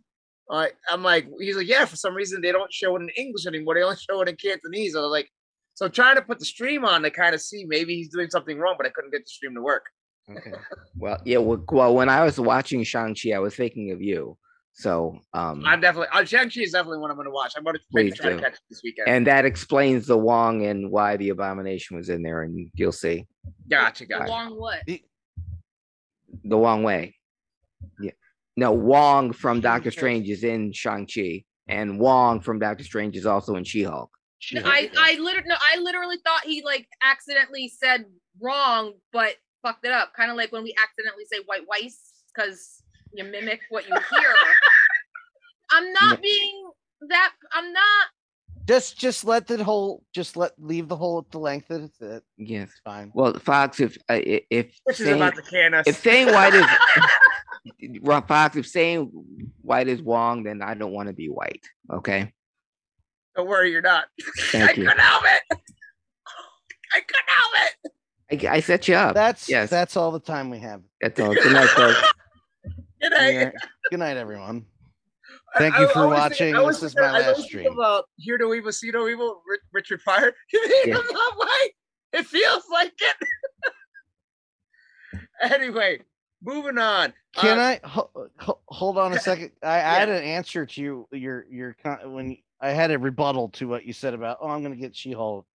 [0.49, 3.45] Like, I'm like, he's like, yeah, for some reason they don't show it in English
[3.45, 3.75] anymore.
[3.75, 4.95] They only show it in Cantonese.
[4.95, 5.29] I was like,
[5.75, 8.57] so trying to put the stream on to kind of see maybe he's doing something
[8.57, 9.85] wrong, but I couldn't get the stream to work.
[10.29, 10.51] okay.
[10.97, 11.37] Well, yeah.
[11.37, 14.37] Well, well, when I was watching Shang-Chi, I was thinking of you.
[14.73, 17.53] So, um, I'm definitely, uh, Shang-Chi is definitely one I'm going to watch.
[17.57, 19.07] I'm going to Please try to catch it this weekend.
[19.07, 23.25] and that explains the Wong and why the abomination was in there, and you'll see
[23.69, 24.29] gotcha, The gotcha.
[24.31, 24.79] Wong what?
[24.85, 27.15] the Wong way.
[27.99, 28.11] Yeah.
[28.59, 29.89] No, Wong from Doctor.
[29.89, 34.11] Strange is in Shang-Chi, and Wong from Doctor Strange is also in She-Hulk.
[34.53, 38.05] No, I I literally no, I literally thought he like accidentally said
[38.41, 40.13] wrong, but fucked it up.
[40.13, 41.91] Kind of like when we accidentally say white white
[42.35, 42.83] because
[43.13, 44.33] you mimic what you hear.
[45.71, 46.69] I'm not being
[47.09, 47.31] that.
[47.53, 48.07] I'm not.
[48.67, 52.01] Just just let the whole just let leave the whole at the length that it's
[52.01, 52.23] at.
[52.37, 52.69] Yes.
[52.69, 53.11] It's fine.
[53.15, 55.87] Well, Fox, if uh, i- if Which is saying, about to can us.
[55.87, 56.65] if saying white is
[58.01, 59.11] Ro- Fox, if saying
[59.61, 61.63] white is wrong, then I don't want to be white.
[61.91, 62.33] Okay.
[63.35, 64.05] Don't worry, you're not.
[64.51, 64.83] Thank I you.
[64.87, 65.41] couldn't help it.
[66.93, 67.53] I couldn't help
[67.83, 67.91] it.
[68.49, 69.13] I, I set you up.
[69.15, 69.69] That's yes.
[69.69, 70.81] that's all the time we have.
[71.01, 71.33] That's all.
[71.33, 72.01] Good night, folks.
[73.01, 73.33] Good night.
[73.33, 73.51] Yeah.
[73.89, 74.65] Good night, everyone.
[75.57, 76.37] Thank I- you I for watching.
[76.47, 77.67] think- I always This is my I last think stream.
[77.71, 79.41] Of, uh, Hear no evil, see no evil.
[79.71, 80.33] Richard Pryor.
[80.47, 80.93] He Yeah.
[80.95, 81.69] not white.
[82.13, 83.15] It feels like it.
[85.41, 85.99] anyway,
[86.41, 87.13] moving on.
[87.35, 89.51] Can Uh, I ho- ho- hold on a second?
[89.63, 91.75] I, I had an answer to you, your your
[92.05, 94.37] when I had a rebuttal to what you said about.
[94.41, 95.45] Oh, I'm going to get She-Hulk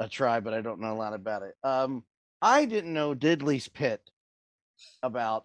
[0.00, 1.54] a try, but I don't know a lot about it.
[1.62, 2.02] Um,
[2.42, 4.00] I didn't know Diddley's Pit
[5.02, 5.44] about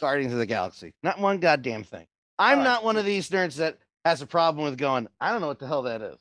[0.00, 0.92] Guardians of the Galaxy.
[1.02, 2.06] Not one goddamn thing.
[2.38, 5.08] I'm Oh, not one of these nerds that has a problem with going.
[5.20, 6.16] I don't know what the hell that is.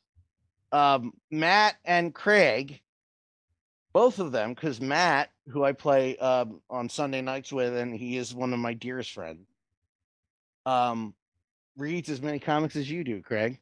[0.72, 2.82] Um, Matt and Craig,
[3.94, 8.18] both of them, because Matt, who I play um, on Sunday nights with, and he
[8.18, 9.48] is one of my dearest friends,
[10.66, 11.14] um,
[11.78, 13.60] reads as many comics as you do, Craig.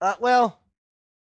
[0.00, 0.58] Uh, well,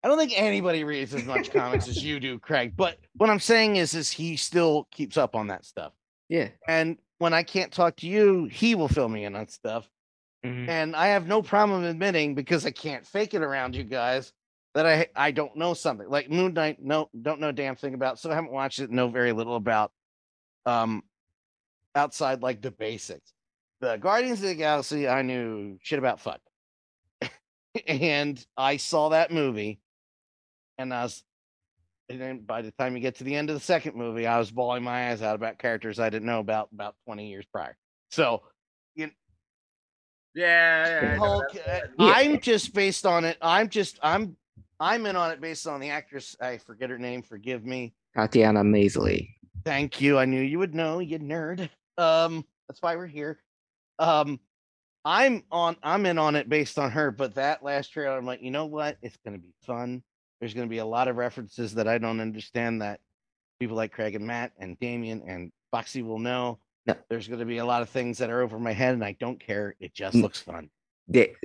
[0.04, 2.74] I don't think anybody reads as much comics as you do, Craig.
[2.76, 5.94] But what I'm saying is, is he still keeps up on that stuff.
[6.30, 6.50] Yeah.
[6.68, 9.90] And when I can't talk to you, he will fill me in on stuff.
[10.46, 10.68] Mhm.
[10.70, 14.34] And I have no problem admitting because I can't fake it around you guys
[14.74, 16.78] that I I don't know something like Moon Knight.
[16.82, 18.20] No, don't know a damn thing about.
[18.20, 18.90] So I haven't watched it.
[18.90, 19.92] Know very little about.
[20.66, 21.04] Um,
[21.96, 23.34] outside like the basics,
[23.82, 25.08] the Guardians of the Galaxy.
[25.08, 26.40] I knew shit about fuck,
[27.88, 29.80] and I saw that movie,
[30.78, 31.24] and I was.
[32.10, 34.38] And then by the time you get to the end of the second movie, I
[34.38, 37.78] was bawling my eyes out about characters I didn't know about about 20 years prior.
[38.10, 38.42] So
[38.96, 39.08] yeah,
[40.36, 43.38] yeah, yeah, Hulk, uh, I'm just based on it.
[43.42, 44.36] I'm just I'm
[44.82, 46.36] I'm in on it based on the actress.
[46.42, 47.22] I forget her name.
[47.22, 47.94] Forgive me.
[48.16, 49.30] Tatiana Maslany.
[49.64, 50.18] Thank you.
[50.18, 51.70] I knew you would know, you nerd.
[51.98, 53.38] Um, that's why we're here.
[54.00, 54.40] Um,
[55.06, 55.78] I'm on.
[55.84, 57.12] I'm in on it based on her.
[57.12, 58.98] But that last trailer, I'm like, you know what?
[59.04, 60.02] It's gonna be fun.
[60.40, 63.00] There's gonna be a lot of references that I don't understand that
[63.60, 66.58] people like Craig and Matt and Damien and Foxy will know.
[66.88, 66.96] Yeah.
[67.10, 69.40] There's gonna be a lot of things that are over my head, and I don't
[69.40, 69.76] care.
[69.80, 70.24] It just Mm.
[70.24, 70.70] looks fun.
[71.12, 71.36] Da-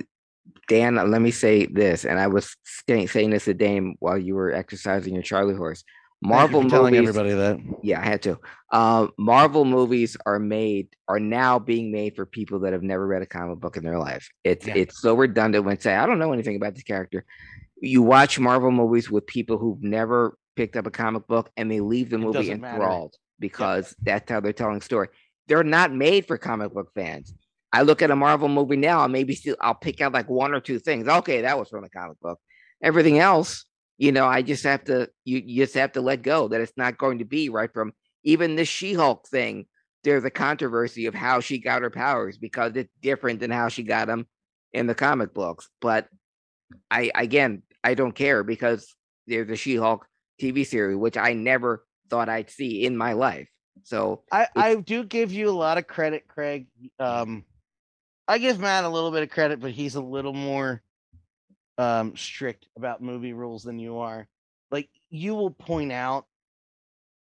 [0.67, 2.55] Dan, let me say this, and I was
[2.87, 5.83] saying, saying this to Dame while you were exercising your Charlie horse.
[6.21, 7.59] Marvel for telling everybody that.
[7.83, 8.39] yeah, I had to.
[8.71, 13.21] Uh, Marvel movies are made, are now being made for people that have never read
[13.21, 14.27] a comic book in their life.
[14.43, 14.73] It's Yeah.
[14.75, 17.23] it's so redundant when say I don't know anything about this character.
[17.79, 21.79] You watch Marvel movies with people who've never picked up a comic book, and they
[21.81, 22.77] leave the It movie doesn't matter.
[22.81, 25.09] enthralled because that's how they're telling story.
[25.47, 27.31] They're not made for comic book fans.
[27.77, 30.55] I look at a Marvel movie now, and maybe still I'll pick out like one
[30.55, 31.07] or two things.
[31.07, 32.39] Okay, that was from the comic book.
[32.81, 33.65] Everything else,
[33.99, 36.75] you know, I just have to you, you just have to let go that it's
[36.75, 37.93] not going to be right from
[38.23, 39.67] even this She-Hulk thing.
[40.03, 43.83] There's a controversy of how she got her powers because it's different than how she
[43.83, 44.25] got them
[44.73, 45.69] in the comic books.
[45.79, 46.07] But
[46.89, 48.95] I again, I don't care because
[49.27, 50.03] there's a She-Hulk
[50.41, 53.47] TV series which I never thought I'd see in my life.
[53.83, 56.65] So I, I do give you a lot of credit, Craig.
[56.99, 57.45] Um,
[58.27, 60.81] I give Matt a little bit of credit, but he's a little more
[61.77, 64.27] um strict about movie rules than you are.
[64.71, 66.25] Like you will point out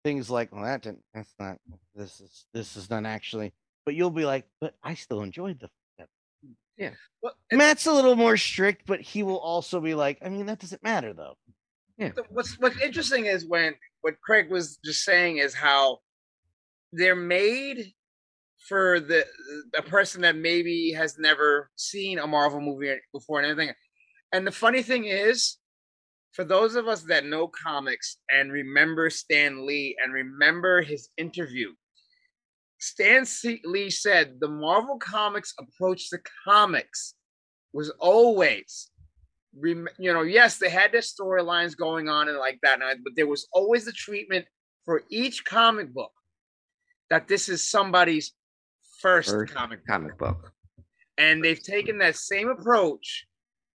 [0.04, 1.58] things like, well, that didn't that's not
[1.94, 3.52] this is this is not actually
[3.84, 5.68] but you'll be like, but I still enjoyed the
[6.76, 6.90] Yeah.
[7.22, 10.58] Well, Matt's a little more strict, but he will also be like, I mean, that
[10.58, 11.36] doesn't matter though.
[11.96, 12.10] Yeah.
[12.30, 15.98] what's what's interesting is when what Craig was just saying is how
[16.92, 17.92] they're made
[18.68, 19.26] for the
[19.76, 23.74] a person that maybe has never seen a Marvel movie before and everything.
[24.32, 25.58] And the funny thing is,
[26.32, 31.72] for those of us that know comics and remember Stan Lee and remember his interview,
[32.78, 33.24] Stan
[33.64, 37.14] Lee said the Marvel Comics approach to comics
[37.72, 38.90] was always
[39.62, 43.46] you know, yes, they had their storylines going on and like that, but there was
[43.52, 44.44] always the treatment
[44.84, 46.10] for each comic book
[47.10, 48.32] that this is somebody's
[49.04, 49.86] first, First comic.
[49.86, 50.50] Comic book.
[51.18, 53.26] And they've taken that same approach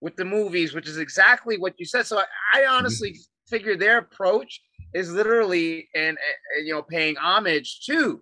[0.01, 2.05] with the movies, which is exactly what you said.
[2.07, 2.25] So I,
[2.61, 3.15] I honestly
[3.47, 4.59] figure their approach
[4.93, 8.21] is literally and uh, you know paying homage to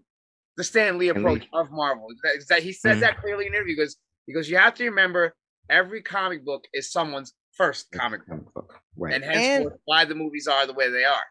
[0.58, 1.50] the Stan Lee Stan approach Lee.
[1.54, 2.08] of Marvel.
[2.24, 3.02] That, that he says Mhm.
[3.02, 3.96] that clearly in an interview because
[4.28, 5.34] because you have to remember
[5.70, 8.74] every comic book is someone's first comic book, Comic book.
[8.98, 9.14] Right.
[9.16, 11.24] and henceforth why the movies are the way they are.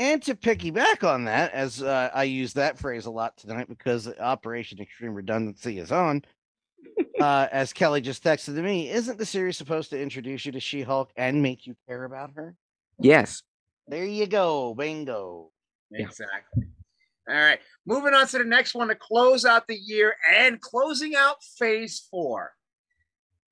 [0.00, 4.08] And to piggyback on that, as uh, I use that phrase a lot tonight because
[4.18, 6.24] Operation Extreme Redundancy is on.
[7.20, 10.60] uh, as Kelly just texted to me, isn't the series supposed to introduce you to
[10.60, 12.56] She Hulk and make you care about her?
[12.98, 13.42] yes.
[13.88, 15.50] There you go, bingo.
[15.92, 16.64] Exactly.
[17.28, 17.58] All right.
[17.84, 22.06] Moving on to the next one to close out the year and closing out phase
[22.10, 22.52] four.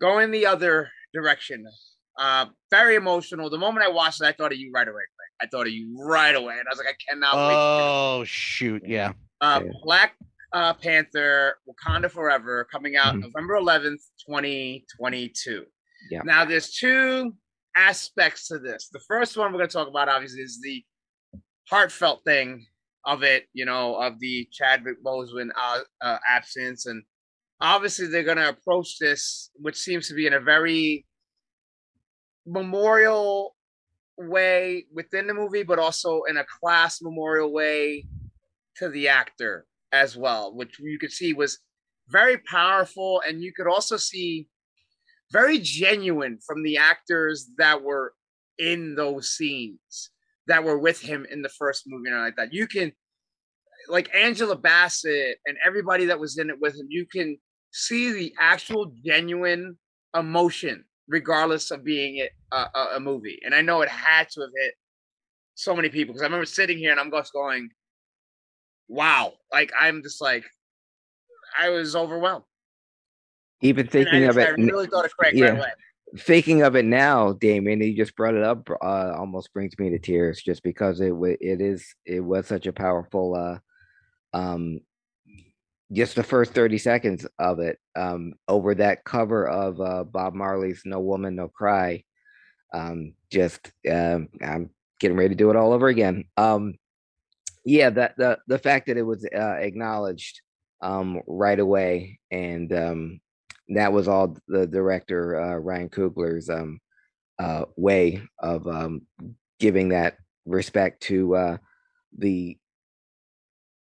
[0.00, 1.66] Going the other direction.
[2.16, 3.50] Uh, very emotional.
[3.50, 5.02] The moment I watched it, I thought of you right away.
[5.39, 5.48] Craig.
[5.48, 6.55] I thought of you right away.
[6.59, 7.55] And I was like, I cannot wait.
[7.56, 9.12] Oh shoot, yeah.
[9.40, 9.70] Uh, Yeah.
[9.82, 10.15] Black
[10.52, 13.20] uh, Panther, Wakanda Forever, coming out Mhm.
[13.23, 15.66] November 11th, 2022.
[16.10, 16.23] Yeah.
[16.24, 17.35] Now, there's two
[17.77, 18.89] aspects to this.
[18.90, 20.82] The first one we're going to talk about, obviously, is the
[21.69, 22.66] heartfelt thing
[23.05, 26.86] of it, you know, of the Chadwick Boseman uh, uh, absence.
[26.86, 27.02] And
[27.60, 31.05] obviously, they're going to approach this, which seems to be in a very
[32.47, 33.55] memorial
[34.19, 38.05] way within the movie, but also in a class memorial way
[38.77, 41.59] to the actor as well, which you could see was
[42.09, 43.23] very powerful.
[43.27, 44.49] And you could also see
[45.31, 48.15] very genuine from the actors that were
[48.59, 50.11] in those scenes
[50.47, 52.53] that were with him in the first movie and like that.
[52.53, 52.93] You can,
[53.89, 57.39] like Angela Bassett and everybody that was in it with him, you can
[57.70, 59.78] see the actual genuine
[60.16, 63.39] emotion, regardless of being a, a, a movie.
[63.44, 64.74] And I know it had to have hit
[65.55, 67.70] so many people because I remember sitting here and I'm just going,
[68.89, 69.32] wow.
[69.52, 70.44] Like, I'm just like,
[71.60, 72.44] I was overwhelmed.
[73.62, 75.47] Even I, thinking of just- I it, n- really thought of Craig yeah.
[75.47, 75.70] right away.
[76.18, 78.68] thinking of it now, Damien, you just brought it up.
[78.70, 82.72] Uh, almost brings me to tears just because it it is it was such a
[82.72, 83.35] powerful.
[83.35, 83.59] Uh,
[84.36, 84.80] um,
[85.93, 87.78] just the first thirty seconds of it.
[87.97, 92.05] Um, over that cover of uh Bob Marley's "No Woman No Cry."
[92.73, 94.70] Um, just um, I'm
[95.01, 96.24] getting ready to do it all over again.
[96.36, 96.74] Um,
[97.65, 100.40] yeah, that the the fact that it was uh, acknowledged
[100.81, 103.20] um right away and um
[103.69, 106.81] that was all the director uh, Ryan Coogler's um,
[107.39, 108.66] uh, way of
[109.59, 110.16] giving that
[110.47, 111.56] respect to uh,
[112.16, 112.56] the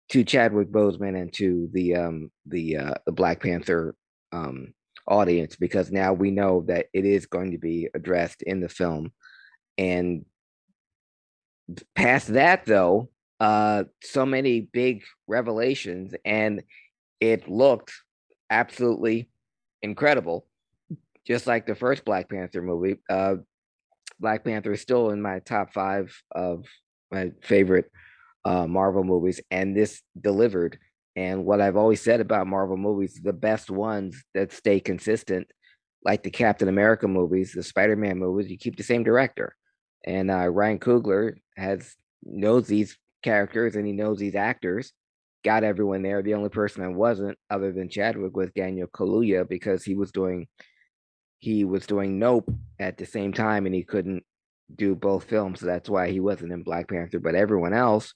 [0.09, 3.95] to Chadwick Boseman and to the um, the uh, the Black Panther
[4.31, 4.73] um,
[5.09, 9.11] audience because now we know that it is going to be addressed in the film.
[9.77, 10.25] And
[11.95, 13.09] past that though
[13.39, 16.63] uh so many big revelations and
[17.19, 17.93] it looked
[18.49, 19.29] absolutely
[19.81, 20.47] incredible.
[21.27, 23.35] Just like the first black panther movie uh
[24.19, 26.65] black panther is still in my top five of
[27.11, 27.91] my favorite
[28.45, 30.77] uh marvel movies and this delivered
[31.15, 35.47] and what i've always said about marvel movies the best ones that stay consistent
[36.03, 39.55] like the captain america movies the spider-man movies you keep the same director
[40.05, 44.93] and uh ryan coogler has knows these characters and he knows these actors
[45.43, 46.21] got everyone there.
[46.21, 50.47] The only person that wasn't, other than Chadwick, was Daniel Kaluuya because he was doing
[51.41, 54.23] he was doing Nope at the same time, and he couldn't
[54.75, 55.61] do both films.
[55.61, 57.19] So that's why he wasn't in Black Panther.
[57.19, 58.13] But everyone else,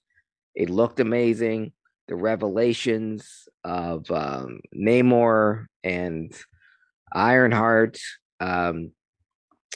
[0.55, 1.71] it looked amazing.
[2.07, 6.34] The revelations of um, Namor and
[7.13, 7.99] Ironheart,
[8.39, 8.91] um,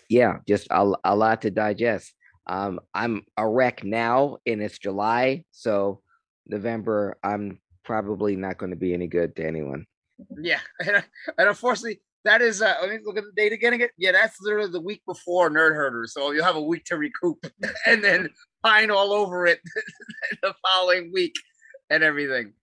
[0.09, 2.13] yeah, just a, a lot to digest.
[2.45, 6.01] Um, I'm a wreck now, and it's July, so
[6.47, 9.85] November, I'm probably not going to be any good to anyone.
[10.39, 11.03] Yeah, and,
[11.37, 12.61] and unfortunately, that is.
[12.61, 13.73] Uh, let me look at the date again.
[13.73, 16.97] Again, yeah, that's literally the week before Nerd Herder, so you'll have a week to
[16.97, 17.45] recoup,
[17.85, 18.29] and then
[18.63, 19.59] pine all over it
[20.41, 21.35] the following week
[21.89, 22.53] and everything.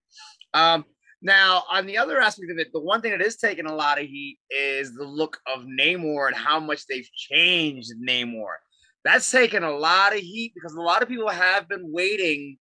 [0.53, 0.85] Um,
[1.23, 3.99] now, on the other aspect of it, the one thing that is taking a lot
[3.99, 8.57] of heat is the look of Namor and how much they've changed Namor.
[9.05, 12.59] That's taken a lot of heat because a lot of people have been waiting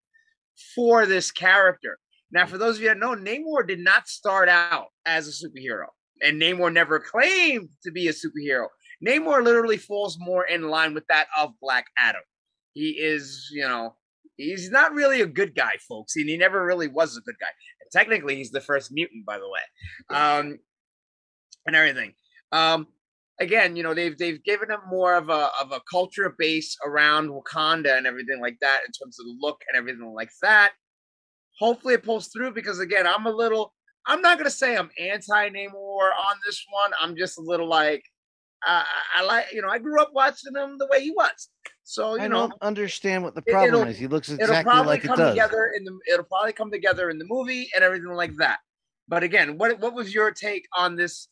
[0.75, 1.97] for this character.
[2.31, 5.87] Now, for those of you that know, Namor did not start out as a superhero,
[6.21, 8.67] and Namor never claimed to be a superhero.
[9.05, 12.21] Namor literally falls more in line with that of Black Adam.
[12.73, 13.95] He is, you know,
[14.37, 17.47] he's not really a good guy, folks, and he never really was a good guy.
[17.81, 20.59] And technically, he's the first mutant, by the way, um,
[21.65, 22.13] and everything.
[22.51, 22.87] Um,
[23.39, 27.29] again, you know, they've they've given him more of a of a culture base around
[27.29, 30.71] Wakanda and everything like that in terms of the look and everything like that.
[31.59, 33.73] Hopefully, it pulls through because again, I'm a little.
[34.05, 36.91] I'm not gonna say I'm anti Namor on this one.
[36.99, 38.03] I'm just a little like
[38.63, 38.85] I,
[39.17, 41.49] I like you know I grew up watching him the way he was.
[41.83, 43.97] So you I know don't understand what the problem is.
[43.97, 45.33] He looks it'll exactly probably like it come does.
[45.33, 48.59] together in the it'll probably come together in the movie and everything like that.
[49.07, 51.27] But again, what what was your take on this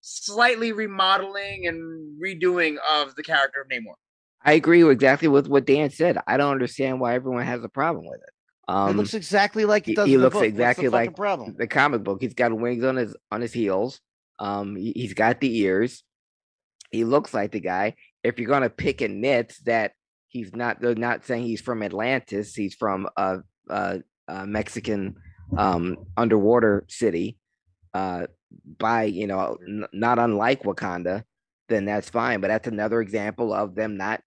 [0.00, 3.94] slightly remodeling and redoing of the character of Namor?
[4.44, 6.18] I agree exactly with what Dan said.
[6.26, 8.32] I don't understand why everyone has a problem with it.
[8.68, 10.06] It Um, looks exactly like it he- does.
[10.08, 10.44] he the looks book.
[10.44, 11.54] Exactly like problem.
[11.56, 12.18] the comic book.
[12.20, 14.00] He's got wings on his on his heels.
[14.38, 16.02] Um, he, he's got the ears.
[16.90, 17.94] He looks like the guy.
[18.24, 19.92] If you're gonna pick and nits that
[20.28, 22.54] he's not, they're not saying he's from Atlantis.
[22.54, 23.38] He's from a,
[23.70, 25.14] a, a Mexican
[25.56, 27.38] um underwater city.
[27.94, 28.26] Uh,
[28.78, 31.22] by you know, n- not unlike Wakanda,
[31.68, 32.40] then that's fine.
[32.40, 34.22] But that's another example of them not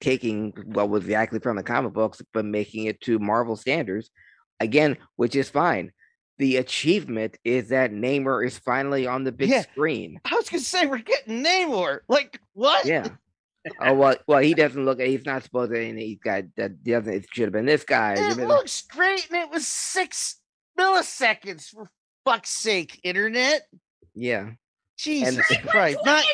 [0.00, 4.10] taking what was exactly from the comic books, but making it to Marvel standards
[4.58, 5.92] again, which is fine.
[6.38, 9.62] The achievement is that Namor is finally on the big Yeah.
[9.62, 10.20] screen.
[10.24, 12.00] I was gonna say we're getting Namor.
[12.08, 12.86] Like what?
[12.86, 13.08] Yeah.
[13.80, 15.00] oh well, well he doesn't look.
[15.00, 15.78] He's not supposed to.
[15.78, 16.72] And he's got that.
[16.82, 17.12] he Doesn't.
[17.12, 18.14] It should have been this guy.
[18.14, 20.36] It It looks great, and it was six
[20.78, 21.90] milliseconds for
[22.24, 23.66] fuck's sake, internet.
[24.14, 24.52] Yeah.
[24.96, 25.98] Jesus Christ!
[26.04, 26.24] Not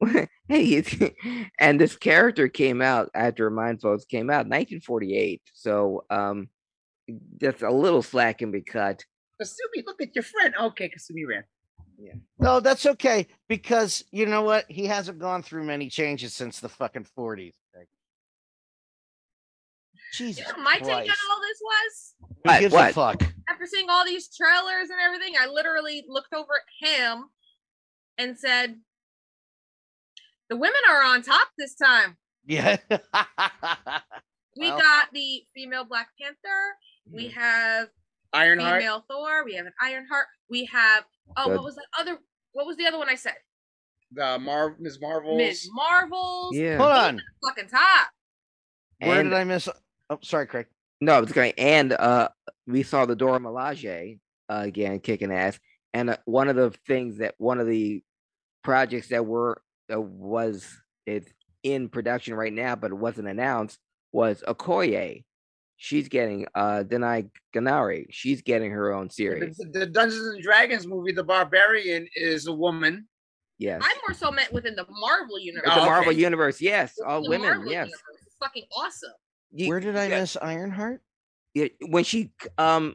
[0.48, 0.82] hey,
[1.60, 5.42] and this character came out after Mind Folks came out, 1948.
[5.54, 6.48] So um,
[7.40, 9.04] just a little slack can be cut.
[9.40, 10.54] Kasumi, look at your friend.
[10.60, 11.44] Okay, Kasumi ran.
[11.98, 12.12] Yeah.
[12.38, 14.66] No, that's okay because you know what?
[14.68, 17.54] He hasn't gone through many changes since the fucking forties.
[20.18, 22.90] You Jesus know, what my take on all this was Who What- gives what?
[22.90, 23.22] a fuck?
[23.48, 27.24] after seeing all these trailers and everything, I literally looked over at him
[28.18, 28.80] and said,
[30.50, 32.16] "The women are on top this time.
[32.46, 32.76] Yeah.
[34.58, 34.78] We Well.
[34.80, 36.38] got the female Black Panther.
[37.12, 37.88] We have
[38.32, 38.80] Ironheart.
[38.80, 39.44] female Thor.
[39.44, 40.26] We have an Ironheart.
[40.48, 41.04] We have
[41.36, 41.56] oh, Good.
[41.56, 42.18] what was that other?
[42.52, 43.34] What was the other one I said?
[44.12, 44.98] The Mar- Ms.
[45.00, 45.36] Marvel.
[45.36, 45.68] Ms.
[45.72, 46.56] Marvels.
[46.56, 46.78] Yeah.
[46.78, 47.22] Hold on.
[47.46, 48.08] Fucking top.
[49.00, 49.68] Where And- did I miss?
[50.08, 50.66] Oh, sorry, Craig.
[51.02, 51.58] No, it's great.
[51.58, 52.30] And uh,
[52.66, 54.18] we saw the Dora Milaje
[54.48, 55.58] uh, again kicking ass.
[55.92, 58.02] And uh, one of the things that one of the
[58.64, 60.66] projects that were was
[61.06, 61.32] it's
[61.62, 63.78] in production right now, but it wasn't announced
[64.12, 65.24] was Okoye.
[65.78, 68.06] She's getting uh Danai Gurira.
[68.10, 69.56] She's getting her own series.
[69.58, 73.06] The, the Dungeons and Dragons movie, The Barbarian, is a woman.
[73.58, 73.82] Yes.
[73.84, 75.66] I'm more so meant within the Marvel universe.
[75.66, 76.20] With the Oh, Marvel okay.
[76.20, 76.94] universe, yes.
[76.98, 77.86] Within All the women, Marvel yes.
[77.86, 78.36] universe.
[78.40, 79.12] Fucking awesome.
[79.52, 81.00] You- Where did I yeah, miss Ironheart?
[81.54, 82.94] yeah, when she um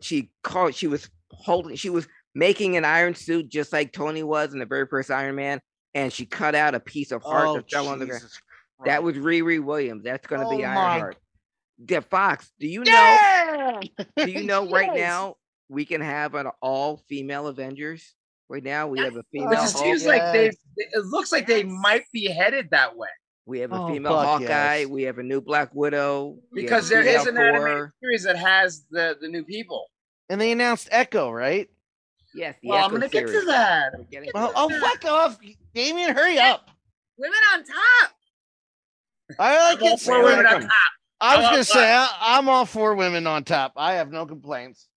[0.00, 4.52] she called she was holding she was making an iron suit just like Tony was
[4.52, 5.60] in the very first Iron Man,
[5.96, 8.20] and she cut out a piece of heart Oh, that fell on the ground.
[8.22, 8.40] Jesus
[8.84, 10.04] That was Riri Williams.
[10.04, 11.16] That's gonna oh be Oh my Ironheart.
[11.88, 13.80] Yeah, Fox, do you know Yeah!
[14.24, 15.36] do you know right now
[15.68, 18.14] we can have an all female Avengers?
[18.48, 19.06] Right now we Yes.
[19.12, 20.50] have a female just Hulk, seems like they.
[20.76, 23.08] It looks like they might be headed that way
[23.46, 24.88] we have a Oh, female Hawkeye, yes.
[24.88, 28.84] we have a new Black Widow, because there is female an animated series that has
[28.90, 29.86] the the new people.
[30.28, 31.70] And they announced Echo, right?
[32.34, 33.92] Yes, the Well, I'm gonna get to that.
[34.34, 35.38] Well, oh, fuck off,
[35.76, 36.16] Damien!
[36.16, 36.70] Hurry up!
[37.18, 38.12] Women on top.
[39.38, 40.00] I like I'm it.
[40.00, 40.70] for women on top.
[41.20, 43.74] I was gonna say I, I'm all for women on top.
[43.76, 44.88] I have no complaints.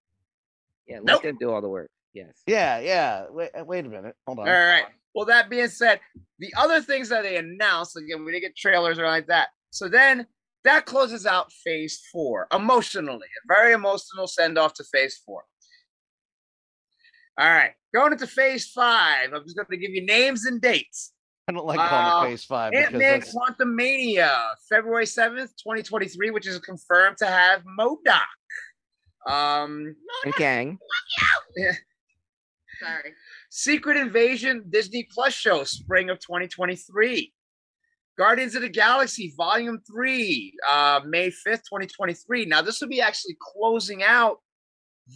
[0.88, 1.24] Yeah, let Nope.
[1.24, 1.90] them do all the work.
[2.14, 2.42] Yes.
[2.48, 3.26] Yeah, yeah.
[3.30, 4.16] Wait, uh, wait a minute.
[4.26, 4.48] Hold on.
[4.48, 4.86] All right.
[5.14, 6.00] Well, that being said,
[6.40, 9.50] the other things that they announced again, we didn't get trailers or like that.
[9.72, 10.28] So then
[10.64, 15.44] that closes out Phase Four emotionally, a very emotional send off to Phase Four.
[17.38, 19.34] All right, going into Phase Five.
[19.34, 21.14] I'm just going to give you names and dates.
[21.48, 25.50] I don't like calling Uh, it Phase Five Ant because Man that's, Quantumania, February 7th,
[25.58, 28.22] 2023, which is confirmed to have MODOK.
[29.28, 29.96] Um,
[30.26, 30.78] And Kang.
[31.58, 33.14] Sorry.
[33.50, 37.34] Secret Invasion Disney Plus show, spring of 2023.
[38.18, 42.46] Guardians of the Galaxy Volume 3, uh, May 5th, 2023.
[42.46, 44.38] Now, this will be actually closing out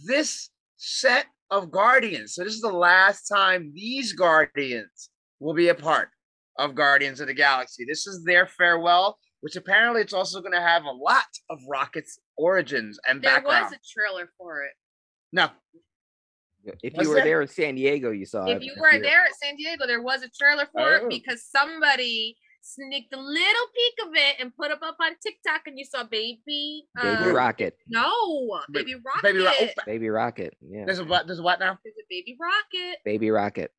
[0.06, 2.34] this set of Guardians.
[2.34, 5.10] So, this is the last time these Guardians
[5.40, 6.08] will be a part
[6.58, 7.84] of Guardians of the Galaxy.
[7.84, 12.18] This is their farewell, which apparently it's also going to have a lot of Rocket's
[12.36, 13.64] origins and There background.
[13.66, 14.72] was a trailer for it.
[15.32, 15.48] no,
[16.82, 17.24] If Was you were there?
[17.24, 18.56] there in San Diego, you saw it.
[18.56, 21.06] if you were there at San Diego, there was a trailer for Oh.
[21.06, 25.62] it because somebody sneaked a little peek of it and put it up on TikTok,
[25.66, 26.84] and you saw baby.
[27.00, 27.76] Baby uh, Rocket.
[27.88, 28.10] No,
[28.72, 29.22] baby rocket.
[29.22, 30.56] Baby Ro- oh, Baby Rocket.
[30.60, 30.84] Yeah.
[30.86, 31.26] there's a what?
[31.26, 31.78] There's a what now?
[31.84, 32.98] There's a baby rocket.
[33.04, 33.70] Baby Rocket.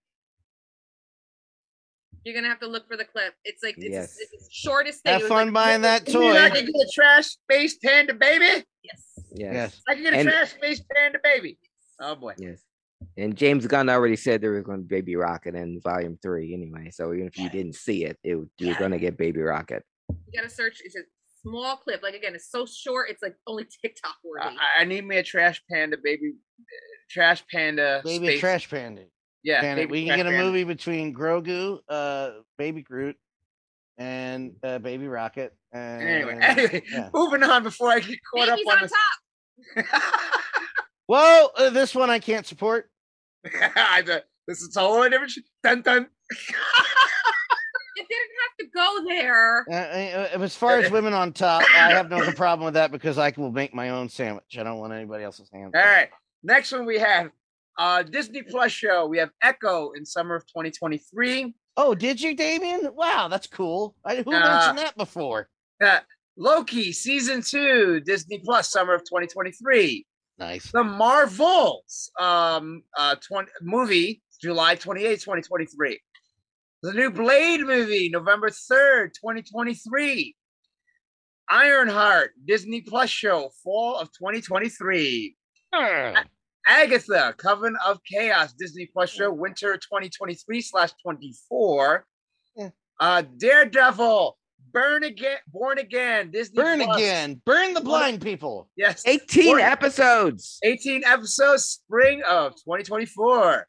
[2.24, 3.34] You're gonna have to look for the clip.
[3.44, 4.18] It's like it's, Yes.
[4.20, 5.14] it's the shortest thing.
[5.14, 8.45] Have fun like- buying that You mean I can get a trash space panda baby?
[8.84, 9.03] Yes.
[9.32, 9.53] Yes.
[9.53, 9.82] Yes.
[9.88, 11.60] I can get a And- trash space panda baby.
[11.99, 12.34] Oh boy.
[12.38, 12.62] Yes.
[13.18, 16.53] And James Gunn already said there was going to be Baby Rocket in Volume Three
[16.53, 16.90] anyway.
[16.91, 19.84] So even if you didn't see it, it you were going to get Baby Rocket.
[20.10, 20.82] You gotta search.
[20.84, 21.02] It's a
[21.41, 22.03] small clip.
[22.03, 23.10] Like again, it's so short.
[23.10, 24.56] It's like only TikTok worthy.
[24.57, 26.34] I, I need me a trash panda baby,
[27.10, 28.02] trash panda.
[28.03, 29.03] Baby space- Trash Panda.
[29.44, 29.86] Yeah, Panda.
[29.88, 30.44] We can get a panda.
[30.45, 33.15] movie between Grogu, uh, Baby Groot,
[33.98, 35.53] and uh, Baby Rocket.
[35.72, 37.10] And, Anyway, anyway, yeah.
[37.14, 38.91] moving on before I get caught Baby's up on on top.
[39.76, 39.86] this.
[41.07, 42.90] Well, uh, this one I can't support.
[43.76, 45.31] I thought, this is a whole different.
[45.31, 46.07] Sh- dun dun.
[47.97, 49.65] It didn't have to go there.
[49.69, 53.17] Uh, uh, as far as women on top, I have no problem with that because
[53.17, 54.57] I will make my own sandwich.
[54.59, 55.72] I don't want anybody else's hands.
[55.76, 56.09] All right.
[56.43, 57.31] Next one we have
[57.77, 59.05] uh Disney Plus show.
[59.05, 61.55] We have Echo in summer of 2023.
[61.77, 62.89] Oh, did you, Damien?
[62.95, 63.95] Wow, that's cool.
[64.05, 65.49] I, who Uh, mentioned that before?
[65.84, 65.99] Uh,
[66.38, 70.05] Loki season two, Disney Plus, summer of 2023.
[70.38, 70.72] Nice.
[70.72, 75.99] The Marvels um uh 20 movie, July 28, 2023.
[76.84, 80.36] The new Blade movie, November 3rd, 2023.
[81.49, 85.36] Ironheart, Disney Plus show, fall of 2023.
[86.68, 92.06] Agatha, Coven of Chaos, Disney Plus show, winter 2023 slash 24.
[92.99, 94.38] Uh, Daredevil,
[94.76, 96.97] Burn Again, Born Again, Disney Burn Plus.
[96.97, 97.41] again.
[97.45, 98.69] Burn the blind people.
[98.76, 99.03] Yes.
[99.07, 100.60] 18 Born- episodes.
[100.64, 103.68] 18 episodes, spring of 2024.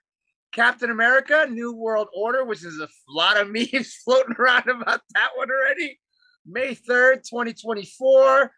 [0.52, 5.28] Captain America, New World Order, which is a lot of memes floating around about that
[5.36, 6.00] one already.
[6.44, 8.50] May 3rd, 2024.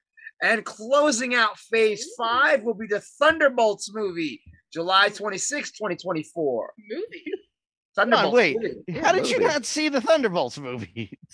[0.42, 4.40] And closing out phase five will be the Thunderbolts movie,
[4.72, 6.72] July 26, 2024.
[6.88, 7.24] Movie.
[7.94, 8.34] Thunderbolts.
[8.34, 8.56] wait.
[8.58, 9.00] movie.
[9.00, 11.18] How did you not see the Thunderbolts movie?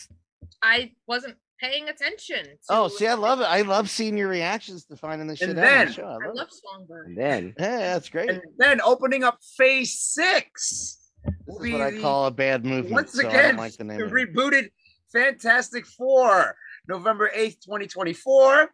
[0.65, 2.45] I wasn't paying attention.
[2.45, 3.45] To Oh, see, I love it.
[3.45, 6.05] I love seeing your reactions to finding this shit And out on the show.
[6.05, 6.49] I I love love.
[6.51, 7.09] Songbird.
[7.09, 8.31] And then Yeah, that's great.
[8.31, 10.99] And then opening up phase six.
[11.47, 12.91] This is what I call a bad movie.
[12.93, 14.71] once so again don't like the name the rebooted
[15.13, 16.57] Fantastic Four,
[16.89, 18.71] November 8th, 2024.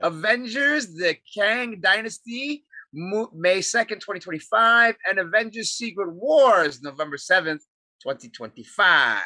[0.00, 4.96] Avengers, the Kang Dynasty, May 2nd, 2025.
[5.08, 7.60] And Avengers Secret Wars, November 7th,
[8.02, 9.22] 2025.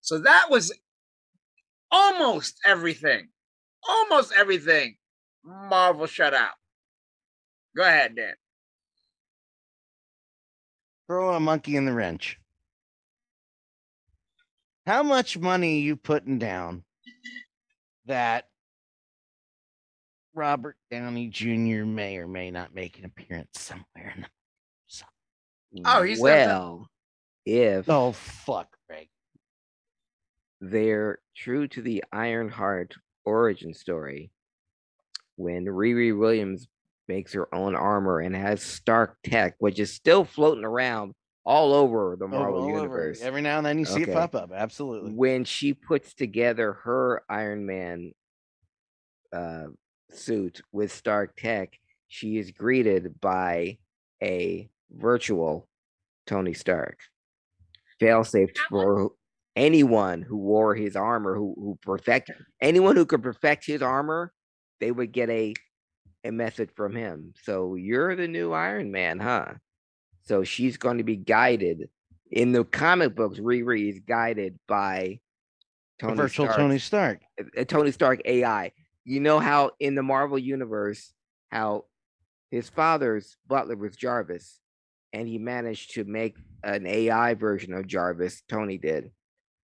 [0.00, 0.72] So that was
[1.90, 3.28] almost everything.
[3.88, 4.96] Almost everything.
[5.44, 6.54] Marvel shut out.
[7.76, 8.34] Go ahead, Dan.
[11.06, 12.38] Throw a monkey in the wrench.
[14.86, 16.84] How much money you putting down
[18.06, 18.48] that
[20.34, 21.84] Robert Downey Jr.
[21.84, 24.28] may or may not make an appearance somewhere in the
[25.84, 26.46] Oh, he's done that.
[26.46, 26.88] well,
[27.46, 28.79] if Oh fuck, Greg.
[30.60, 34.30] They're true to the Ironheart origin story,
[35.36, 36.68] when Riri Williams
[37.08, 41.14] makes her own armor and has Stark tech, which is still floating around
[41.44, 42.76] all over the Oh, Marvel all over.
[42.76, 43.20] universe.
[43.22, 44.12] Every now and then you see Okay.
[44.12, 44.52] it pop up.
[44.52, 45.12] Absolutely.
[45.12, 48.12] when she puts together her Iron Man
[49.32, 49.68] uh,
[50.10, 51.78] suit with Stark Tech,
[52.08, 53.78] she is greeted by
[54.22, 55.68] a virtual
[56.26, 56.98] Tony Stark.
[58.00, 59.12] Failsafe That for
[59.60, 62.30] anyone who wore his armor, who who perfect
[62.60, 64.32] anyone who could perfect his armor,
[64.80, 65.54] they would get a
[66.24, 67.34] a message from him.
[67.44, 69.54] So you're the new Iron Man, huh?
[70.22, 71.88] So she's going to be guided
[72.30, 73.38] in the comic books.
[73.38, 75.20] Riri is guided by
[75.98, 77.20] Tony virtual Stark's- uh, uh, Tony Stark.
[77.56, 78.72] a Tony Stark AI.
[79.04, 81.12] You know how in the Marvel universe,
[81.50, 81.86] how
[82.50, 84.60] his father's butler was Jarvis,
[85.12, 88.42] and he managed to make an AI version of Jarvis.
[88.48, 89.10] Tony did.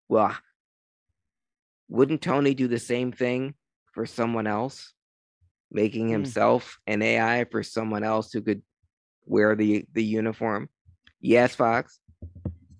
[0.08, 0.36] Well,
[1.88, 3.54] wouldn't Tony do the same thing
[3.92, 4.92] for someone else,
[5.70, 6.12] making Hmm.
[6.12, 8.62] himself an AI for someone else who could
[9.24, 10.68] wear the the uniform?
[11.20, 12.00] Yes, Fox.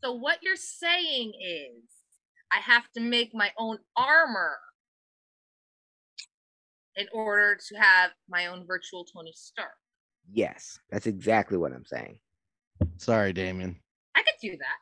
[0.05, 1.83] So what you're saying is
[2.53, 4.59] I have to make my own armor
[6.95, 9.73] in order to have my own virtual Tony Stark.
[10.33, 12.19] Yes, that's exactly what I'm saying.
[12.99, 13.81] Sorry, Damien.
[14.15, 14.79] I could do that.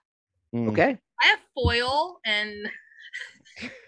[0.54, 0.68] Mm.
[0.70, 0.98] Okay.
[1.22, 2.68] I have foil and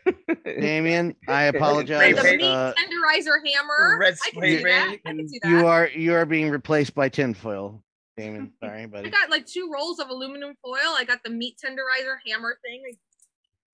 [0.45, 2.17] Damien, I apologize.
[2.17, 3.99] the meat Uh, tenderizer hammer.
[4.01, 4.89] Red I can do that.
[5.05, 5.49] I can do that.
[5.51, 7.83] you are you are being replaced by tinfoil,
[8.17, 8.53] Damien.
[8.63, 10.95] Sorry, but I got like two rolls of aluminum foil.
[10.97, 12.83] I got the meat tenderizer hammer thing.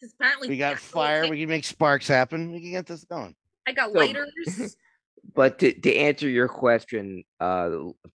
[0.01, 1.23] Because apparently We got fire.
[1.23, 1.31] thick.
[1.31, 2.53] We can make sparks happen.
[2.53, 3.35] We can get this going.
[3.67, 4.77] I got So- lighters.
[5.35, 7.71] But to, to answer your question, uh,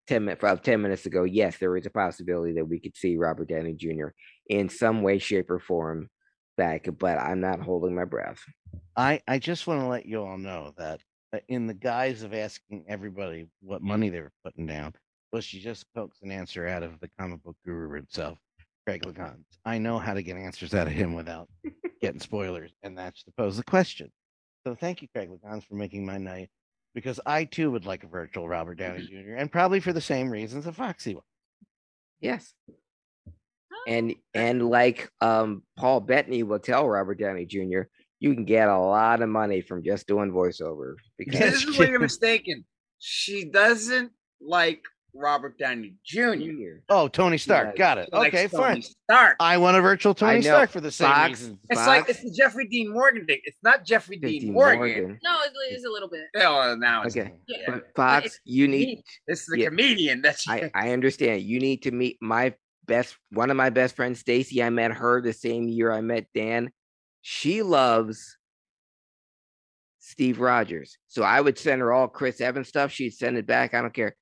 [0.06, 3.16] ten minutes five ten minutes ago, yes, there is a possibility that we could see
[3.16, 4.09] Robert Downey Jr.
[4.48, 6.09] in some way, shape, or form
[6.56, 6.89] back.
[6.98, 8.40] But I'm not holding my breath.
[8.97, 11.01] I I just want to let you all know that
[11.32, 14.94] uh, in the guise of asking everybody what money they were putting down,
[15.32, 18.39] was she just pokes an answer out of the comic book guru himself,
[18.86, 19.44] Craig Lagans.
[19.64, 21.48] I know how to get answers out of him without
[22.01, 24.10] getting spoilers, and that's to pose the question.
[24.64, 26.48] So thank you, Craig Lagans, for making my night.
[26.97, 29.36] Because I too would like a virtual Robert Downey Jr.
[29.36, 31.23] and probably for the same reasons that Foxy was.
[32.20, 32.55] Yes.
[33.86, 37.82] And and like um Paul Bettany will tell Robert Downey Jr.,
[38.18, 41.90] you can get a lot of money from just doing voiceover because this is where
[41.90, 42.64] you're mistaken.
[42.98, 44.10] She doesn't
[44.40, 44.82] like
[45.16, 46.80] Robert Downey Jr.
[46.88, 47.74] Oh, Tony Stark.
[47.74, 48.09] Yeah, Got it.
[48.12, 48.82] She Okay, Tony fine.
[48.82, 49.36] Stark.
[49.40, 50.43] I want a virtual Tony.
[50.43, 51.59] Stark for the same Fox, reasons.
[51.70, 53.40] It's Fox, like it's the Jeffrey Dean Morgan thing.
[53.44, 54.78] It's not Jeffrey Dean, Dean Morgan.
[54.78, 55.18] Morgan.
[55.22, 56.24] no, it is a little bit.
[56.36, 57.32] Oh, now it's Okay.
[57.48, 57.59] Yeah.
[57.66, 59.05] But Fox, it's you need me.
[59.26, 59.68] This is the Yeah.
[59.68, 60.22] comedian.
[60.22, 61.43] That's I, I understand.
[61.43, 62.55] You need to meet my
[62.86, 64.62] best one of my best friends, Stacy.
[64.62, 66.70] I met her the same year I met Dan.
[67.22, 68.36] She loves
[69.98, 70.97] Steve Rogers.
[71.09, 72.93] So I would send her all Chris Evans stuff.
[72.93, 73.74] She'd send it back.
[73.74, 74.14] I don't care.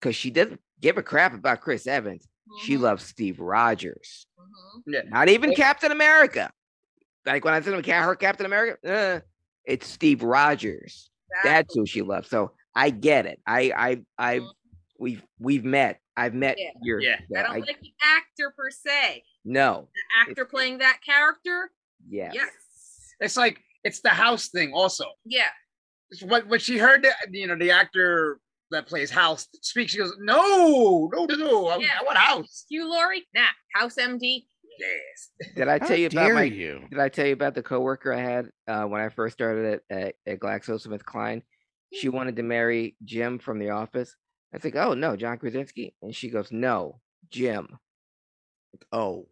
[0.00, 2.26] Because she doesn't give a crap about Chris Evans.
[2.62, 4.26] She Mhm, loves Steve Rogers.
[4.38, 4.82] mhm.
[4.86, 5.02] yeah.
[5.06, 6.50] Not even Well- Captain America.
[7.26, 9.20] Like when I send her her Captain America, uh,
[9.64, 11.10] it's Steve Rogers.
[11.44, 12.28] That's who she loves.
[12.28, 13.40] So I get it.
[13.46, 14.50] I I I Mhm.
[14.98, 16.00] we've we've met.
[16.16, 16.70] I've met Yeah.
[16.82, 17.18] your Yeah.
[17.30, 19.22] so I don't I- like the actor per se.
[19.44, 19.88] no.
[19.94, 21.70] The actor playing that character.
[22.08, 22.32] Yes.
[22.34, 23.14] Yes.
[23.20, 24.72] It's like it's the house thing.
[24.72, 25.50] Also, Yeah.
[26.10, 28.40] It's what when she heard the you know the actor
[28.70, 29.92] that plays House speaks.
[29.92, 31.66] she goes, "No, no, no, no.
[31.68, 31.88] I, Yeah.
[32.00, 33.26] I want House." You, Lori?
[33.34, 33.42] Nah.
[33.74, 34.44] House MD.
[34.78, 35.52] Yes.
[35.56, 36.80] Did I How tell you about dare my you?
[36.90, 39.96] did I tell you about the coworker I had uh, when I first started at,
[39.98, 41.42] at, at GlaxoSmithKline?
[41.92, 44.14] She wanted to marry Jim from the office.
[44.54, 45.94] I think, oh no, John Krasinski.
[46.02, 47.78] And she goes, No, Jim.
[48.92, 49.26] Oh.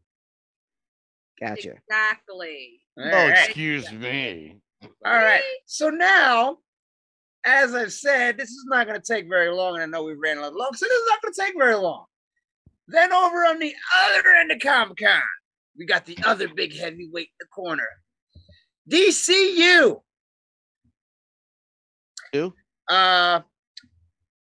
[1.40, 1.74] Gotcha.
[1.88, 2.80] Exactly.
[2.98, 4.60] All Oh, excuse me.
[4.82, 5.42] All right.
[5.66, 6.58] So now,
[7.44, 10.14] as I've said, this is not going to take very long, and I know we
[10.14, 12.04] ran a little long, so this is not going to take very long.
[12.88, 13.74] Then over on the
[14.06, 15.20] other end of Comic Con,
[15.78, 17.88] we got the other big heavyweight in the corner,
[18.90, 20.00] DCU.
[22.32, 22.54] Who?
[22.88, 23.40] Uh,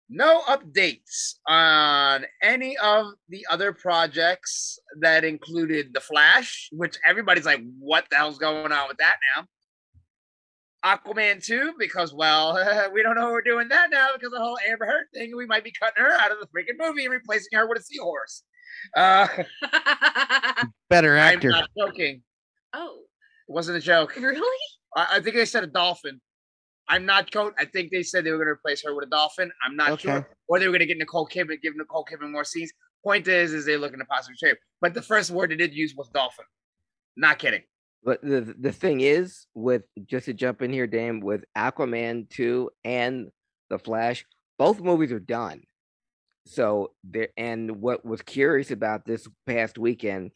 [0.09, 7.63] no updates on any of the other projects that included The Flash, which everybody's like,
[7.79, 9.47] what the hell's going on with that now?
[10.85, 12.55] Aquaman 2, because, well,
[12.95, 15.37] we don't know we're doing that now because of the whole Amber Heard thing.
[15.37, 17.83] We might be cutting her out of the freaking movie and replacing her with a
[17.83, 18.45] seahorse.
[18.97, 19.27] Uh,
[20.89, 21.49] Better actor.
[21.53, 22.23] I'm not joking.
[22.73, 23.01] oh,
[23.49, 24.17] It wasn't a joke.
[24.17, 24.59] really?
[24.97, 26.21] I, I think they said a dolphin.
[26.89, 27.55] I'm not coach.
[27.59, 29.51] I think they said they were going to replace her with a dolphin.
[29.65, 30.09] I'm not Okay.
[30.09, 30.29] sure.
[30.49, 32.73] Or they were going to get Nicole Kidman, give Nicole Kidman more scenes.
[33.05, 34.57] Point is, is they're looking to possibly trade.
[34.81, 36.45] But the first word they did use was dolphin.
[37.17, 37.63] Not kidding.
[38.03, 42.71] But the the thing is, with just to jump in here, Dan, with Aquaman 2
[42.85, 43.31] and
[43.69, 44.25] The Flash,
[44.59, 45.63] both movies are done.
[46.47, 50.33] So there and what was curious about this past weekend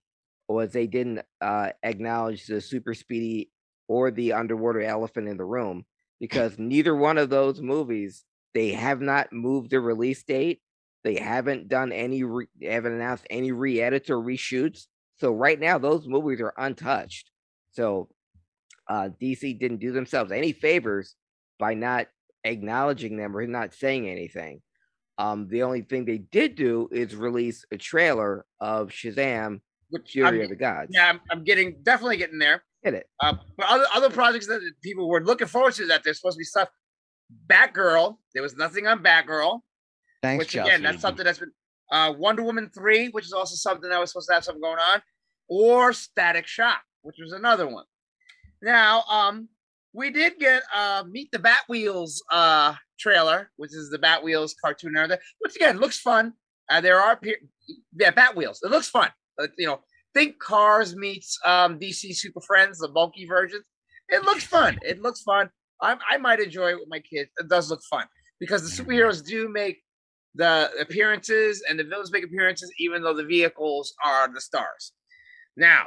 [0.48, 3.50] was they didn't uh acknowledge the super speedy
[3.88, 5.84] or the underwater elephant in the room
[6.20, 8.24] because neither one of those movies
[8.54, 10.60] they have not moved the release date.
[11.02, 14.86] They haven't done any re- haven't announced any re-edits or reshoots.
[15.18, 17.30] So right now those movies are untouched.
[17.74, 18.08] So
[18.88, 21.14] uh, DC didn't do themselves any favors
[21.58, 22.06] by not
[22.44, 24.60] acknowledging them or not saying anything.
[25.18, 29.60] Um, the only thing they did do is release a trailer of Shazam:
[29.90, 30.90] Which Fury I'm, of the Gods.
[30.92, 32.64] yeah, I'm, I'm getting definitely getting there.
[32.82, 33.06] Hit it.
[33.20, 36.40] Uh, but other other projects that people were looking forward to that there's supposed to
[36.40, 36.68] be stuff.
[37.46, 38.16] Batgirl.
[38.34, 39.60] There was nothing on Batgirl.
[40.22, 40.70] Thanks, which Chelsea.
[40.70, 41.52] again, that's something that's been
[41.92, 44.78] uh, Wonder Woman three, which is also something that was supposed to have something going
[44.78, 45.00] on,
[45.48, 47.84] or Static Shock, which was another one.
[48.62, 49.48] Now, um,
[49.92, 54.98] we did get uh, Meet the Batwheels uh trailer, which is the Batwheels cartoon and
[54.98, 56.32] everything, which again looks fun.
[56.68, 57.20] Uh, there are
[57.98, 58.60] yeah, Bat Wheels.
[58.62, 59.10] It looks fun.
[59.58, 59.80] You know,
[60.14, 63.66] think Cars meets um, DC Super Friends, the bulky versions.
[64.08, 64.78] It looks fun.
[64.82, 65.50] It looks fun.
[65.82, 67.30] I, I might enjoy it with my kids.
[67.36, 68.06] It does look fun
[68.40, 69.82] because the superheroes do make
[70.34, 74.92] the appearances and the villains make appearances, even though the vehicles are the stars.
[75.56, 75.86] Now,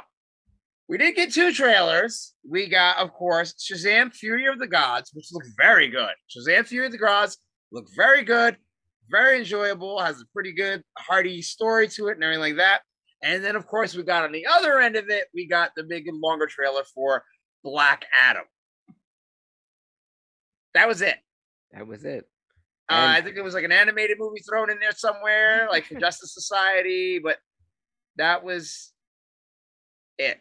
[0.88, 2.34] we did get two trailers.
[2.48, 6.12] We got, of course, Shazam Fury of the Gods, which looked very good.
[6.30, 7.36] Shazam Fury of the Gods
[7.70, 8.56] looked very good,
[9.10, 12.80] very enjoyable, has a pretty good, hearty story to it and everything like that.
[13.22, 15.82] And then, of course, we got on the other end of it, we got the
[15.82, 17.22] big and longer trailer for
[17.62, 18.44] Black Adam.
[20.72, 21.16] That was it.
[21.72, 22.24] That was it.
[22.90, 26.32] Uh, I think it was like an animated movie thrown in there somewhere, like Justice
[26.32, 27.36] Society, but
[28.16, 28.92] that was
[30.16, 30.40] it.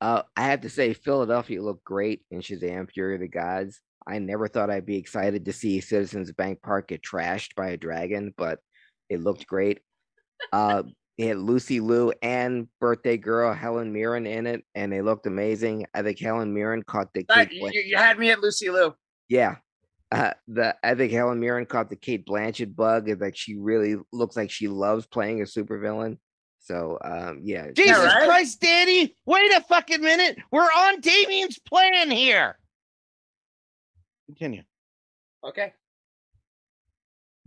[0.00, 3.80] Uh, I have to say, Philadelphia looked great in Shazam: Fury of the Gods.
[4.06, 7.76] I never thought I'd be excited to see Citizens Bank Park get trashed by a
[7.76, 8.60] dragon, but
[9.10, 9.80] it looked great.
[10.52, 10.84] Uh,
[11.18, 15.84] it had Lucy Liu and birthday girl Helen Mirren in it, and they looked amazing.
[15.92, 18.40] I think Helen Mirren caught the But Kate you, Blan- you- you had me at
[18.40, 18.94] Lucy Liu.
[19.28, 19.56] yeah.
[20.10, 23.96] Uh, the I think Helen Mirren caught the Cate Blanchett bug, and that she really
[24.10, 26.16] looks like she loves playing a supervillain.
[26.68, 28.26] So, um, yeah, Jesus right?
[28.26, 29.14] Christ, Danny!
[29.24, 30.36] Wait a fucking minute.
[30.52, 32.58] We're on Damien's plan here.
[34.26, 34.64] Continue.
[35.42, 35.72] Okay.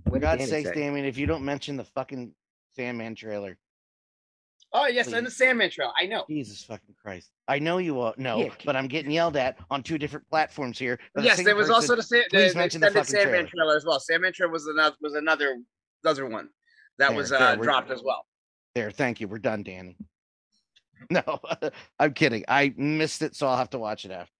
[0.06, 0.73] what For did God's Danny sakes, say?
[0.73, 2.34] Damien, if you don't mention the fucking
[2.76, 3.60] Sandman trailer,
[4.73, 5.93] Oh yes, and the Sandman trail.
[6.02, 6.26] I know.
[6.27, 7.30] Jesus fucking Christ.
[7.48, 10.80] I know you all know, Yeah, but I'm getting yelled at on two different platforms
[10.80, 10.98] here.
[11.14, 11.76] by the Yes, there was person.
[11.76, 13.76] also the, Sa- please the mention the extended fucking Sandman trailer.
[13.77, 13.99] as well.
[13.99, 15.57] Sandman trail was another was another
[16.06, 16.49] other one
[16.98, 18.26] that There, was uh, we're- dropped as well.
[18.76, 19.27] There, thank you.
[19.27, 19.98] We're done, Danny.
[21.10, 21.39] No,
[21.99, 22.45] I'm kidding.
[22.48, 24.31] I missed it, so I'll have to watch it after.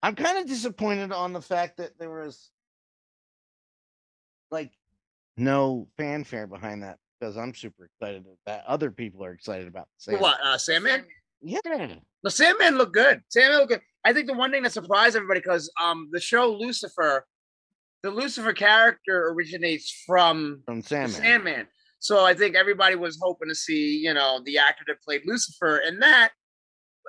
[0.00, 2.52] I'm kind of disappointed on the fact that there was
[4.52, 4.70] like
[5.36, 10.12] no fanfare behind that because I'm super excited that other people are excited about the
[10.12, 10.20] same.
[10.20, 11.04] What uh, Sandman?
[11.40, 11.58] Yeah.
[12.22, 13.22] The Sandman looked good.
[13.28, 13.80] Sandman looked good.
[14.04, 17.26] I think the one thing that surprised everybody because um the show Lucifer,
[18.04, 21.20] the Lucifer character originates from From Sandman.
[21.20, 21.66] Sandman.
[22.02, 25.76] So I think everybody was hoping to see, you know, the actor that played Lucifer
[25.86, 26.32] in that,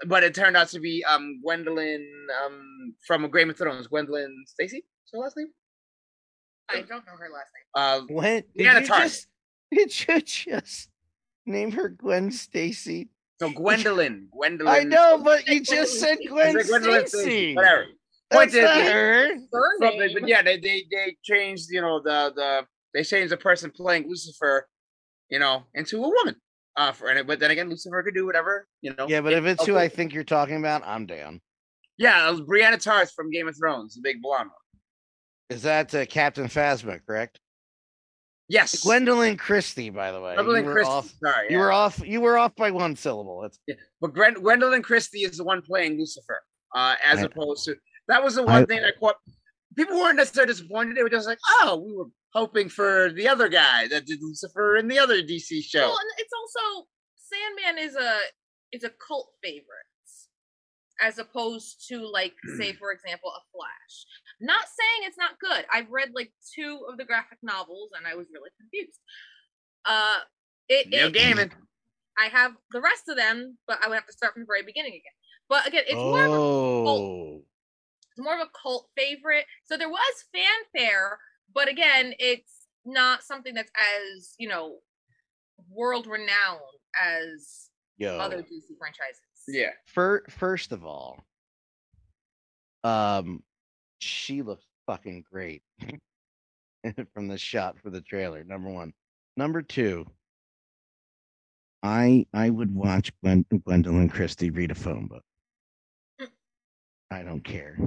[0.06, 2.08] but it turned out to be um Gwendolyn
[2.46, 4.78] um from Game of Thrones, Gwendolyn Stacy.
[4.78, 5.48] Is her last name?
[6.70, 7.74] I don't know her last name.
[7.76, 8.46] Uh, What?
[8.56, 9.02] Did Deanna you Tartt.
[9.04, 9.28] just
[9.72, 10.90] did you just
[11.48, 13.10] name her Gwen Stacy?
[13.42, 14.28] no, Gwendolyn.
[14.32, 14.74] Gwendolyn.
[14.74, 17.56] I know, but you just said I Gwen said Gwendolyn Stacy.
[17.56, 17.86] Whatever.
[18.30, 19.34] That's Point not they- her.
[19.52, 23.38] Her But, but yeah, they, they they changed, you know, the the they changed the
[23.38, 24.68] person playing Lucifer,
[25.30, 26.36] you know, into a woman.
[26.76, 29.08] Uh, for and but then again, Lucifer could do whatever, you know.
[29.08, 29.78] Yeah, but if it's who.
[29.78, 31.40] I think you're talking about, I'm down.
[31.98, 34.82] yeah, it was Brianna Tarth from Game of Thrones, the big blonde one.
[35.56, 37.40] Is that uh, Captain Phasma, correct?
[38.50, 40.36] Yes, Gwendoline Christie, by the way.
[40.36, 40.92] Gwendoline Christie.
[40.92, 41.14] off.
[41.24, 41.64] Sorry, You yeah.
[41.64, 42.02] were off.
[42.06, 43.42] You were off by one syllable.
[43.42, 43.60] That's
[44.02, 46.42] but Gwen, Gwendoline Christie is the one playing Lucifer,
[46.76, 47.76] uh, as I- opposed to
[48.08, 49.16] that was the one thing I caught.
[49.78, 50.98] People weren't necessarily disappointed.
[50.98, 54.78] They were just like, oh, we were hoping for the other guy that did Lucifer
[54.78, 55.82] in the other DC show.
[55.82, 58.18] Well, and it's also Sandman is a
[58.72, 59.66] is a cult favorite,
[61.02, 64.06] as opposed to like say for example a Flash.
[64.42, 65.66] Not saying it's not good.
[65.74, 69.00] I've read like two of the graphic novels and I was really confused.
[69.86, 70.20] Uh,
[70.68, 71.52] it, Neil it Gaiman.
[72.18, 74.64] I have the rest of them, but I would have to start from the very
[74.64, 75.18] beginning again.
[75.50, 77.42] But again, it's more of a oh,
[78.12, 79.46] it's more of a cult favorite.
[79.66, 81.20] So there was fanfare,
[81.54, 83.72] but again, it's not something that's
[84.16, 84.78] as you know
[85.70, 86.60] world renowned
[87.02, 88.18] as yo.
[88.18, 89.22] other DC franchises.
[89.48, 89.72] Yeah.
[89.88, 91.24] Fir- first of all,
[92.84, 93.44] um,
[94.00, 95.64] she looks fucking great
[97.14, 98.44] from the shot for the trailer.
[98.44, 98.94] Number one.
[99.38, 100.06] Number two.
[101.82, 105.24] I I would watch Gwen, Gwendoline Christie read a phone book.
[106.22, 106.28] Mm.
[107.12, 107.78] I don't care.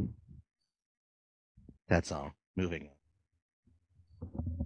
[1.88, 2.32] That's all.
[2.56, 2.95] Moving on.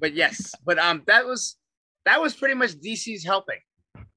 [0.01, 1.57] But yes, but um, that was
[2.07, 3.59] that was pretty much DC's helping.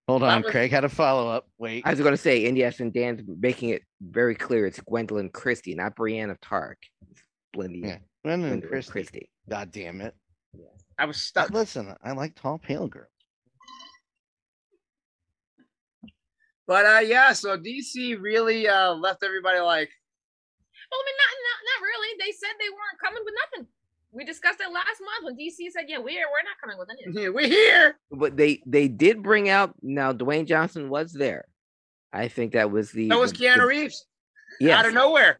[0.07, 1.47] Hold on, was- Craig had a follow up.
[1.57, 1.83] Wait.
[1.85, 5.31] I was going to say, and yes, and Dan's making it very clear it's Gwendoline
[5.31, 6.77] Christie, not Brianna Tark.
[7.11, 7.21] It's
[7.55, 8.91] Blindy, Yeah, Gwendoline Gwendoline Christie.
[8.91, 9.29] Christie.
[9.49, 10.13] God damn it.
[10.53, 10.65] Yeah.
[10.97, 11.49] I was Uh, stuck.
[11.51, 13.07] listen, I like tall, pale girls.
[16.65, 19.89] But uh, yeah, so DC really uh left everybody like,
[20.91, 22.17] Well, I mean, not, not not really.
[22.19, 23.67] They said they weren't coming with nothing.
[24.13, 27.33] We discussed it last month when DC said, "Yeah, we're we're not coming with anything."
[27.33, 27.97] we're here.
[28.11, 30.13] But they they did bring out now.
[30.13, 31.45] Dwayne Johnson was there.
[32.11, 34.05] I think that was the That was the- Keanu the- Reeves
[34.59, 35.39] Yeah, out of nowhere.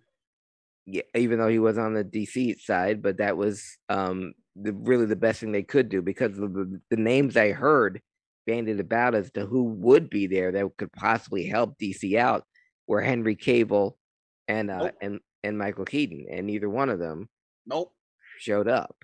[0.88, 5.06] yeah, even though he was on the DC side, but that was um the really
[5.06, 8.02] the best thing they could do because of the, the names I heard
[8.48, 12.44] bandied about as to who would be there that could possibly help DC out
[12.88, 13.94] were Henry Cavill
[14.48, 14.96] and uh Nope.
[15.02, 17.30] and and Michael Keaton, and neither one of them
[17.68, 17.94] Nope.
[18.44, 18.96] Showed up,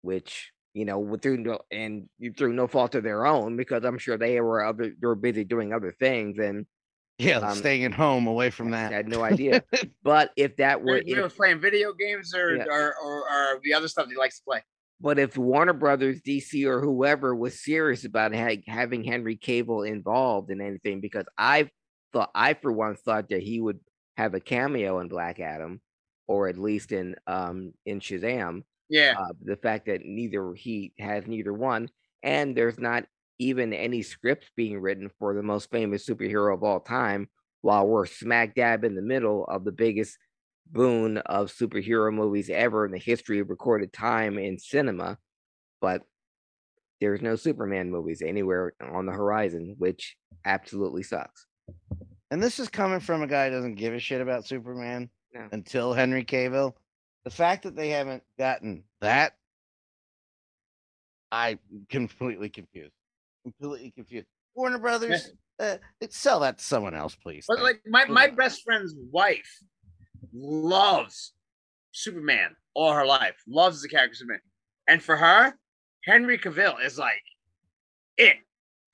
[0.00, 3.84] which you know with through no and you through no fault of their own because
[3.84, 6.64] I'm sure they were other they were busy doing other things and
[7.18, 8.92] Yeah, Um, staying at home away from that.
[8.92, 9.62] I had no idea.
[10.02, 12.64] but if that were We were playing video games or, Yeah.
[12.70, 14.60] or, or, or the other stuff he likes to play.
[15.00, 20.50] but if Warner Brothers, DC, or whoever was serious about ha- having Henry Cavill involved
[20.50, 21.70] in anything, because I
[22.12, 23.80] thought I for one thought that he would
[24.18, 25.80] have a cameo in Black Adam,
[26.26, 28.62] or at least in um in Shazam.
[28.88, 29.14] Yeah.
[29.18, 31.88] uh, the fact that neither he has neither one,
[32.22, 33.04] and there's not
[33.38, 37.28] even any scripts being written for the most famous superhero of all time,
[37.62, 40.16] while we're smack dab in the middle of the biggest
[40.70, 45.18] boon of superhero movies ever in the history of recorded time in cinema.
[45.80, 46.02] But
[47.00, 51.46] there's no Superman movies anywhere on the horizon, which absolutely sucks.
[52.30, 55.46] And this is coming from a guy who doesn't give a shit about Superman No.
[55.52, 56.74] until Henry Cavill.
[57.26, 59.32] The fact that they haven't gotten that,
[61.32, 61.58] I
[61.90, 62.92] completely confused.
[63.42, 64.28] Completely confused.
[64.54, 65.78] Warner Brothers, uh,
[66.08, 67.44] sell that to someone else, please.
[67.48, 69.58] But like my, my best friend's wife
[70.32, 71.32] loves
[71.90, 74.40] Superman all her life, loves the character Superman.
[74.86, 75.58] And for her,
[76.04, 77.24] Henry Cavill is like
[78.18, 78.36] it.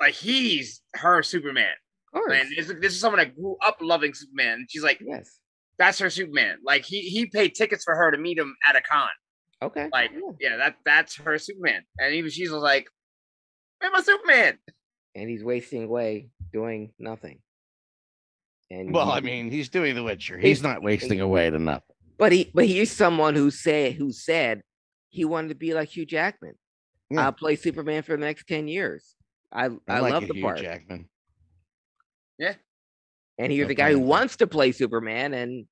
[0.01, 1.75] Like he's her Superman.
[2.15, 2.33] Of course.
[2.35, 4.61] And this, this is someone that grew up loving Superman.
[4.61, 5.39] And she's like, yes.
[5.79, 6.59] That's her Superman.
[6.65, 9.09] Like he he paid tickets for her to meet him at a con.
[9.63, 9.89] Okay.
[9.93, 10.21] Like, Yeah.
[10.51, 11.83] yeah, that that's her Superman.
[11.99, 12.89] And even she's like,
[13.81, 14.59] I'm a Superman.
[15.15, 17.41] And he's wasting away doing nothing.
[18.71, 20.37] And Well, he- I mean, he's doing The Witcher.
[20.39, 21.95] He's- He's not wasting away to nothing.
[22.19, 24.63] But he but he's someone who said who said
[25.11, 26.55] he wanted to be like Hugh Jackman.
[27.11, 27.27] Yeah.
[27.27, 29.15] I'll play Superman for the next 10 years.
[29.53, 30.59] I, I, like love the Hugh part.
[30.59, 31.09] Jackman.
[33.39, 35.67] And he's No the guy who wants to play Superman and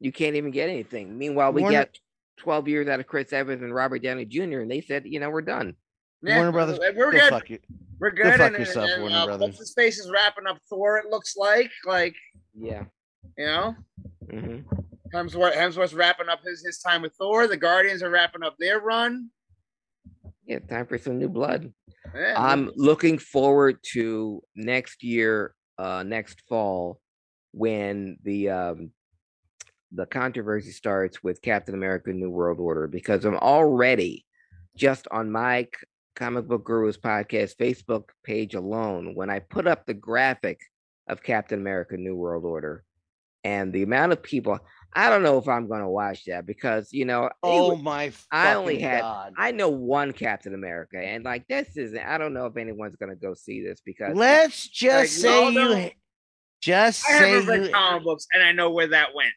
[0.00, 1.16] you can't even get anything.
[1.16, 1.98] Meanwhile, we Warner- got
[2.38, 4.60] 12 years out of Chris Evans and Robert Downey Jr.
[4.60, 5.74] and they said, you know, we're done.
[6.22, 7.30] Yeah, Warner Brothers, we're Go good.
[7.30, 7.58] fuck you.
[7.98, 8.36] We're good.
[8.36, 9.46] fuck and, yourself, and, Warner uh, Brothers.
[9.46, 10.98] What's his face is wrapping up Thor.
[10.98, 12.14] It looks like, like
[12.54, 12.84] Yeah.
[13.38, 13.76] you know,
[14.30, 14.58] hmm
[15.14, 15.54] Hemsworth.
[15.54, 17.46] Hemsworth's wrapping up his his time with Thor.
[17.46, 19.30] The Guardians are wrapping up their run.
[20.44, 21.72] Yeah, time for some new blood.
[22.14, 27.00] Yeah, I'm looking forward to next year, uh, next fall,
[27.52, 28.90] when the um,
[29.92, 34.24] the controversy starts with Captain America: New World Order, because I'm already
[34.76, 35.68] just on my
[36.16, 39.14] Comic Book Gurus podcast Facebook page alone.
[39.14, 40.60] When I put up the graphic
[41.08, 42.84] of Captain America: New World Order,
[43.44, 44.58] and the amount of people,
[44.96, 48.12] I don't know if I'm going to watch that because you know, Oh would- my
[48.30, 49.34] I only had- God.
[49.36, 51.98] I know one Captain America, and like this isn't.
[52.04, 55.48] I don't know if anyone's gonna go see this because Let's just we all say
[55.52, 55.90] you know- ha-
[56.60, 59.32] just I say haven't read you comic books, and I know where that went.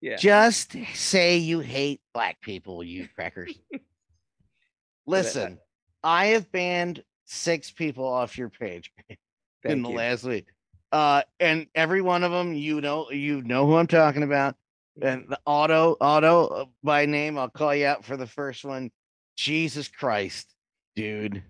[0.00, 3.54] yeah, just say you hate black people, you crackers.
[5.06, 5.58] Listen,
[6.02, 8.92] I have banned six people off your page
[9.64, 9.96] in the you.
[9.96, 10.46] last week.
[10.92, 14.56] Uh, and every one of them, you know, you know who I'm talking about.
[15.00, 18.90] And the auto, auto uh, by name, I'll call you out for the first one.
[19.36, 20.52] Jesus Christ,
[20.96, 21.42] dude.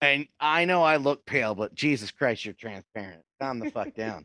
[0.00, 3.22] And I know I look pale, but Jesus Christ, you're transparent.
[3.40, 4.24] Calm the fuck down.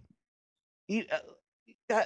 [0.88, 2.04] You, uh, uh,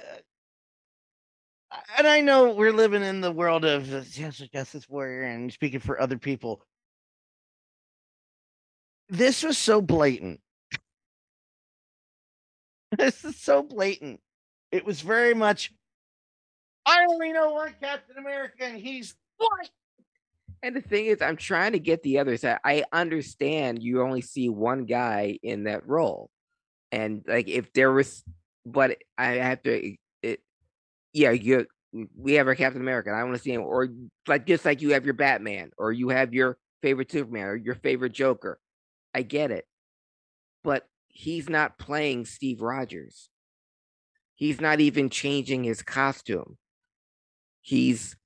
[1.98, 5.80] and I know we're living in the world of the justice justice warrior and speaking
[5.80, 6.62] for other people.
[9.10, 10.40] This was so blatant.
[12.98, 14.20] this is so blatant.
[14.72, 15.72] It was very much.
[16.88, 19.70] I only know one Captain America, and he's white.
[20.62, 22.58] And the thing is, I'm trying to get the other side.
[22.64, 26.30] I understand you only see one guy in that role,
[26.90, 28.24] and like if there was,
[28.64, 29.96] but I have to.
[30.22, 30.40] It,
[31.12, 31.66] yeah, you.
[32.16, 33.10] We have our Captain America.
[33.10, 33.88] and I want to see him, or
[34.26, 37.74] like just like you have your Batman, or you have your favorite Superman, or your
[37.74, 38.58] favorite Joker.
[39.14, 39.66] I get it,
[40.64, 43.28] but he's not playing Steve Rogers.
[44.34, 46.56] He's not even changing his costume.
[47.68, 48.16] He's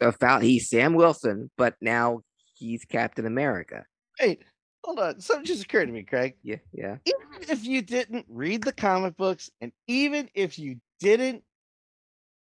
[0.00, 0.40] a foul.
[0.40, 2.22] He's Sam Wilson, but now
[2.54, 3.84] he's Captain America.
[4.18, 4.40] Wait,
[4.82, 5.20] hold on.
[5.20, 6.36] Something just occurred to me, Craig.
[6.42, 6.96] Yeah, yeah.
[7.04, 11.42] even if you didn't read the comic books and even if you didn't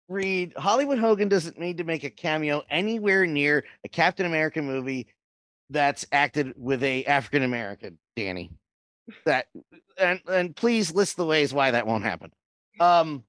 [0.07, 5.07] read Hollywood Hogan doesn't need to make a cameo anywhere near a Captain America movie
[5.69, 8.49] that's acted with a African American Danny.
[9.25, 9.47] That
[9.99, 12.31] and and please list the ways why that won't happen.
[12.79, 13.25] Um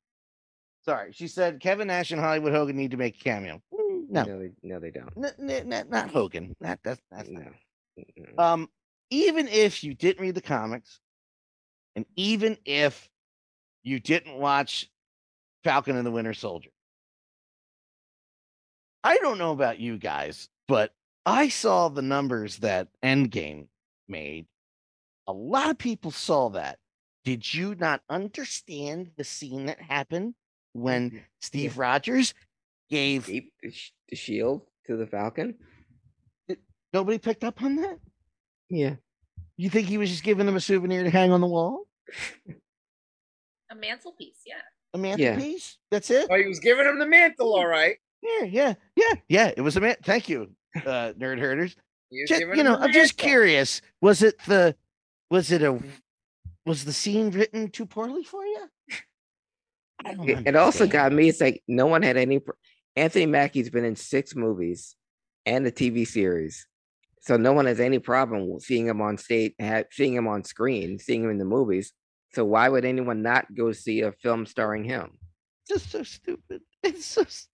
[0.89, 3.61] Sorry, she said Kevin Nash and Hollywood Hogan need to make a cameo.
[3.75, 5.13] Mm, No, No, they, no, they don't.
[5.19, 6.57] n- n- n- not Hogan.
[6.63, 7.43] Not that's that's not.
[7.45, 7.51] No.
[7.99, 8.39] Mm-mm.
[8.43, 8.71] Um,
[9.11, 11.01] even if you didn't read the comics,
[11.95, 13.07] and even if
[13.83, 14.91] you didn't watch
[15.63, 16.71] Falcon and the Winter Soldier,
[19.05, 20.95] I don't know about you guys, but
[21.27, 23.67] I saw the numbers that Endgame
[24.09, 24.47] made.
[25.27, 26.79] A lot of people saw that.
[27.27, 30.35] Did you not understand the scene that happened
[30.81, 32.35] when Steve Rogers
[32.91, 33.27] gave?
[33.27, 35.55] Gave the, shield to the Falcon.
[36.93, 37.99] Nobody picked up on that.
[38.71, 38.97] Yeah.
[39.57, 41.85] You think he was just giving him a souvenir to hang on the wall?
[43.71, 44.55] A mantelpiece, yeah.
[44.95, 45.03] A Yeah.
[45.03, 45.79] mantelpiece?
[45.91, 46.29] That's it?
[46.31, 47.97] Oh, he was giving him the mantle, all right.
[48.23, 49.53] Yeah, yeah, yeah, yeah.
[49.57, 49.97] It was a man.
[50.03, 51.77] Thank you, uh, nerd herders.
[52.27, 53.83] Just, you know, I'm just curious.
[54.01, 54.75] Was it the,
[55.31, 55.79] was it a,
[56.65, 58.69] was the scene written too poorly for you?
[60.05, 61.29] It, it also got me.
[61.29, 62.41] It's like no one had any.
[62.97, 64.97] Anthony Mackie's been in six movies
[65.47, 66.67] and a TV series,
[67.21, 70.99] so no one has any problem seeing him on stage, ha- seeing him on screen,
[70.99, 71.93] seeing him in the movies.
[72.35, 75.19] So why would anyone not go see a film starring him?
[75.69, 76.63] just so stupid.
[76.83, 77.23] It's so.
[77.23, 77.49] s-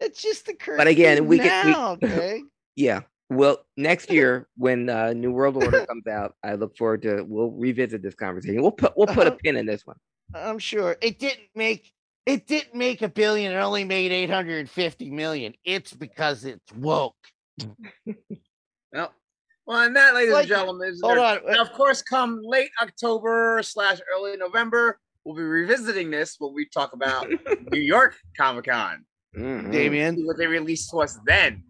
[0.00, 0.78] It's just the current.
[0.78, 2.44] But again, we can- we-
[2.76, 3.00] Yeah.
[3.30, 7.22] Well, next year when uh, New World Order comes out, I look forward to.
[7.22, 8.60] We'll revisit this conversation.
[8.62, 9.38] We'll put we'll put a Uh-huh.
[9.42, 9.96] pin in this one.
[10.32, 11.92] I'm sure it didn't make
[12.26, 13.52] it didn't make a billion.
[13.52, 15.54] It only made 850 million.
[15.64, 17.16] It's because it's woke.
[18.92, 19.12] Well,
[19.66, 21.52] well, and that, ladies Like- and gentlemen, is Hold there- on.
[21.52, 26.66] Now, of course, come late October slash early November, we'll be revisiting this when we
[26.68, 27.28] talk about
[27.70, 29.04] New York Comic Con.
[29.36, 29.72] Mhm.
[29.72, 31.64] Damien, what they released to us then.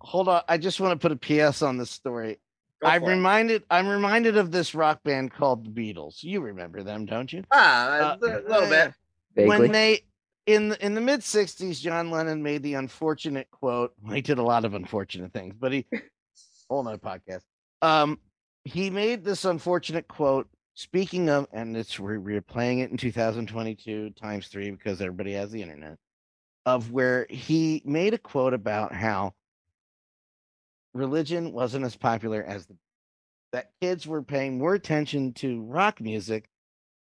[0.00, 0.42] hold on.
[0.48, 2.38] I just want to put a PS on this story.
[2.86, 3.08] Go I'm it.
[3.08, 3.62] reminded.
[3.70, 6.22] I'm reminded of this rock band called the Beatles.
[6.22, 7.42] You remember them, don't you?
[7.50, 8.92] ah, Uh, a little bit.
[9.34, 9.48] Vaguely.
[9.48, 10.00] When they
[10.46, 13.92] in the, in the mid '60s, John Lennon made the unfortunate quote.
[14.02, 15.86] well, He did a lot of unfortunate things, but he
[16.70, 17.42] whole nother podcast.
[17.82, 18.18] Um,
[18.64, 20.48] he made this unfortunate quote.
[20.74, 25.50] Speaking of, and it's we're, we're playing it in 2022 times three because everybody has
[25.50, 25.96] the internet.
[26.66, 29.34] Of where he made a quote about how
[30.96, 32.76] religion wasn't as popular as the
[33.52, 36.48] that kids were paying more attention to rock music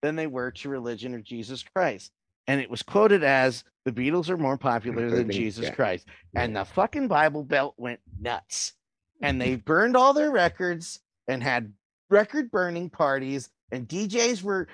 [0.02, 2.12] than they were to religion or Jesus Christ.
[2.48, 5.74] And it was quoted as the Beatles are more popular than Jesus yeah.
[5.74, 6.08] Christ.
[6.36, 8.74] And the fucking Bible Belt went nuts.
[9.22, 11.74] And they burned all their records and had
[12.10, 13.50] record burning parties.
[13.72, 14.68] And DJs were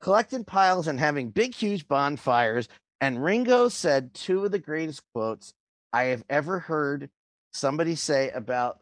[0.00, 2.68] collecting piles and having big, huge bonfires.
[3.00, 5.52] And Ringo said two of the greatest quotes
[5.92, 7.10] I have ever heard
[7.52, 8.80] somebody say about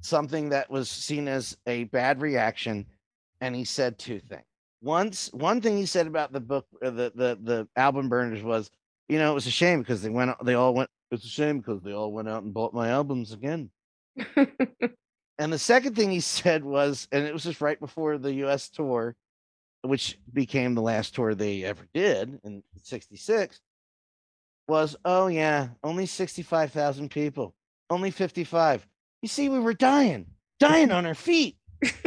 [0.00, 2.86] something that was seen as a bad reaction.
[3.40, 4.44] And he said two things.
[4.82, 8.70] Once, one thing he said about the book, uh, the the the album burners was,
[9.08, 10.90] you know, it was a shame because they went, they all went.
[11.10, 13.70] It's a shame because they all went out and bought my albums again.
[15.38, 18.68] and the second thing he said was, and it was just right before the U.S.
[18.68, 19.16] tour,
[19.82, 23.60] which became the last tour they ever did in '66,
[24.68, 27.54] was, oh yeah, only sixty-five thousand people,
[27.90, 28.86] only fifty-five.
[29.22, 30.26] You see, we were dying,
[30.60, 31.56] dying on our feet.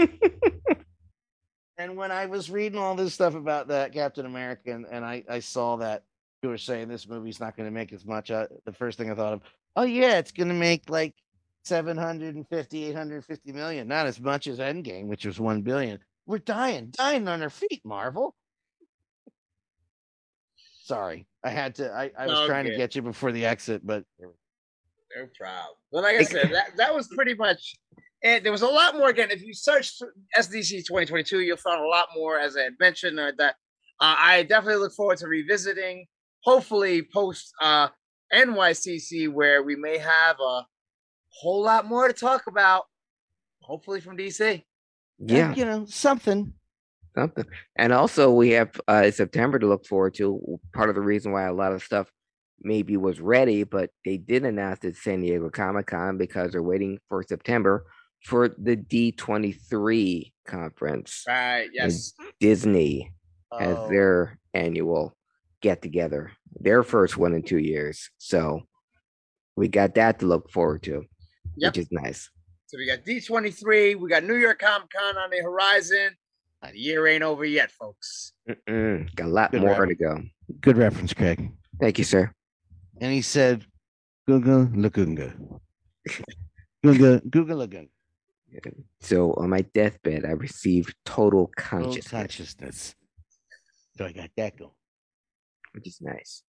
[1.78, 5.24] and when I was reading all this stuff about that Captain America, and, and I,
[5.30, 6.04] I saw that
[6.42, 9.12] you were saying this movie's not going to make as much, uh, the first thing
[9.12, 9.42] I thought of,
[9.76, 11.14] oh yeah, it's going to make like
[11.64, 16.00] 750, 850 million, not as much as Endgame, which was 1 billion.
[16.26, 18.36] We're dying, dying on our feet, Marvel.
[20.84, 24.04] Sorry, I had to, I, I was trying to get you before the exit, but
[25.16, 25.76] No problem.
[25.92, 27.76] But like I said, that, that was pretty much
[28.22, 28.44] it.
[28.44, 29.10] There was a lot more.
[29.10, 32.74] Again, if you search for SDC 2022, you'll find a lot more, as I had
[32.80, 33.20] mentioned.
[33.20, 33.56] Uh, that
[34.00, 36.06] uh, I definitely look forward to revisiting,
[36.44, 37.90] hopefully post uh,
[38.34, 40.66] NYCC, where we may have a
[41.30, 42.86] whole lot more to talk about,
[43.62, 44.64] hopefully from DC.
[45.20, 45.54] yeah.
[45.56, 46.54] you know, something.
[47.16, 47.46] Something.
[47.76, 50.60] And also, we have uh, September to look forward to.
[50.74, 52.12] Part of the reason why a lot of stuff
[52.62, 56.62] maybe was ready, but they did announce it at San Diego Comic Con because they're
[56.64, 57.86] waiting for September
[58.24, 61.24] for the D23 conference.
[61.28, 61.70] Right.
[61.74, 62.14] Yes.
[62.40, 63.12] Disney
[63.60, 65.16] as Oh, their annual
[65.62, 68.10] get together, their first one in two years.
[68.18, 68.62] So
[69.56, 71.04] we got that to look forward to,
[71.58, 71.74] Yep.
[71.74, 72.30] which is nice.
[72.68, 73.96] So we got D23.
[74.00, 76.16] We got New York Comic Con on the horizon.
[76.64, 78.34] Uh, the year ain't over yet, folks.
[78.48, 79.90] Mm-mm, got a lot Good more rap.
[79.90, 80.22] to go.
[80.62, 81.52] good reference, Craig.
[81.80, 82.32] Thank you, sir.
[83.00, 83.66] And he said,
[84.28, 85.34] Google Lagunga.
[86.84, 87.90] Gunga, Google Lagunga.
[89.00, 92.08] So on my deathbed, I received total Full consciousness.
[92.12, 92.96] consciousness.
[93.98, 94.72] So I got that going.
[95.74, 96.44] which is nice.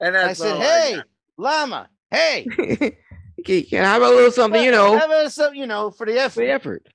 [0.00, 1.06] And I said, "Hey, got.
[1.38, 2.44] llama, hey,
[3.44, 6.04] can, can I have a little something, you know, have a, some, you know, for
[6.06, 6.40] the for effort.
[6.42, 6.86] the effort.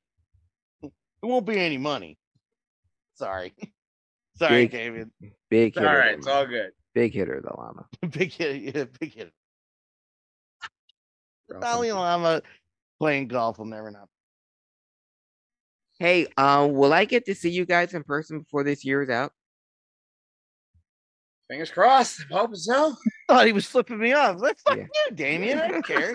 [0.84, 2.19] It won't be any money.
[3.20, 3.54] Sorry,
[4.38, 5.12] sorry, Big- David.
[5.50, 5.88] Big hitter.
[5.90, 6.18] all right.
[6.18, 6.72] It's all good.
[6.96, 7.86] Big hitter, the llama.
[8.18, 9.32] big hit, yeah, big hit.
[11.50, 11.94] The Girl, Dalai thank you.
[11.96, 12.42] Lama
[13.00, 14.08] playing golf will never not.
[16.00, 19.10] Hey, um, will I get to see you guys in person before this year is
[19.10, 19.34] out?
[21.50, 22.22] Fingers crossed.
[22.32, 22.96] I'm hoping so.
[23.28, 24.40] Thought he was flipping me off.
[24.40, 24.84] Like, fuck Yeah.
[25.10, 25.60] you, Damien.
[25.60, 26.14] I don't care.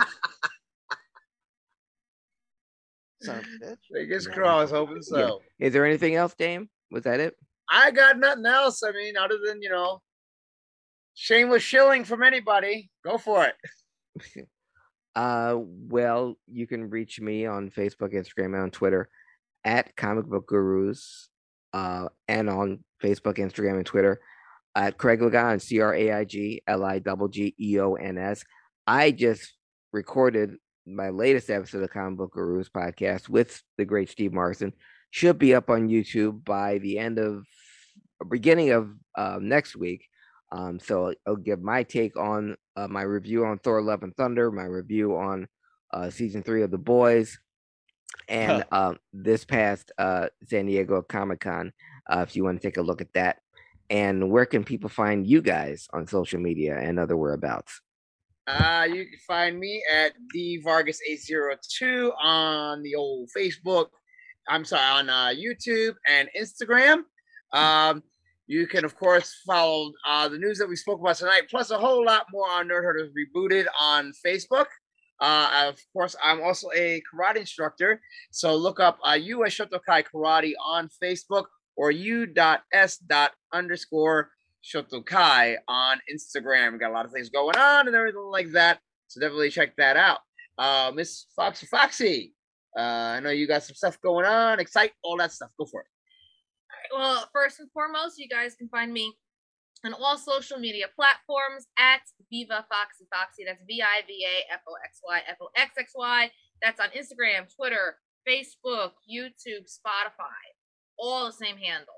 [3.23, 3.77] Son of a bitch.
[3.93, 4.73] Fingers crossed.
[4.73, 5.41] Hoping so.
[5.59, 6.69] Is there anything else, Dame?
[6.95, 7.35] Was that it?
[7.69, 8.85] I got nothing else.
[8.85, 10.01] I mean, other than you know,
[11.15, 12.89] shameless shilling from anybody.
[13.05, 14.47] Go for it.
[15.17, 19.09] Uh, well, you can reach me on Facebook, Instagram, and on Twitter
[19.65, 21.29] at Comic Book Gurus,
[21.73, 24.21] uh, and on Facebook, Instagram, and Twitter
[24.75, 28.19] at Craig Lagon, C R A I G L I G G E O N
[28.19, 28.43] S.
[28.89, 29.53] I just
[29.93, 34.73] recorded my latest episode of Comic Book Gurus podcast with the great Steve Marson.
[35.15, 37.47] Should be up on YouTube by the end of
[38.29, 40.09] beginning of uh, next week.
[40.51, 44.51] Um, so I'll give my take on uh, my review on Thor: Love and Thunder,
[44.51, 45.47] my review on
[45.93, 47.39] uh, season three of The Boys,
[48.29, 51.73] and um, this past uh, San Diego Comic Con.
[52.11, 53.39] Uh, if you want to take a look at that,
[53.91, 57.81] and where can people find you guys on social media and other whereabouts?
[58.49, 63.91] Uh, you can find me at the Vargas eight zero two on the old Facebook.
[64.49, 67.03] I'm sorry on uh, YouTube and Instagram.
[67.53, 68.03] Um,
[68.47, 71.79] you can of course follow uh, the news that we spoke about tonight, plus a
[71.79, 74.67] whole lot more on Nerd Herders Rebooted on Facebook.
[75.21, 78.01] Uh, of course, I'm also a karate instructor,
[78.31, 81.45] so look up uh, US Shotokai Karate on Facebook
[81.77, 83.03] or u.s.
[83.53, 84.31] underscore
[84.65, 86.73] Shotokai on Instagram.
[86.73, 88.81] We got a lot of things going on and everything like that.
[89.09, 90.19] So definitely check that out.
[90.59, 92.34] Uh, Miss Foxy Foxy,
[92.77, 92.81] uh,
[93.17, 94.61] I know you got some stuff going on.
[94.61, 95.51] Excite all that stuff.
[95.59, 95.87] Go for it.
[96.93, 99.15] Well, first and foremost, you guys can find me
[99.85, 103.45] on all social media platforms at Viva Foxy Foxy.
[103.47, 106.31] That's V I V A F O X Y F O X X Y.
[106.63, 107.97] That's on Instagram, Twitter,
[108.27, 110.41] Facebook, YouTube, Spotify.
[110.99, 111.95] All the same handle.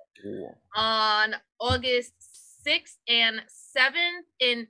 [0.75, 2.13] On August
[2.67, 3.43] 6th and
[3.77, 4.67] 7th in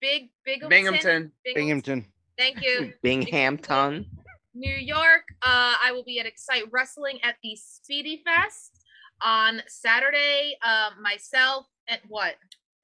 [0.00, 0.70] Big Binghamton.
[0.70, 1.32] Binghamton.
[1.44, 2.06] Binghamton.
[2.36, 2.92] Thank you.
[3.02, 4.06] Binghamton.
[4.54, 5.24] New York.
[5.42, 8.84] Uh, I will be at Excite Wrestling at the Speedy Fest
[9.22, 10.56] on Saturday.
[10.64, 12.34] Um, myself and what?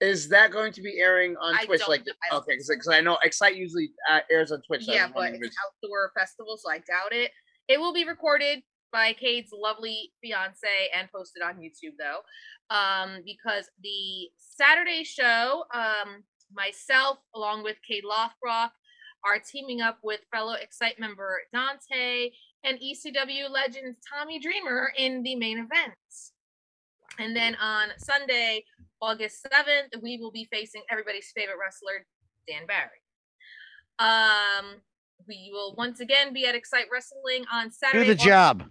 [0.00, 1.82] Is that going to be airing on I Twitch?
[1.86, 2.38] Like, know.
[2.38, 4.86] Okay, because I know Excite usually uh, airs on Twitch.
[4.86, 7.30] so yeah, but it's outdoor festival, so I doubt it.
[7.68, 10.66] It will be recorded by Cade's lovely fiance
[10.96, 12.20] and posted on YouTube though,
[12.74, 18.70] um, because the Saturday show, um, myself along with Cade Lothbrock
[19.24, 22.30] are teaming up with fellow Excite member Dante
[22.64, 25.94] and ECW legend Tommy Dreamer in the main event.
[27.18, 28.64] And then on Sunday,
[29.02, 32.06] August 7th, we will be facing everybody's favorite wrestler,
[32.48, 33.00] Dan Barry.
[33.98, 34.80] Um,
[35.28, 38.06] we will once again be at Excite Wrestling on Saturday.
[38.06, 38.64] Do the job.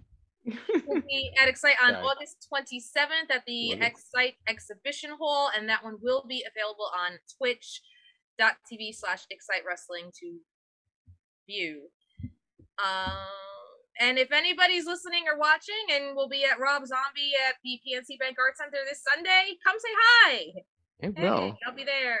[0.86, 2.04] We'll be at Excite on Sorry.
[2.04, 7.18] August 27th at the Excite Exhibition Hall, and that one will be available on
[8.40, 10.38] twitch.tv slash Excite Wrestling to
[11.46, 11.88] view.
[12.82, 13.16] Um,
[14.00, 18.18] and if anybody's listening or watching and will be at Rob Zombie at the PNC
[18.18, 20.44] Bank Art Center this Sunday, come say hi.
[21.00, 21.58] It Hey, will.
[21.66, 22.20] I'll be there.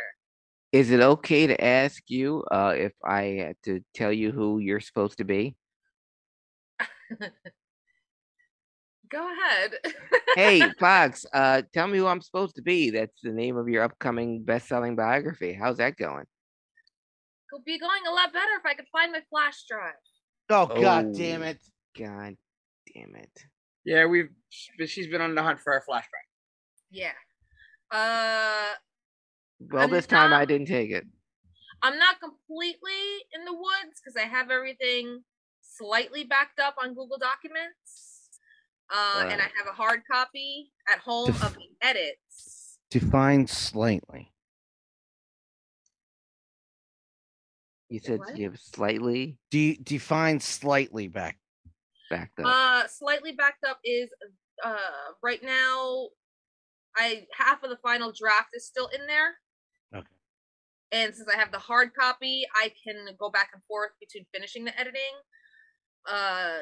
[0.72, 4.80] Is it okay to ask you uh, if I had to tell you who you're
[4.80, 5.56] supposed to be?
[9.10, 9.74] Go ahead.
[10.36, 12.90] Hey, Fox, uh, tell me who I'm supposed to be.
[12.90, 15.52] That's the name of your upcoming best-selling biography.
[15.52, 16.24] How's that going?
[17.52, 19.94] It'll be going a lot better if I could find my flash drive.
[20.50, 21.12] Oh, god Oh.
[21.12, 21.58] damn it.
[21.98, 22.36] God
[22.94, 23.30] damn it.
[23.84, 26.28] Yeah, we've she's been on the hunt for a flashback.
[26.90, 27.12] Yeah.
[27.90, 28.74] Uh
[29.58, 31.04] Well, I'm this time I didn't take it.
[31.82, 35.24] I'm not completely in the woods because I have everything
[35.62, 38.09] slightly backed up on Google Documents.
[38.92, 42.78] Uh, and I have a hard copy at home of the edits.
[42.90, 44.32] Define slightly.
[47.88, 48.36] You said What?
[48.36, 51.38] you have slightly De- define slightly back.
[52.08, 52.46] backed up.
[52.46, 54.08] Uh, slightly backed up is
[54.64, 54.76] uh
[55.22, 56.08] right now.
[56.96, 59.34] I half of the final draft is still in there.
[59.94, 60.06] Okay.
[60.92, 64.64] And since I have the hard copy, I can go back and forth between finishing
[64.64, 65.00] the editing.
[66.08, 66.58] Uh,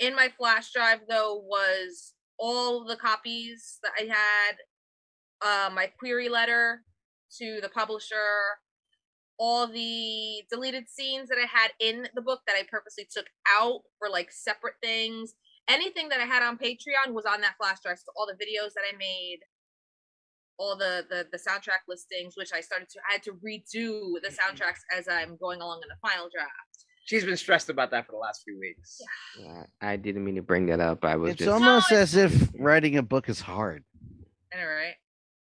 [0.00, 4.56] in my flash drive though was all the copies that I had,
[5.42, 6.82] uh, my query letter,
[7.38, 8.16] to the publisher
[9.40, 13.80] all the deleted scenes that I had in the book that I purposely took out
[13.98, 15.32] for like separate things.
[15.66, 17.98] Anything that I had on Patreon was on that flash drive.
[17.98, 19.38] So all the videos that I made,
[20.58, 24.28] all the the, the soundtrack listings, which I started to I had to redo the
[24.28, 26.69] soundtracks as I'm going along in the final draft.
[27.10, 29.00] She's been stressed about that for the last few weeks.
[29.36, 31.04] Yeah, I didn't mean to bring that up.
[31.04, 33.82] I was It's just almost No, as if writing a book is hard.
[34.54, 34.94] All right,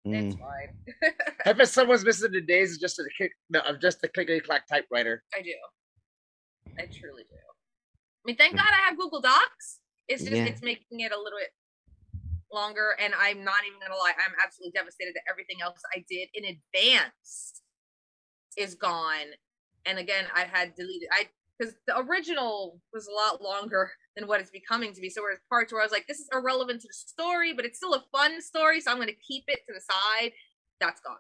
[0.08, 0.28] Mm.
[0.32, 1.12] it's fine.
[1.46, 4.40] I bet someone's missing the days of just a kick no, of just a clickety
[4.40, 5.26] clack typewriter.
[5.38, 5.52] I do.
[6.80, 7.36] I truly do.
[7.36, 9.80] I mean, thank God I have Google Docs.
[10.08, 10.46] It's just Yeah.
[10.46, 11.52] it's making it a little bit
[12.50, 14.14] longer, and I'm not even gonna lie.
[14.18, 17.62] I'm absolutely devastated that everything else I did in advance
[18.56, 19.34] is gone.
[19.86, 21.10] And again, I had deleted.
[21.12, 21.28] I
[21.60, 25.10] because the original was a lot longer than what it's becoming to be.
[25.10, 27.78] So there's parts where I was like, this is irrelevant to the story, but it's
[27.78, 30.32] still a fun story, so I'm gonna keep it to the side.
[30.80, 31.18] That's gone.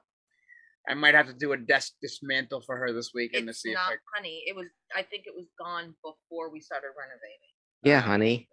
[0.89, 3.73] I might have to do a desk dismantle for her this weekend to It's see
[3.73, 4.43] not, if honey.
[4.47, 4.67] It was.
[4.95, 7.51] I think it was gone before we started renovating.
[7.83, 8.47] yeah, honey.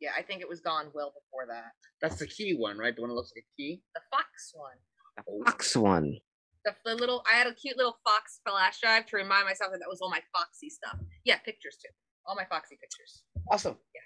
[0.00, 1.72] Yeah, I think it was gone well before that.
[2.00, 2.94] That's the key one, right?
[2.94, 3.82] The one that looks like a key.
[3.94, 4.76] The Fox one.
[5.16, 6.18] The Fox one.
[6.64, 7.22] The, the little.
[7.30, 10.10] I had a cute little Fox flash drive to remind myself that that was all
[10.10, 10.98] my Foxy stuff.
[11.24, 11.90] Yeah, pictures too.
[12.26, 13.22] All my Foxy pictures.
[13.50, 13.76] Awesome.
[13.94, 14.00] Yeah.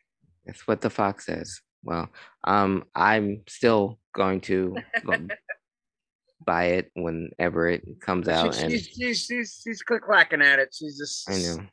[0.47, 1.61] That's what the fox says.
[1.85, 2.09] Well,
[2.45, 4.77] um, I'm still going to
[6.47, 10.59] buy it whenever it comes out, She, and she's, she's, she's, she's click clacking at
[10.59, 10.75] it.
[10.77, 11.31] She's just.
[11.31, 11.67] I know.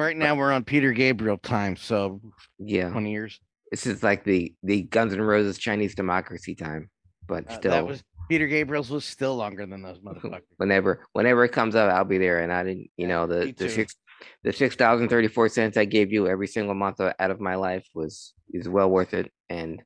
[0.00, 2.20] Right now we're on Peter Gabriel time, so
[2.58, 3.38] Yeah, 20 years.
[3.70, 6.90] this is like the the Guns N' Roses Chinese democracy time,
[7.28, 10.42] but Uh, still, that was Peter Gabriel's was still longer than those motherfuckers.
[10.56, 12.40] whenever whenever it comes up, I'll be there.
[12.40, 13.96] And I didn't, you know, the the six
[14.42, 17.54] the six thousand thirty four cents I gave you every single month out of my
[17.56, 19.82] life was is well worth it, and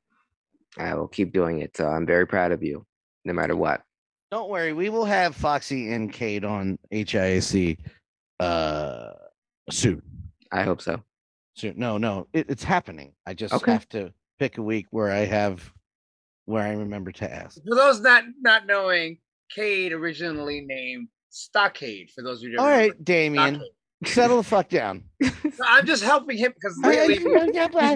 [0.77, 1.75] I will keep doing it.
[1.75, 2.85] So I'm very proud of you,
[3.25, 3.81] no matter what.
[4.31, 7.77] Don't worry, we will have Foxy and Kate on HIAC
[8.39, 9.11] uh
[9.69, 10.01] soon.
[10.51, 11.01] I hope so.
[11.55, 11.73] Soon.
[11.77, 13.13] No, no, it, it's happening.
[13.25, 13.71] I just Okay.
[13.71, 15.71] have to pick a week where I have
[16.49, 17.61] where I remember to ask.
[17.67, 19.19] For those not not knowing,
[19.55, 22.09] Cade originally named Stockade.
[22.15, 23.03] For those of you who All don't right, remember.
[23.03, 24.13] Damien, Stockade.
[24.15, 25.03] settle the fuck down.
[25.59, 27.25] So I'm just helping him because lately he's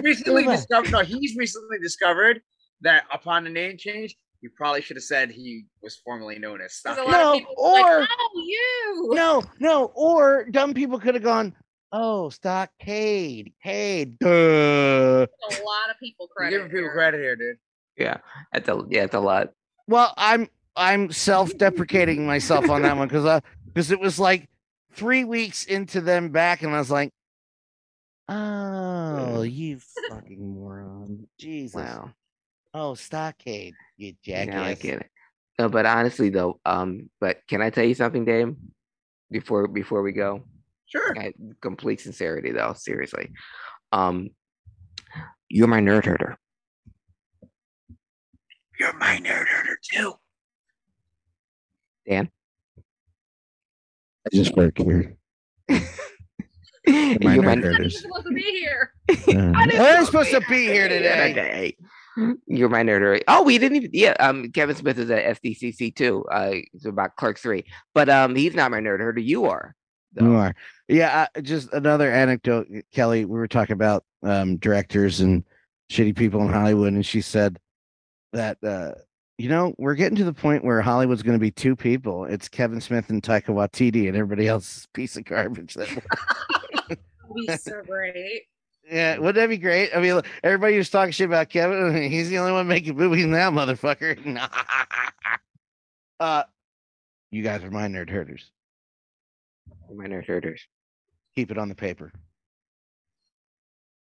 [0.04, 0.90] recently discovered.
[0.92, 2.40] No, he's recently discovered
[2.82, 6.74] that upon the name change, he probably should have said he was formerly known as
[6.74, 7.08] Stockade.
[7.08, 9.10] No, of people who are or- like, oh, you.
[9.14, 11.54] No, no, or dumb people could have gone,
[11.92, 14.26] oh, stockade, Cade, duh.
[14.28, 16.50] A lot of people You're credit.
[16.56, 16.92] giving people here.
[16.92, 17.56] credit here, dude.
[17.96, 18.18] Yeah,
[18.52, 19.50] that's a yeah, it's a lot.
[19.86, 24.48] Well, I'm I'm self-deprecating myself on that one because uh because it was like
[24.92, 27.10] three weeks into them back, and I was like,
[28.28, 29.78] oh, you
[30.10, 31.74] fucking moron, Jesus.
[31.74, 32.10] Wow.
[32.72, 34.78] Oh, stockade, you Now I jackass.
[34.78, 35.10] get it.
[35.58, 38.56] No, but honestly though, um, but can I tell you something, Dame?
[39.30, 40.42] Before before we go,
[40.86, 41.16] Sure.
[41.18, 43.32] I, complete sincerity though, seriously.
[43.92, 44.30] Um,
[45.48, 46.36] you're my nerd herder.
[48.78, 50.14] You're my nerd herder too.
[52.08, 52.30] Dan,
[54.26, 55.16] I just work here.
[55.68, 55.78] you're
[56.86, 58.02] My my nerd You're herders.
[58.02, 58.92] supposed to be here.
[59.56, 61.28] I'm supposed to be here today.
[61.32, 61.76] today.
[62.46, 63.20] You're my nerd herder.
[63.28, 63.90] Oh, we didn't even.
[63.92, 66.24] Yeah, um, Kevin Smith is at SDCC too.
[66.30, 67.64] Uh, it's about Clerks three,
[67.94, 69.20] but um, he's not my nerd herder.
[69.20, 69.74] You are.
[70.12, 70.24] though.
[70.26, 70.54] You are.
[70.88, 73.24] Yeah, uh, just another anecdote, Kelly.
[73.24, 75.44] We were talking about um, directors and
[75.90, 77.58] shitty people in Hollywood, and she said
[78.34, 78.92] that uh,
[79.38, 82.24] you know we're getting to the point where Hollywood's going to be two people.
[82.26, 85.74] It's Kevin Smith and Taika Waititi, and everybody else is a piece of garbage.
[85.74, 85.88] That
[87.28, 88.42] We so great.
[88.88, 89.90] yeah, wouldn't that be great?
[89.96, 91.78] I mean, everybody was talking shit about Kevin.
[91.96, 94.48] and He's the only one making movies now, motherfucker.
[96.20, 96.42] uh,
[97.30, 98.50] you guys are my nerd herders.
[99.92, 100.66] My nerd herders.
[101.34, 102.12] Keep it on the paper.